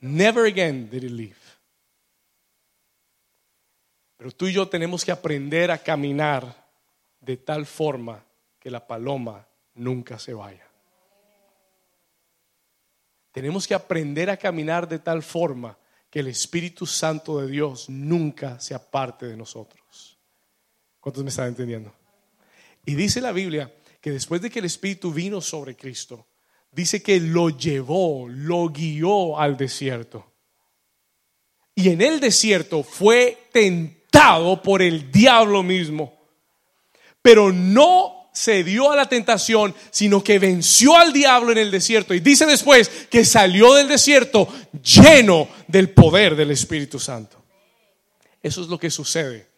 Never 0.00 0.46
again 0.46 0.88
did 0.90 1.04
it 1.04 1.10
leave. 1.10 1.36
Pero 4.16 4.32
tú 4.32 4.46
y 4.46 4.52
yo 4.52 4.68
tenemos 4.68 5.04
que 5.04 5.12
aprender 5.12 5.70
a 5.70 5.78
caminar 5.78 6.66
de 7.20 7.36
tal 7.36 7.66
forma 7.66 8.24
que 8.58 8.70
la 8.70 8.86
paloma 8.86 9.46
nunca 9.74 10.18
se 10.18 10.32
vaya. 10.34 10.66
Tenemos 13.32 13.66
que 13.66 13.74
aprender 13.74 14.30
a 14.30 14.36
caminar 14.36 14.88
de 14.88 14.98
tal 14.98 15.22
forma 15.22 15.76
que 16.12 16.20
el 16.20 16.26
Espíritu 16.26 16.84
Santo 16.84 17.40
de 17.40 17.50
Dios 17.50 17.88
nunca 17.88 18.60
se 18.60 18.74
aparte 18.74 19.24
de 19.24 19.34
nosotros. 19.34 20.18
¿Cuántos 21.00 21.24
me 21.24 21.30
están 21.30 21.48
entendiendo? 21.48 21.90
Y 22.84 22.94
dice 22.94 23.22
la 23.22 23.32
Biblia 23.32 23.74
que 23.98 24.10
después 24.10 24.42
de 24.42 24.50
que 24.50 24.58
el 24.58 24.66
Espíritu 24.66 25.10
vino 25.10 25.40
sobre 25.40 25.74
Cristo, 25.74 26.26
dice 26.70 27.02
que 27.02 27.18
lo 27.18 27.48
llevó, 27.48 28.28
lo 28.28 28.68
guió 28.68 29.38
al 29.38 29.56
desierto. 29.56 30.30
Y 31.74 31.88
en 31.88 32.02
el 32.02 32.20
desierto 32.20 32.82
fue 32.82 33.48
tentado 33.50 34.60
por 34.60 34.82
el 34.82 35.10
diablo 35.10 35.62
mismo. 35.62 36.12
Pero 37.22 37.50
no 37.50 38.21
se 38.32 38.64
dio 38.64 38.90
a 38.90 38.96
la 38.96 39.08
tentación, 39.08 39.74
sino 39.90 40.24
que 40.24 40.38
venció 40.38 40.96
al 40.96 41.12
diablo 41.12 41.52
en 41.52 41.58
el 41.58 41.70
desierto. 41.70 42.14
Y 42.14 42.20
dice 42.20 42.46
después 42.46 42.88
que 43.10 43.24
salió 43.24 43.74
del 43.74 43.88
desierto 43.88 44.48
lleno 44.82 45.48
del 45.68 45.90
poder 45.90 46.34
del 46.34 46.50
Espíritu 46.50 46.98
Santo. 46.98 47.42
Eso 48.42 48.62
es 48.62 48.68
lo 48.68 48.78
que 48.78 48.90
sucede 48.90 49.51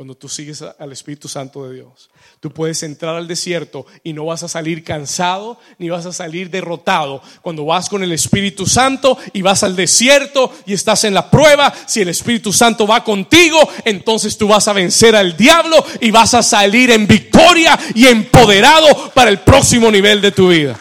cuando 0.00 0.14
tú 0.14 0.30
sigues 0.30 0.62
al 0.62 0.92
Espíritu 0.92 1.28
Santo 1.28 1.68
de 1.68 1.74
Dios. 1.74 2.08
Tú 2.40 2.50
puedes 2.50 2.82
entrar 2.84 3.16
al 3.16 3.28
desierto 3.28 3.84
y 4.02 4.14
no 4.14 4.24
vas 4.24 4.42
a 4.42 4.48
salir 4.48 4.82
cansado 4.82 5.60
ni 5.76 5.90
vas 5.90 6.06
a 6.06 6.12
salir 6.14 6.48
derrotado. 6.48 7.20
Cuando 7.42 7.66
vas 7.66 7.90
con 7.90 8.02
el 8.02 8.10
Espíritu 8.10 8.64
Santo 8.64 9.18
y 9.34 9.42
vas 9.42 9.62
al 9.62 9.76
desierto 9.76 10.54
y 10.64 10.72
estás 10.72 11.04
en 11.04 11.12
la 11.12 11.30
prueba, 11.30 11.70
si 11.84 12.00
el 12.00 12.08
Espíritu 12.08 12.50
Santo 12.50 12.86
va 12.86 13.04
contigo, 13.04 13.58
entonces 13.84 14.38
tú 14.38 14.48
vas 14.48 14.68
a 14.68 14.72
vencer 14.72 15.14
al 15.14 15.36
diablo 15.36 15.76
y 16.00 16.10
vas 16.10 16.32
a 16.32 16.42
salir 16.42 16.90
en 16.92 17.06
victoria 17.06 17.78
y 17.94 18.06
empoderado 18.06 19.12
para 19.12 19.28
el 19.28 19.40
próximo 19.40 19.90
nivel 19.90 20.22
de 20.22 20.32
tu 20.32 20.48
vida. 20.48 20.80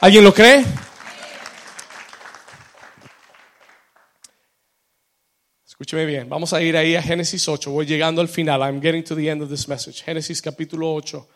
¿Alguien 0.00 0.24
lo 0.24 0.32
cree? 0.32 0.64
Escúcheme 5.80 6.04
bien, 6.04 6.28
vamos 6.28 6.52
a 6.52 6.60
ir 6.60 6.76
ahí 6.76 6.94
a 6.94 7.00
Génesis 7.00 7.48
8. 7.48 7.70
Voy 7.70 7.86
llegando 7.86 8.20
al 8.20 8.28
final. 8.28 8.60
I'm 8.60 8.82
getting 8.82 9.02
to 9.02 9.16
the 9.16 9.30
end 9.30 9.40
of 9.40 9.48
this 9.48 9.66
message. 9.66 10.04
Génesis 10.04 10.42
capítulo 10.42 10.92
8. 10.92 11.26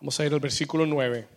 Vamos 0.00 0.18
a 0.18 0.26
ir 0.26 0.34
al 0.34 0.40
versículo 0.40 0.86
9. 0.86 1.28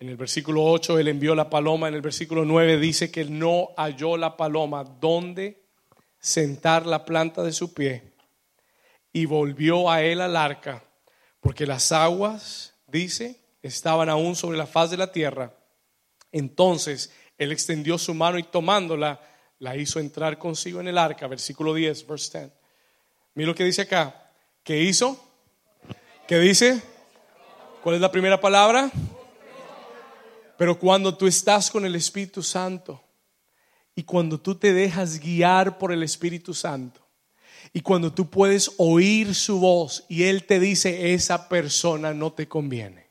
En 0.00 0.08
el 0.10 0.18
versículo 0.18 0.64
8 0.64 0.98
él 0.98 1.08
envió 1.08 1.34
la 1.34 1.48
paloma, 1.48 1.88
en 1.88 1.94
el 1.94 2.02
versículo 2.02 2.44
9 2.44 2.76
dice 2.76 3.10
que 3.10 3.24
no 3.24 3.70
halló 3.78 4.18
la 4.18 4.36
paloma 4.36 4.84
donde 4.84 5.64
sentar 6.18 6.84
la 6.84 7.06
planta 7.06 7.42
de 7.42 7.52
su 7.52 7.72
pie 7.72 8.12
y 9.14 9.24
volvió 9.24 9.90
a 9.90 10.02
él 10.02 10.20
al 10.20 10.36
arca, 10.36 10.84
porque 11.40 11.64
las 11.64 11.90
aguas, 11.90 12.74
dice, 12.86 13.39
estaban 13.62 14.08
aún 14.08 14.34
sobre 14.36 14.58
la 14.58 14.66
faz 14.66 14.90
de 14.90 14.96
la 14.96 15.12
tierra. 15.12 15.54
Entonces 16.32 17.12
él 17.38 17.52
extendió 17.52 17.98
su 17.98 18.14
mano 18.14 18.38
y 18.38 18.42
tomándola, 18.42 19.20
la 19.58 19.76
hizo 19.76 19.98
entrar 19.98 20.38
consigo 20.38 20.80
en 20.80 20.88
el 20.88 20.98
arca. 20.98 21.26
Versículo 21.26 21.74
10, 21.74 22.06
verse 22.06 22.38
10. 22.38 22.52
Mira 23.34 23.48
lo 23.48 23.54
que 23.54 23.64
dice 23.64 23.82
acá. 23.82 24.32
¿Qué 24.62 24.82
hizo? 24.82 25.18
¿Qué 26.26 26.38
dice? 26.38 26.82
¿Cuál 27.82 27.96
es 27.96 28.00
la 28.00 28.12
primera 28.12 28.40
palabra? 28.40 28.90
Pero 30.58 30.78
cuando 30.78 31.16
tú 31.16 31.26
estás 31.26 31.70
con 31.70 31.86
el 31.86 31.94
Espíritu 31.94 32.42
Santo 32.42 33.02
y 33.94 34.02
cuando 34.02 34.38
tú 34.38 34.54
te 34.54 34.74
dejas 34.74 35.18
guiar 35.18 35.78
por 35.78 35.92
el 35.92 36.02
Espíritu 36.02 36.52
Santo 36.52 37.00
y 37.72 37.80
cuando 37.80 38.12
tú 38.12 38.28
puedes 38.28 38.70
oír 38.76 39.34
su 39.34 39.58
voz 39.60 40.04
y 40.08 40.24
Él 40.24 40.44
te 40.44 40.60
dice, 40.60 41.14
esa 41.14 41.48
persona 41.48 42.12
no 42.12 42.32
te 42.32 42.46
conviene 42.48 43.09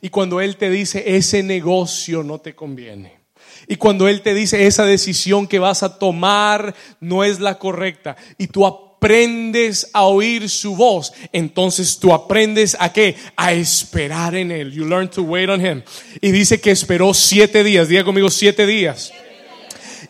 y 0.00 0.10
cuando 0.10 0.40
Él 0.40 0.56
te 0.56 0.70
dice, 0.70 1.16
ese 1.16 1.42
negocio 1.42 2.22
no 2.22 2.38
te 2.38 2.54
conviene. 2.54 3.20
Y 3.68 3.76
cuando 3.76 4.08
Él 4.08 4.22
te 4.22 4.34
dice, 4.34 4.66
esa 4.66 4.84
decisión 4.84 5.46
que 5.46 5.58
vas 5.58 5.82
a 5.82 5.98
tomar 5.98 6.74
no 7.00 7.24
es 7.24 7.40
la 7.40 7.58
correcta. 7.58 8.16
Y 8.38 8.48
tú 8.48 8.66
aprendes 8.66 9.90
a 9.92 10.04
oír 10.04 10.48
su 10.48 10.76
voz, 10.76 11.12
entonces 11.32 11.98
tú 11.98 12.12
aprendes 12.12 12.76
a 12.80 12.92
qué? 12.92 13.16
A 13.36 13.52
esperar 13.52 14.34
en 14.34 14.50
Él. 14.50 14.72
You 14.72 14.86
learn 14.86 15.08
to 15.10 15.22
wait 15.22 15.48
on 15.48 15.64
Him. 15.64 15.82
Y 16.20 16.30
dice 16.30 16.60
que 16.60 16.70
esperó 16.70 17.14
siete 17.14 17.62
días. 17.64 17.88
Diga 17.88 18.04
conmigo 18.04 18.30
siete 18.30 18.66
días 18.66 19.12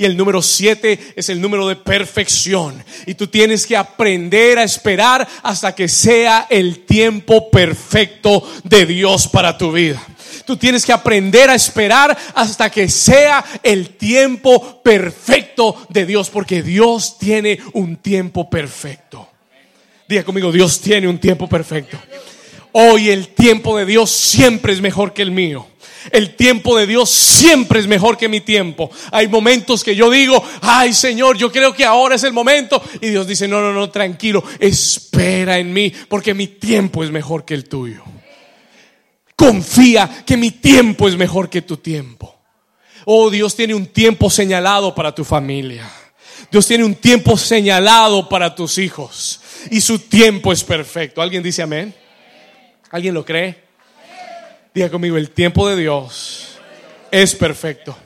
y 0.01 0.07
el 0.07 0.17
número 0.17 0.41
siete 0.41 0.99
es 1.15 1.29
el 1.29 1.43
número 1.43 1.69
de 1.69 1.77
perfección. 1.77 2.83
Y 3.05 3.13
tú 3.13 3.27
tienes 3.27 3.67
que 3.67 3.77
aprender 3.77 4.59
a 4.59 4.63
esperar 4.63 5.29
hasta 5.43 5.75
que 5.75 5.89
sea 5.89 6.47
el 6.49 6.87
tiempo 6.87 7.51
perfecto 7.51 8.43
de 8.65 8.87
Dios 8.87 9.29
para 9.29 9.59
tu 9.59 9.73
vida. 9.73 10.03
Tú 10.47 10.57
tienes 10.57 10.87
que 10.87 10.95
aprender 10.95 11.51
a 11.51 11.55
esperar 11.55 12.17
hasta 12.35 12.71
que 12.71 12.89
sea 12.89 13.45
el 13.63 13.91
tiempo 13.91 14.83
perfecto 14.83 15.87
de 15.91 16.07
Dios, 16.07 16.31
porque 16.31 16.63
Dios 16.63 17.19
tiene 17.19 17.59
un 17.75 17.97
tiempo 17.97 18.49
perfecto. 18.49 19.29
Diga 20.09 20.25
conmigo, 20.25 20.51
Dios 20.51 20.81
tiene 20.81 21.09
un 21.09 21.19
tiempo 21.19 21.47
perfecto. 21.47 21.99
Hoy 22.73 23.11
el 23.11 23.29
tiempo 23.29 23.77
de 23.77 23.85
Dios 23.85 24.11
siempre 24.11 24.73
es 24.73 24.81
mejor 24.81 25.13
que 25.13 25.21
el 25.21 25.31
mío. 25.31 25.67
El 26.11 26.35
tiempo 26.35 26.77
de 26.79 26.87
Dios 26.87 27.11
siempre 27.11 27.81
es 27.81 27.87
mejor 27.87 28.17
que 28.17 28.29
mi 28.29 28.41
tiempo. 28.41 28.91
Hay 29.13 29.29
momentos 29.29 29.85
que 29.85 29.95
yo 29.95 30.11
digo, 30.11 30.43
ay 30.63 30.95
Señor, 30.95 31.37
yo 31.37 31.53
creo 31.53 31.75
que 31.75 31.85
ahora 31.85 32.15
es 32.15 32.25
el 32.25 32.33
momento. 32.33 32.83
Y 33.01 33.09
Dios 33.09 33.27
dice, 33.27 33.47
no, 33.47 33.61
no, 33.61 33.73
no, 33.73 33.91
tranquilo, 33.91 34.43
espera 34.59 35.59
en 35.59 35.73
mí, 35.73 35.93
porque 36.09 36.35
mi 36.35 36.47
tiempo 36.47 37.05
es 37.05 37.11
mejor 37.11 37.45
que 37.45 37.55
el 37.55 37.69
tuyo. 37.69 38.03
Confía 39.37 40.23
que 40.27 40.37
mi 40.37 40.51
tiempo 40.51 41.09
es 41.09 41.17
mejor 41.17 41.49
que 41.49 41.63
tu 41.63 41.77
tiempo. 41.77 42.37
Oh, 43.07 43.31
Dios 43.31 43.57
tiene 43.57 43.75
un 43.75 43.87
tiempo 43.87 44.31
señalado 44.31 44.95
para 44.95 45.15
tu 45.15 45.25
familia. 45.25 45.91
Dios 46.51 46.67
tiene 46.67 46.85
un 46.85 46.95
tiempo 46.95 47.37
señalado 47.37 48.29
para 48.29 48.55
tus 48.55 48.79
hijos. 48.79 49.41
Y 49.71 49.81
su 49.81 49.99
tiempo 49.99 50.53
es 50.53 50.65
perfecto. 50.65 51.23
¿Alguien 51.23 51.43
dice 51.43 51.63
amén? 51.63 51.95
¿Alguien 52.91 53.15
lo 53.15 53.25
cree? 53.25 53.70
Diga 54.73 54.89
conmigo, 54.89 55.17
el 55.17 55.31
tiempo 55.31 55.69
de 55.69 55.77
Dios 55.77 56.59
es 57.11 57.35
perfecto. 57.35 57.97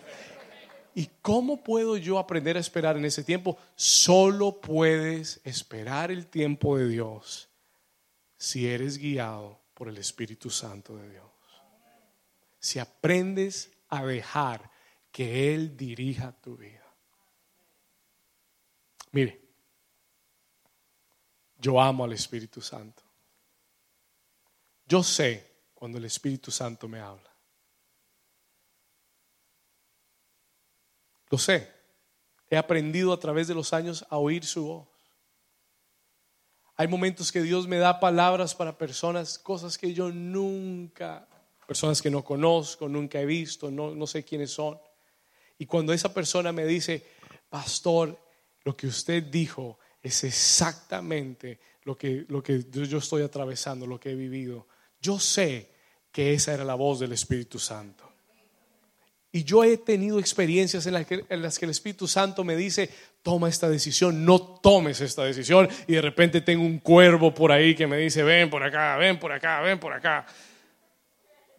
¿Y 0.94 1.10
cómo 1.20 1.62
puedo 1.62 1.96
yo 1.98 2.18
aprender 2.18 2.56
a 2.56 2.60
esperar 2.60 2.96
en 2.96 3.04
ese 3.04 3.22
tiempo? 3.22 3.58
Solo 3.74 4.60
puedes 4.60 5.40
esperar 5.44 6.10
el 6.10 6.26
tiempo 6.26 6.78
de 6.78 6.88
Dios 6.88 7.50
si 8.36 8.66
eres 8.66 8.96
guiado 8.96 9.60
por 9.74 9.88
el 9.88 9.98
Espíritu 9.98 10.48
Santo 10.48 10.96
de 10.96 11.10
Dios. 11.10 11.24
Si 12.58 12.78
aprendes 12.78 13.70
a 13.88 14.04
dejar 14.04 14.70
que 15.12 15.54
Él 15.54 15.76
dirija 15.76 16.32
tu 16.32 16.56
vida. 16.56 16.80
Mire, 19.12 19.40
yo 21.58 21.80
amo 21.80 22.04
al 22.04 22.12
Espíritu 22.14 22.62
Santo. 22.62 23.02
Yo 24.86 25.02
sé 25.02 25.53
cuando 25.84 25.98
el 25.98 26.06
Espíritu 26.06 26.50
Santo 26.50 26.88
me 26.88 26.98
habla. 26.98 27.30
Lo 31.28 31.36
sé. 31.36 31.70
He 32.48 32.56
aprendido 32.56 33.12
a 33.12 33.20
través 33.20 33.48
de 33.48 33.54
los 33.54 33.74
años 33.74 34.06
a 34.08 34.16
oír 34.16 34.46
su 34.46 34.64
voz. 34.64 34.88
Hay 36.76 36.88
momentos 36.88 37.30
que 37.30 37.42
Dios 37.42 37.68
me 37.68 37.76
da 37.76 38.00
palabras 38.00 38.54
para 38.54 38.78
personas, 38.78 39.38
cosas 39.38 39.76
que 39.76 39.92
yo 39.92 40.10
nunca, 40.10 41.28
personas 41.66 42.00
que 42.00 42.10
no 42.10 42.24
conozco, 42.24 42.88
nunca 42.88 43.20
he 43.20 43.26
visto, 43.26 43.70
no, 43.70 43.94
no 43.94 44.06
sé 44.06 44.24
quiénes 44.24 44.52
son. 44.52 44.80
Y 45.58 45.66
cuando 45.66 45.92
esa 45.92 46.14
persona 46.14 46.50
me 46.50 46.64
dice, 46.64 47.06
pastor, 47.50 48.18
lo 48.62 48.74
que 48.74 48.86
usted 48.86 49.24
dijo 49.24 49.78
es 50.02 50.24
exactamente 50.24 51.60
lo 51.82 51.94
que, 51.94 52.24
lo 52.28 52.42
que 52.42 52.64
yo 52.70 52.96
estoy 52.96 53.22
atravesando, 53.22 53.86
lo 53.86 54.00
que 54.00 54.12
he 54.12 54.14
vivido. 54.14 54.66
Yo 54.98 55.20
sé 55.20 55.73
que 56.14 56.32
esa 56.32 56.54
era 56.54 56.62
la 56.62 56.76
voz 56.76 57.00
del 57.00 57.10
Espíritu 57.10 57.58
Santo. 57.58 58.08
Y 59.32 59.42
yo 59.42 59.64
he 59.64 59.76
tenido 59.78 60.20
experiencias 60.20 60.86
en 60.86 60.94
las, 60.94 61.06
que, 61.06 61.24
en 61.28 61.42
las, 61.42 61.58
que, 61.58 61.64
el 61.64 61.72
Espíritu 61.72 62.06
Santo 62.06 62.44
me 62.44 62.54
dice, 62.54 62.88
toma 63.20 63.48
esta 63.48 63.68
decisión, 63.68 64.24
no 64.24 64.40
tomes 64.40 65.00
esta 65.00 65.24
decisión. 65.24 65.68
Y 65.88 65.94
de 65.94 66.00
repente 66.00 66.40
tengo 66.40 66.64
un 66.64 66.78
cuervo 66.78 67.34
por 67.34 67.50
ahí 67.50 67.74
que 67.74 67.88
me 67.88 67.96
dice, 67.96 68.22
ven 68.22 68.48
por 68.48 68.62
acá, 68.62 68.96
ven 68.96 69.18
por 69.18 69.32
acá, 69.32 69.60
ven 69.60 69.80
por 69.80 69.92
acá. 69.92 70.24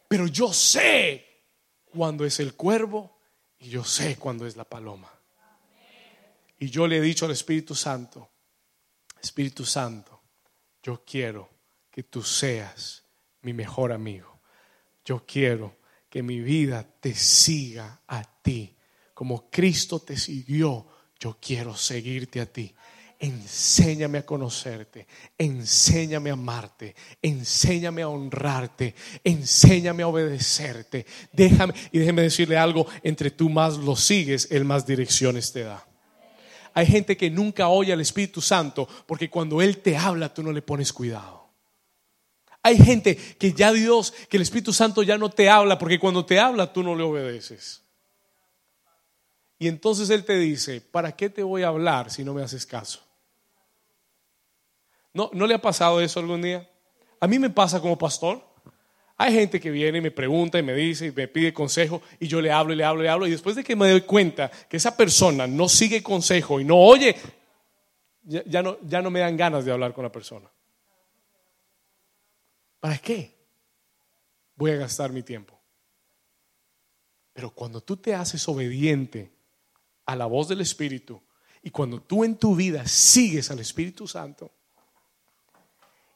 Pero 0.07 0.25
yo 0.27 0.53
sé 0.53 1.25
cuándo 1.83 2.23
es 2.23 2.39
el 2.39 2.53
cuervo 2.53 3.19
y 3.59 3.67
yo 3.67 3.83
sé 3.83 4.15
cuándo 4.15 4.47
es 4.47 4.55
la 4.55 4.63
paloma. 4.63 5.11
Y 6.59 6.69
yo 6.69 6.87
le 6.87 6.99
he 6.99 7.01
dicho 7.01 7.25
al 7.25 7.31
Espíritu 7.31 7.75
Santo, 7.75 8.29
Espíritu 9.21 9.65
Santo, 9.65 10.21
yo 10.81 11.03
quiero 11.05 11.49
que 11.91 12.03
tú 12.03 12.23
seas 12.23 13.03
mi 13.41 13.51
mejor 13.51 13.91
amigo. 13.91 14.34
Yo 15.05 15.23
quiero 15.25 15.77
que 16.09 16.23
mi 16.23 16.39
vida 16.39 16.85
te 16.99 17.13
siga 17.13 18.01
a 18.07 18.23
ti. 18.41 18.75
Como 19.13 19.49
Cristo 19.49 19.99
te 19.99 20.17
siguió, 20.17 20.87
yo 21.19 21.37
quiero 21.39 21.75
seguirte 21.75 22.41
a 22.41 22.45
ti. 22.47 22.73
Enséñame 23.17 24.17
a 24.17 24.25
conocerte, 24.25 25.07
enséñame 25.37 26.31
a 26.31 26.33
amarte, 26.33 26.95
enséñame 27.21 28.01
a 28.01 28.09
honrarte, 28.09 28.93
enséñame 29.23 30.03
a 30.03 30.07
obedecerte. 30.07 31.05
Déjame, 31.31 31.73
y 31.93 31.99
déjeme 31.99 32.23
decirle 32.23 32.57
algo, 32.57 32.85
entre 33.03 33.31
tú 33.31 33.49
más 33.49 33.77
lo 33.77 33.95
sigues, 33.95 34.49
Él 34.51 34.65
más 34.65 34.85
direcciones 34.85 35.53
te 35.53 35.63
da. 35.63 35.87
Hay 36.73 36.87
gente 36.87 37.15
que 37.15 37.29
nunca 37.29 37.69
oye 37.69 37.93
al 37.93 38.01
Espíritu 38.01 38.41
Santo 38.41 38.85
porque 39.05 39.29
cuando 39.29 39.61
Él 39.61 39.77
te 39.77 39.95
habla 39.95 40.33
tú 40.33 40.43
no 40.43 40.51
le 40.51 40.61
pones 40.61 40.91
cuidado. 40.91 41.44
Hay 42.65 42.79
gente 42.79 43.15
que 43.15 43.53
ya 43.53 43.71
Dios, 43.71 44.11
que 44.27 44.37
el 44.37 44.41
Espíritu 44.41 44.73
Santo 44.73 45.03
ya 45.03 45.19
no 45.19 45.29
te 45.29 45.51
habla 45.51 45.77
porque 45.77 45.99
cuando 45.99 46.25
te 46.25 46.39
habla 46.39 46.73
tú 46.73 46.81
no 46.81 46.95
le 46.95 47.03
obedeces. 47.03 47.83
Y 49.59 49.67
entonces 49.67 50.09
Él 50.09 50.25
te 50.25 50.35
dice, 50.39 50.81
¿para 50.81 51.15
qué 51.15 51.29
te 51.29 51.43
voy 51.43 51.61
a 51.61 51.67
hablar 51.67 52.09
si 52.09 52.23
no 52.23 52.33
me 52.33 52.41
haces 52.41 52.65
caso? 52.65 53.01
¿No, 55.13 55.29
¿No 55.31 55.45
le 55.45 55.53
ha 55.53 55.61
pasado 55.61 56.01
eso 56.01 56.19
algún 56.19 56.41
día? 56.41 56.67
A 57.19 57.27
mí 57.27 57.37
me 57.37 57.51
pasa 57.51 57.79
como 57.79 57.99
pastor. 57.99 58.43
Hay 59.15 59.31
gente 59.31 59.59
que 59.59 59.69
viene 59.69 59.99
y 59.99 60.01
me 60.01 60.09
pregunta 60.09 60.57
y 60.57 60.63
me 60.63 60.73
dice 60.73 61.05
y 61.05 61.11
me 61.11 61.27
pide 61.27 61.53
consejo 61.53 62.01
y 62.19 62.27
yo 62.27 62.41
le 62.41 62.51
hablo 62.51 62.73
y 62.73 62.77
le 62.77 62.83
hablo 62.83 63.01
y 63.01 63.03
le 63.03 63.09
hablo 63.09 63.27
y 63.27 63.31
después 63.31 63.55
de 63.55 63.63
que 63.63 63.75
me 63.75 63.91
doy 63.91 64.01
cuenta 64.01 64.49
que 64.49 64.77
esa 64.77 64.97
persona 64.97 65.45
no 65.45 65.69
sigue 65.69 66.01
consejo 66.01 66.59
y 66.59 66.65
no 66.65 66.77
oye, 66.77 67.15
ya, 68.23 68.63
no, 68.63 68.77
ya 68.81 69.03
no 69.03 69.11
me 69.11 69.19
dan 69.19 69.37
ganas 69.37 69.65
de 69.65 69.71
hablar 69.71 69.93
con 69.93 70.03
la 70.03 70.11
persona. 70.11 70.49
¿Para 72.85 72.99
qué? 72.99 73.35
Voy 74.55 74.69
a 74.69 74.75
gastar 74.75 75.11
mi 75.11 75.23
tiempo. 75.23 75.59
Pero 77.33 77.49
cuando 77.49 77.81
tú 77.81 77.97
te 77.97 78.13
haces 78.13 78.47
obediente 78.47 79.35
a 80.05 80.15
la 80.15 80.27
voz 80.27 80.49
del 80.49 80.61
Espíritu 80.61 81.19
y 81.63 81.71
cuando 81.71 81.99
tú 81.99 82.23
en 82.23 82.37
tu 82.37 82.55
vida 82.55 82.85
sigues 82.85 83.49
al 83.49 83.57
Espíritu 83.57 84.07
Santo 84.07 84.51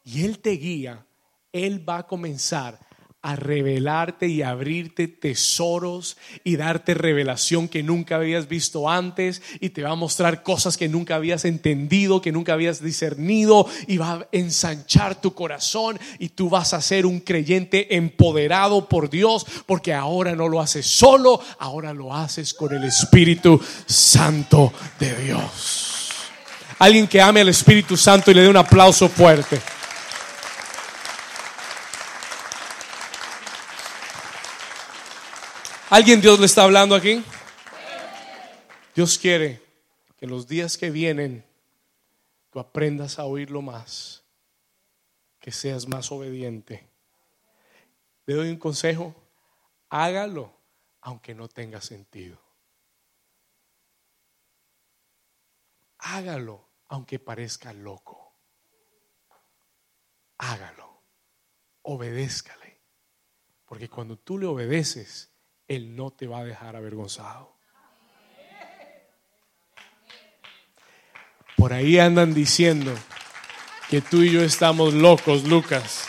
y 0.04 0.24
Él 0.24 0.38
te 0.38 0.52
guía, 0.52 1.08
Él 1.52 1.90
va 1.90 1.98
a 1.98 2.06
comenzar 2.06 2.80
a 3.22 3.36
revelarte 3.36 4.28
y 4.28 4.44
abrirte 4.44 5.10
tesoros 5.10 6.16
y 6.46 6.56
darte 6.56 6.94
revelación 6.94 7.68
que 7.68 7.84
nunca 7.84 8.16
habías 8.16 8.48
visto 8.48 8.90
antes 8.90 9.42
y 9.60 9.72
te 9.72 9.84
va 9.84 9.92
a 9.92 9.96
mostrar 9.96 10.42
cosas 10.42 10.78
que 10.78 10.88
nunca 10.88 11.16
habías 11.16 11.44
entendido, 11.44 12.22
que 12.22 12.32
nunca 12.32 12.54
habías 12.54 12.82
discernido 12.82 13.68
y 13.88 13.98
va 13.98 14.12
a 14.12 14.28
ensanchar 14.32 15.20
tu 15.20 15.34
corazón 15.34 16.00
y 16.18 16.30
tú 16.30 16.50
vas 16.50 16.74
a 16.74 16.82
ser 16.82 17.06
un 17.06 17.20
creyente 17.20 17.98
empoderado 17.98 18.88
por 18.88 19.10
Dios 19.10 19.46
porque 19.66 19.94
ahora 19.94 20.34
no 20.34 20.48
lo 20.48 20.62
haces 20.62 20.88
solo, 20.88 21.42
ahora 21.60 21.94
lo 21.94 22.16
haces 22.16 22.54
con 22.54 22.74
el 22.74 22.86
Espíritu 22.86 23.60
Santo 23.86 24.72
de 24.98 25.16
Dios. 25.24 26.12
Alguien 26.80 27.08
que 27.08 27.22
ame 27.22 27.42
al 27.42 27.50
Espíritu 27.50 27.98
Santo 27.98 28.32
y 28.32 28.34
le 28.34 28.44
dé 28.44 28.48
un 28.48 28.56
aplauso 28.56 29.10
fuerte. 29.10 29.60
¿Alguien 35.92 36.22
Dios 36.22 36.40
le 36.40 36.46
está 36.46 36.66
hablando 36.66 36.94
aquí? 36.94 37.24
Dios 38.94 39.18
quiere 39.18 39.60
que 40.18 40.28
los 40.28 40.48
días 40.48 40.78
que 40.78 40.92
vienen 40.92 41.44
tú 42.52 42.60
aprendas 42.60 43.18
a 43.18 43.26
oírlo 43.26 43.64
más, 43.64 44.24
que 45.40 45.52
seas 45.52 45.88
más 45.88 46.12
obediente. 46.12 46.88
Le 48.28 48.36
doy 48.36 48.50
un 48.50 48.58
consejo, 48.58 49.16
hágalo 49.90 50.54
aunque 51.02 51.34
no 51.34 51.48
tenga 51.48 51.82
sentido. 51.82 52.40
Hágalo 55.98 56.70
aunque 56.90 57.18
parezca 57.18 57.74
loco. 57.74 58.36
Hágalo, 60.38 61.02
obedézcale, 61.82 62.80
porque 63.66 63.90
cuando 63.90 64.20
tú 64.20 64.38
le 64.38 64.46
obedeces, 64.46 65.32
él 65.70 65.96
no 65.96 66.10
te 66.10 66.28
va 66.28 66.40
a 66.40 66.44
dejar 66.44 66.76
avergonzado. 66.76 67.54
Por 71.56 71.74
ahí 71.74 72.00
andan 72.00 72.34
diciendo 72.34 72.92
que 73.90 74.02
tú 74.02 74.24
y 74.24 74.32
yo 74.32 74.42
estamos 74.42 74.94
locos, 74.94 75.44
Lucas. 75.44 76.08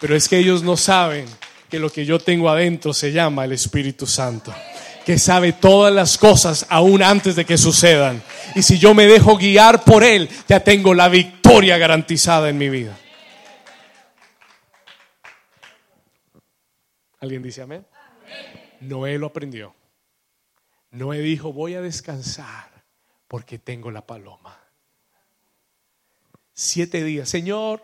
Pero 0.00 0.14
es 0.14 0.28
que 0.28 0.36
ellos 0.36 0.62
no 0.62 0.76
saben 0.76 1.24
que 1.70 1.78
lo 1.78 1.88
que 1.88 2.04
yo 2.04 2.18
tengo 2.18 2.50
adentro 2.50 2.92
se 2.92 3.10
llama 3.10 3.46
el 3.46 3.52
Espíritu 3.52 4.06
Santo. 4.06 4.54
Que 5.06 5.18
sabe 5.18 5.52
todas 5.52 5.92
las 5.92 6.18
cosas 6.18 6.66
aún 6.68 7.02
antes 7.02 7.36
de 7.36 7.46
que 7.46 7.56
sucedan. 7.56 8.22
Y 8.54 8.62
si 8.62 8.78
yo 8.78 8.92
me 8.92 9.06
dejo 9.06 9.38
guiar 9.38 9.82
por 9.84 10.04
Él, 10.04 10.28
ya 10.46 10.60
tengo 10.60 10.92
la 10.92 11.08
victoria 11.08 11.78
garantizada 11.78 12.50
en 12.50 12.58
mi 12.58 12.68
vida. 12.68 12.98
¿Alguien 17.20 17.42
dice 17.42 17.62
amén? 17.62 17.86
Noé 18.84 19.18
lo 19.18 19.26
aprendió. 19.26 19.74
Noé 20.90 21.20
dijo, 21.20 21.52
voy 21.52 21.74
a 21.74 21.80
descansar 21.80 22.84
porque 23.26 23.58
tengo 23.58 23.90
la 23.90 24.06
paloma. 24.06 24.60
Siete 26.52 27.02
días, 27.02 27.28
Señor, 27.28 27.82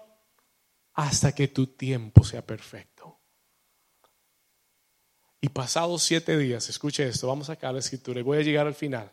hasta 0.95 1.35
que 1.35 1.49
tu 1.49 1.67
tiempo 1.67 2.23
sea 2.23 2.47
perfecto. 2.47 3.19
Y 5.41 5.49
pasados 5.49 6.03
siete 6.03 6.37
días, 6.37 6.69
escuche 6.69 7.09
esto, 7.09 7.27
vamos 7.27 7.49
a 7.49 7.55
sacar 7.55 7.73
la 7.73 7.81
escritura 7.81 8.21
y 8.21 8.23
voy 8.23 8.39
a 8.39 8.43
llegar 8.43 8.67
al 8.67 8.75
final. 8.75 9.11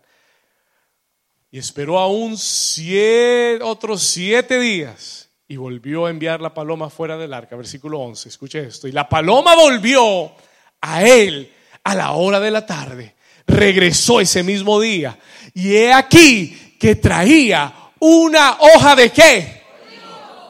Y 1.49 1.57
esperó 1.57 1.97
aún 1.97 2.38
siete, 2.38 3.63
otros 3.63 4.03
siete 4.03 4.59
días 4.59 5.31
y 5.47 5.55
volvió 5.55 6.05
a 6.05 6.09
enviar 6.09 6.41
la 6.41 6.53
paloma 6.53 6.89
fuera 6.89 7.17
del 7.17 7.33
arca, 7.33 7.55
versículo 7.55 7.99
11, 7.99 8.29
escuche 8.29 8.59
esto. 8.59 8.88
Y 8.88 8.91
la 8.91 9.07
paloma 9.07 9.55
volvió 9.55 10.33
a 10.81 11.03
él 11.03 11.51
a 11.88 11.95
la 11.95 12.11
hora 12.11 12.41
de 12.41 12.51
la 12.51 12.65
tarde. 12.65 13.15
Regresó 13.45 14.19
ese 14.19 14.43
mismo 14.43 14.77
día. 14.81 15.17
Y 15.53 15.73
he 15.73 15.93
aquí 15.93 16.75
que 16.77 16.95
traía 16.95 17.73
una 17.99 18.57
hoja 18.59 18.93
de 18.93 19.09
qué. 19.09 19.63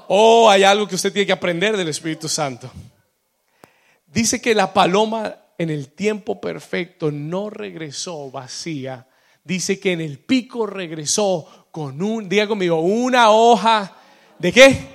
Oh, 0.07 0.49
hay 0.49 0.63
algo 0.63 0.87
que 0.87 0.95
usted 0.95 1.13
tiene 1.13 1.27
que 1.27 1.33
aprender 1.33 1.77
del 1.77 1.89
Espíritu 1.89 2.27
Santo. 2.27 2.71
Dice 4.07 4.41
que 4.41 4.55
la 4.55 4.73
paloma 4.73 5.35
en 5.59 5.69
el 5.69 5.89
tiempo 5.89 6.41
perfecto 6.41 7.11
no 7.11 7.51
regresó 7.51 8.31
vacía. 8.31 9.07
Dice 9.43 9.79
que 9.79 9.91
en 9.91 10.01
el 10.01 10.17
pico 10.17 10.65
regresó 10.65 11.67
con 11.69 12.01
un, 12.01 12.27
diga 12.27 12.47
conmigo, 12.47 12.79
una 12.79 13.29
hoja 13.29 13.95
de 14.39 14.51
qué. 14.51 14.87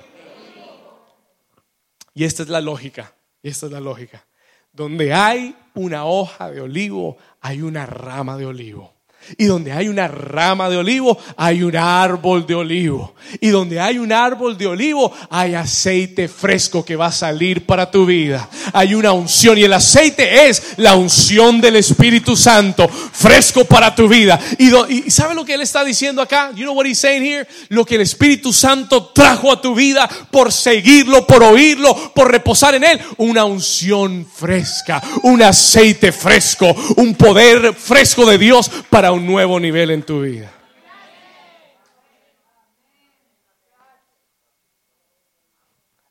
Y 2.13 2.25
esta 2.25 2.43
es 2.43 2.49
la 2.49 2.59
lógica. 2.59 3.15
Y 3.41 3.47
esta 3.47 3.67
es 3.67 3.71
la 3.71 3.79
lógica. 3.79 4.25
Donde 4.73 5.13
hay 5.13 5.55
una 5.75 6.05
hoja 6.05 6.51
de 6.51 6.61
olivo, 6.61 7.17
hay 7.41 7.61
una 7.61 7.85
rama 7.85 8.37
de 8.37 8.47
olivo. 8.47 8.93
Y 9.37 9.45
donde 9.45 9.71
hay 9.71 9.87
una 9.87 10.07
rama 10.07 10.69
de 10.69 10.77
olivo, 10.77 11.17
hay 11.37 11.63
un 11.63 11.75
árbol 11.75 12.45
de 12.45 12.55
olivo. 12.55 13.15
Y 13.39 13.49
donde 13.49 13.79
hay 13.79 13.97
un 13.97 14.11
árbol 14.11 14.57
de 14.57 14.67
olivo, 14.67 15.13
hay 15.29 15.55
aceite 15.55 16.27
fresco 16.27 16.83
que 16.83 16.95
va 16.95 17.07
a 17.07 17.11
salir 17.11 17.65
para 17.65 17.89
tu 17.89 18.05
vida. 18.05 18.49
Hay 18.73 18.93
una 18.93 19.11
unción 19.13 19.57
y 19.57 19.63
el 19.63 19.73
aceite 19.73 20.47
es 20.47 20.73
la 20.77 20.95
unción 20.95 21.61
del 21.61 21.77
Espíritu 21.77 22.35
Santo, 22.35 22.87
fresco 22.87 23.65
para 23.65 23.95
tu 23.95 24.07
vida. 24.07 24.39
Y, 24.57 25.09
¿sabe 25.09 25.35
lo 25.35 25.45
que 25.45 25.53
él 25.53 25.61
está 25.61 25.83
diciendo 25.83 26.21
acá? 26.21 26.51
You 26.55 26.63
know 26.63 26.75
what 26.75 26.85
he's 26.85 26.99
saying 26.99 27.23
here? 27.23 27.47
Lo 27.69 27.85
que 27.85 27.95
el 27.95 28.01
Espíritu 28.01 28.51
Santo 28.51 29.11
trajo 29.13 29.51
a 29.51 29.61
tu 29.61 29.73
vida 29.73 30.09
por 30.31 30.51
seguirlo, 30.51 31.25
por 31.25 31.43
oírlo, 31.43 32.13
por 32.13 32.31
reposar 32.31 32.75
en 32.75 32.83
él. 32.83 32.99
Una 33.17 33.45
unción 33.45 34.27
fresca, 34.31 35.01
un 35.23 35.41
aceite 35.41 36.11
fresco, 36.11 36.75
un 36.97 37.15
poder 37.15 37.73
fresco 37.73 38.25
de 38.25 38.37
Dios 38.37 38.69
para 38.89 39.12
un 39.13 39.25
nuevo 39.27 39.59
nivel 39.59 39.91
en 39.91 40.03
tu 40.03 40.21
vida. 40.21 40.51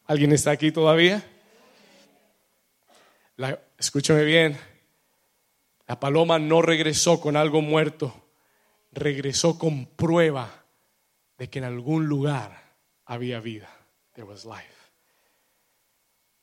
¿Alguien 0.07 0.33
está 0.33 0.51
aquí 0.51 0.73
todavía? 0.73 1.25
Escúchame 3.79 4.25
bien. 4.25 4.59
La 5.87 5.99
paloma 5.99 6.39
no 6.39 6.63
regresó 6.63 7.21
con 7.21 7.37
algo 7.37 7.61
muerto, 7.61 8.29
regresó 8.93 9.59
con 9.59 9.87
prueba 9.87 10.65
de 11.39 11.51
que 11.51 11.59
en 11.59 11.65
algún 11.65 12.07
lugar 12.07 12.77
había 13.05 13.41
vida. 13.41 13.69
There 14.13 14.29
was 14.29 14.45
life. 14.45 14.75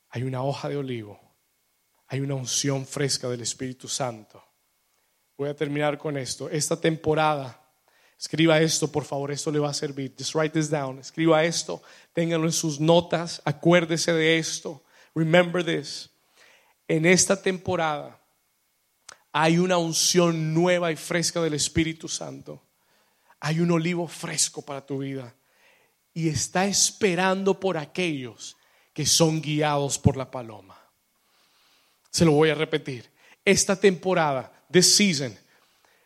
Hay 0.10 0.24
una 0.24 0.44
hoja 0.44 0.68
de 0.68 0.78
olivo, 0.78 1.20
hay 2.08 2.20
una 2.20 2.36
unción 2.36 2.86
fresca 2.86 3.30
del 3.30 3.42
Espíritu 3.42 3.88
Santo 3.88 4.49
Voy 5.40 5.48
a 5.48 5.56
terminar 5.56 5.98
con 5.98 6.18
esto. 6.18 6.50
Esta 6.50 6.76
temporada, 6.76 7.58
escriba 8.20 8.60
esto, 8.60 8.92
por 8.92 9.06
favor, 9.06 9.32
esto 9.32 9.50
le 9.52 9.60
va 9.60 9.70
a 9.70 9.74
servir. 9.74 10.14
Just 10.20 10.36
write 10.36 10.50
this 10.50 10.70
down. 10.70 11.00
Escriba 11.00 11.46
esto, 11.46 11.82
ténganlo 12.12 12.46
en 12.46 12.52
sus 12.52 12.82
notas, 12.82 13.42
acuérdese 13.46 14.12
de 14.12 14.38
esto. 14.38 14.84
Remember 15.16 15.64
this. 15.64 16.10
En 16.90 17.06
esta 17.06 17.42
temporada 17.42 18.20
hay 19.32 19.60
una 19.60 19.78
unción 19.78 20.54
nueva 20.54 20.92
y 20.92 20.98
fresca 20.98 21.40
del 21.40 21.54
Espíritu 21.54 22.10
Santo. 22.10 22.62
Hay 23.40 23.62
un 23.62 23.72
olivo 23.72 24.10
fresco 24.10 24.62
para 24.62 24.86
tu 24.86 24.98
vida. 24.98 25.34
Y 26.14 26.28
está 26.28 26.66
esperando 26.66 27.62
por 27.62 27.78
aquellos 27.78 28.58
que 28.92 29.06
son 29.06 29.42
guiados 29.42 30.00
por 30.00 30.18
la 30.18 30.30
paloma. 30.30 30.78
Se 32.10 32.26
lo 32.26 32.34
voy 32.34 32.50
a 32.50 32.56
repetir. 32.56 33.10
Esta 33.46 33.78
temporada, 33.78 34.59
this 34.72 34.96
season, 34.96 35.38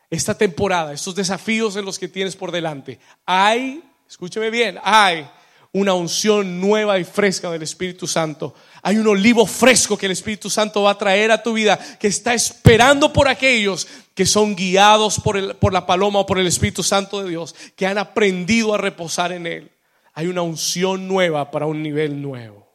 esta 0.09 0.37
temporada, 0.37 0.93
estos 0.93 1.15
desafíos 1.15 1.75
en 1.75 1.85
los 1.85 1.97
que 1.97 2.07
tienes 2.07 2.35
por 2.35 2.51
delante, 2.51 2.99
hay, 3.25 3.83
escúcheme 4.07 4.49
bien, 4.49 4.79
hay 4.83 5.27
una 5.73 5.95
unción 5.95 6.61
nueva 6.61 6.99
y 6.99 7.03
fresca 7.03 7.49
del 7.49 7.63
Espíritu 7.63 8.05
Santo. 8.05 8.53
Hay 8.83 8.97
un 8.97 9.07
olivo 9.07 9.47
fresco 9.47 9.97
que 9.97 10.05
el 10.05 10.11
Espíritu 10.11 10.47
Santo 10.47 10.83
va 10.83 10.91
a 10.91 10.97
traer 10.97 11.31
a 11.31 11.41
tu 11.41 11.53
vida, 11.53 11.79
que 11.99 12.07
está 12.07 12.35
esperando 12.35 13.11
por 13.11 13.27
aquellos 13.27 13.87
que 14.13 14.27
son 14.27 14.55
guiados 14.55 15.19
por, 15.19 15.55
por 15.57 15.73
la 15.73 15.87
paloma 15.87 16.19
o 16.19 16.25
por 16.27 16.37
el 16.37 16.45
Espíritu 16.45 16.83
Santo 16.83 17.23
de 17.23 17.29
Dios, 17.29 17.55
que 17.75 17.87
han 17.87 17.97
aprendido 17.97 18.75
a 18.75 18.77
reposar 18.77 19.31
en 19.31 19.47
Él. 19.47 19.71
Hay 20.13 20.27
una 20.27 20.43
unción 20.43 21.07
nueva 21.07 21.49
para 21.49 21.65
un 21.65 21.81
nivel 21.81 22.21
nuevo. 22.21 22.71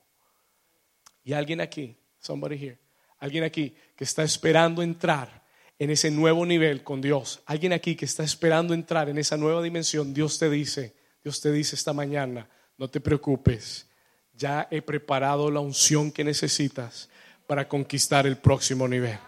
Y 1.23 1.35
alguien 1.35 1.61
aquí, 1.61 1.97
somebody 2.19 2.57
here, 2.57 2.81
alguien 3.21 3.45
aquí 3.45 3.77
que 3.95 4.03
está 4.03 4.25
esperando 4.25 4.83
entrar 4.83 5.38
en 5.79 5.91
ese 5.91 6.11
nuevo 6.11 6.45
nivel 6.45 6.83
con 6.83 7.01
Dios, 7.01 7.41
alguien 7.47 7.73
aquí 7.73 7.95
que 7.95 8.05
está 8.05 8.25
esperando 8.25 8.75
entrar 8.75 9.09
en 9.09 9.19
esa 9.19 9.37
nueva 9.37 9.63
dimensión, 9.63 10.13
Dios 10.13 10.39
te 10.39 10.51
dice, 10.51 10.95
Dios 11.23 11.41
te 11.41 11.53
dice 11.53 11.77
esta 11.77 11.93
mañana, 11.93 12.49
no 12.77 12.89
te 12.89 13.01
preocupes, 13.01 13.87
ya 14.35 14.69
he 14.71 14.83
preparado 14.83 15.51
la 15.51 15.61
unción 15.61 16.11
que 16.11 16.25
necesitas 16.25 17.09
para 17.47 17.69
conquistar 17.69 18.27
el 18.27 18.37
próximo 18.37 18.87
nivel. 18.87 19.19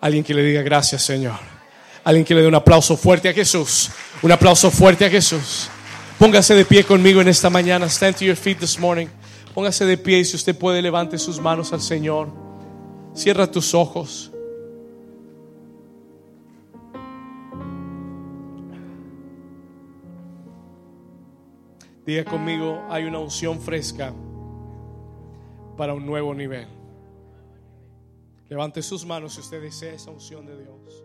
Alguien 0.00 0.24
que 0.24 0.34
le 0.34 0.42
diga 0.42 0.62
gracias, 0.62 1.02
Señor. 1.02 1.38
Alguien 2.04 2.24
que 2.24 2.34
le 2.34 2.42
dé 2.42 2.48
un 2.48 2.54
aplauso 2.54 2.96
fuerte 2.96 3.28
a 3.28 3.32
Jesús. 3.32 3.90
Un 4.22 4.32
aplauso 4.32 4.70
fuerte 4.70 5.04
a 5.04 5.10
Jesús. 5.10 5.68
Póngase 6.18 6.54
de 6.54 6.64
pie 6.64 6.84
conmigo 6.84 7.20
en 7.20 7.28
esta 7.28 7.50
mañana. 7.50 7.86
Stand 7.86 8.16
to 8.16 8.24
your 8.24 8.36
feet 8.36 8.58
this 8.58 8.78
morning. 8.78 9.06
Póngase 9.54 9.84
de 9.84 9.96
pie 9.96 10.18
y 10.18 10.24
si 10.24 10.36
usted 10.36 10.56
puede 10.56 10.82
levante 10.82 11.18
sus 11.18 11.40
manos 11.40 11.72
al 11.72 11.80
Señor. 11.80 12.28
Cierra 13.14 13.50
tus 13.50 13.74
ojos. 13.74 14.30
Diga 22.04 22.24
conmigo, 22.24 22.84
hay 22.88 23.04
una 23.04 23.18
unción 23.18 23.60
fresca 23.60 24.12
para 25.76 25.94
un 25.94 26.06
nuevo 26.06 26.34
nivel. 26.34 26.66
Levante 28.48 28.82
sus 28.82 29.06
manos 29.06 29.34
si 29.34 29.40
usted 29.40 29.62
desea 29.62 29.94
esa 29.94 30.10
unción 30.10 30.46
de 30.46 30.58
Dios. 30.58 31.04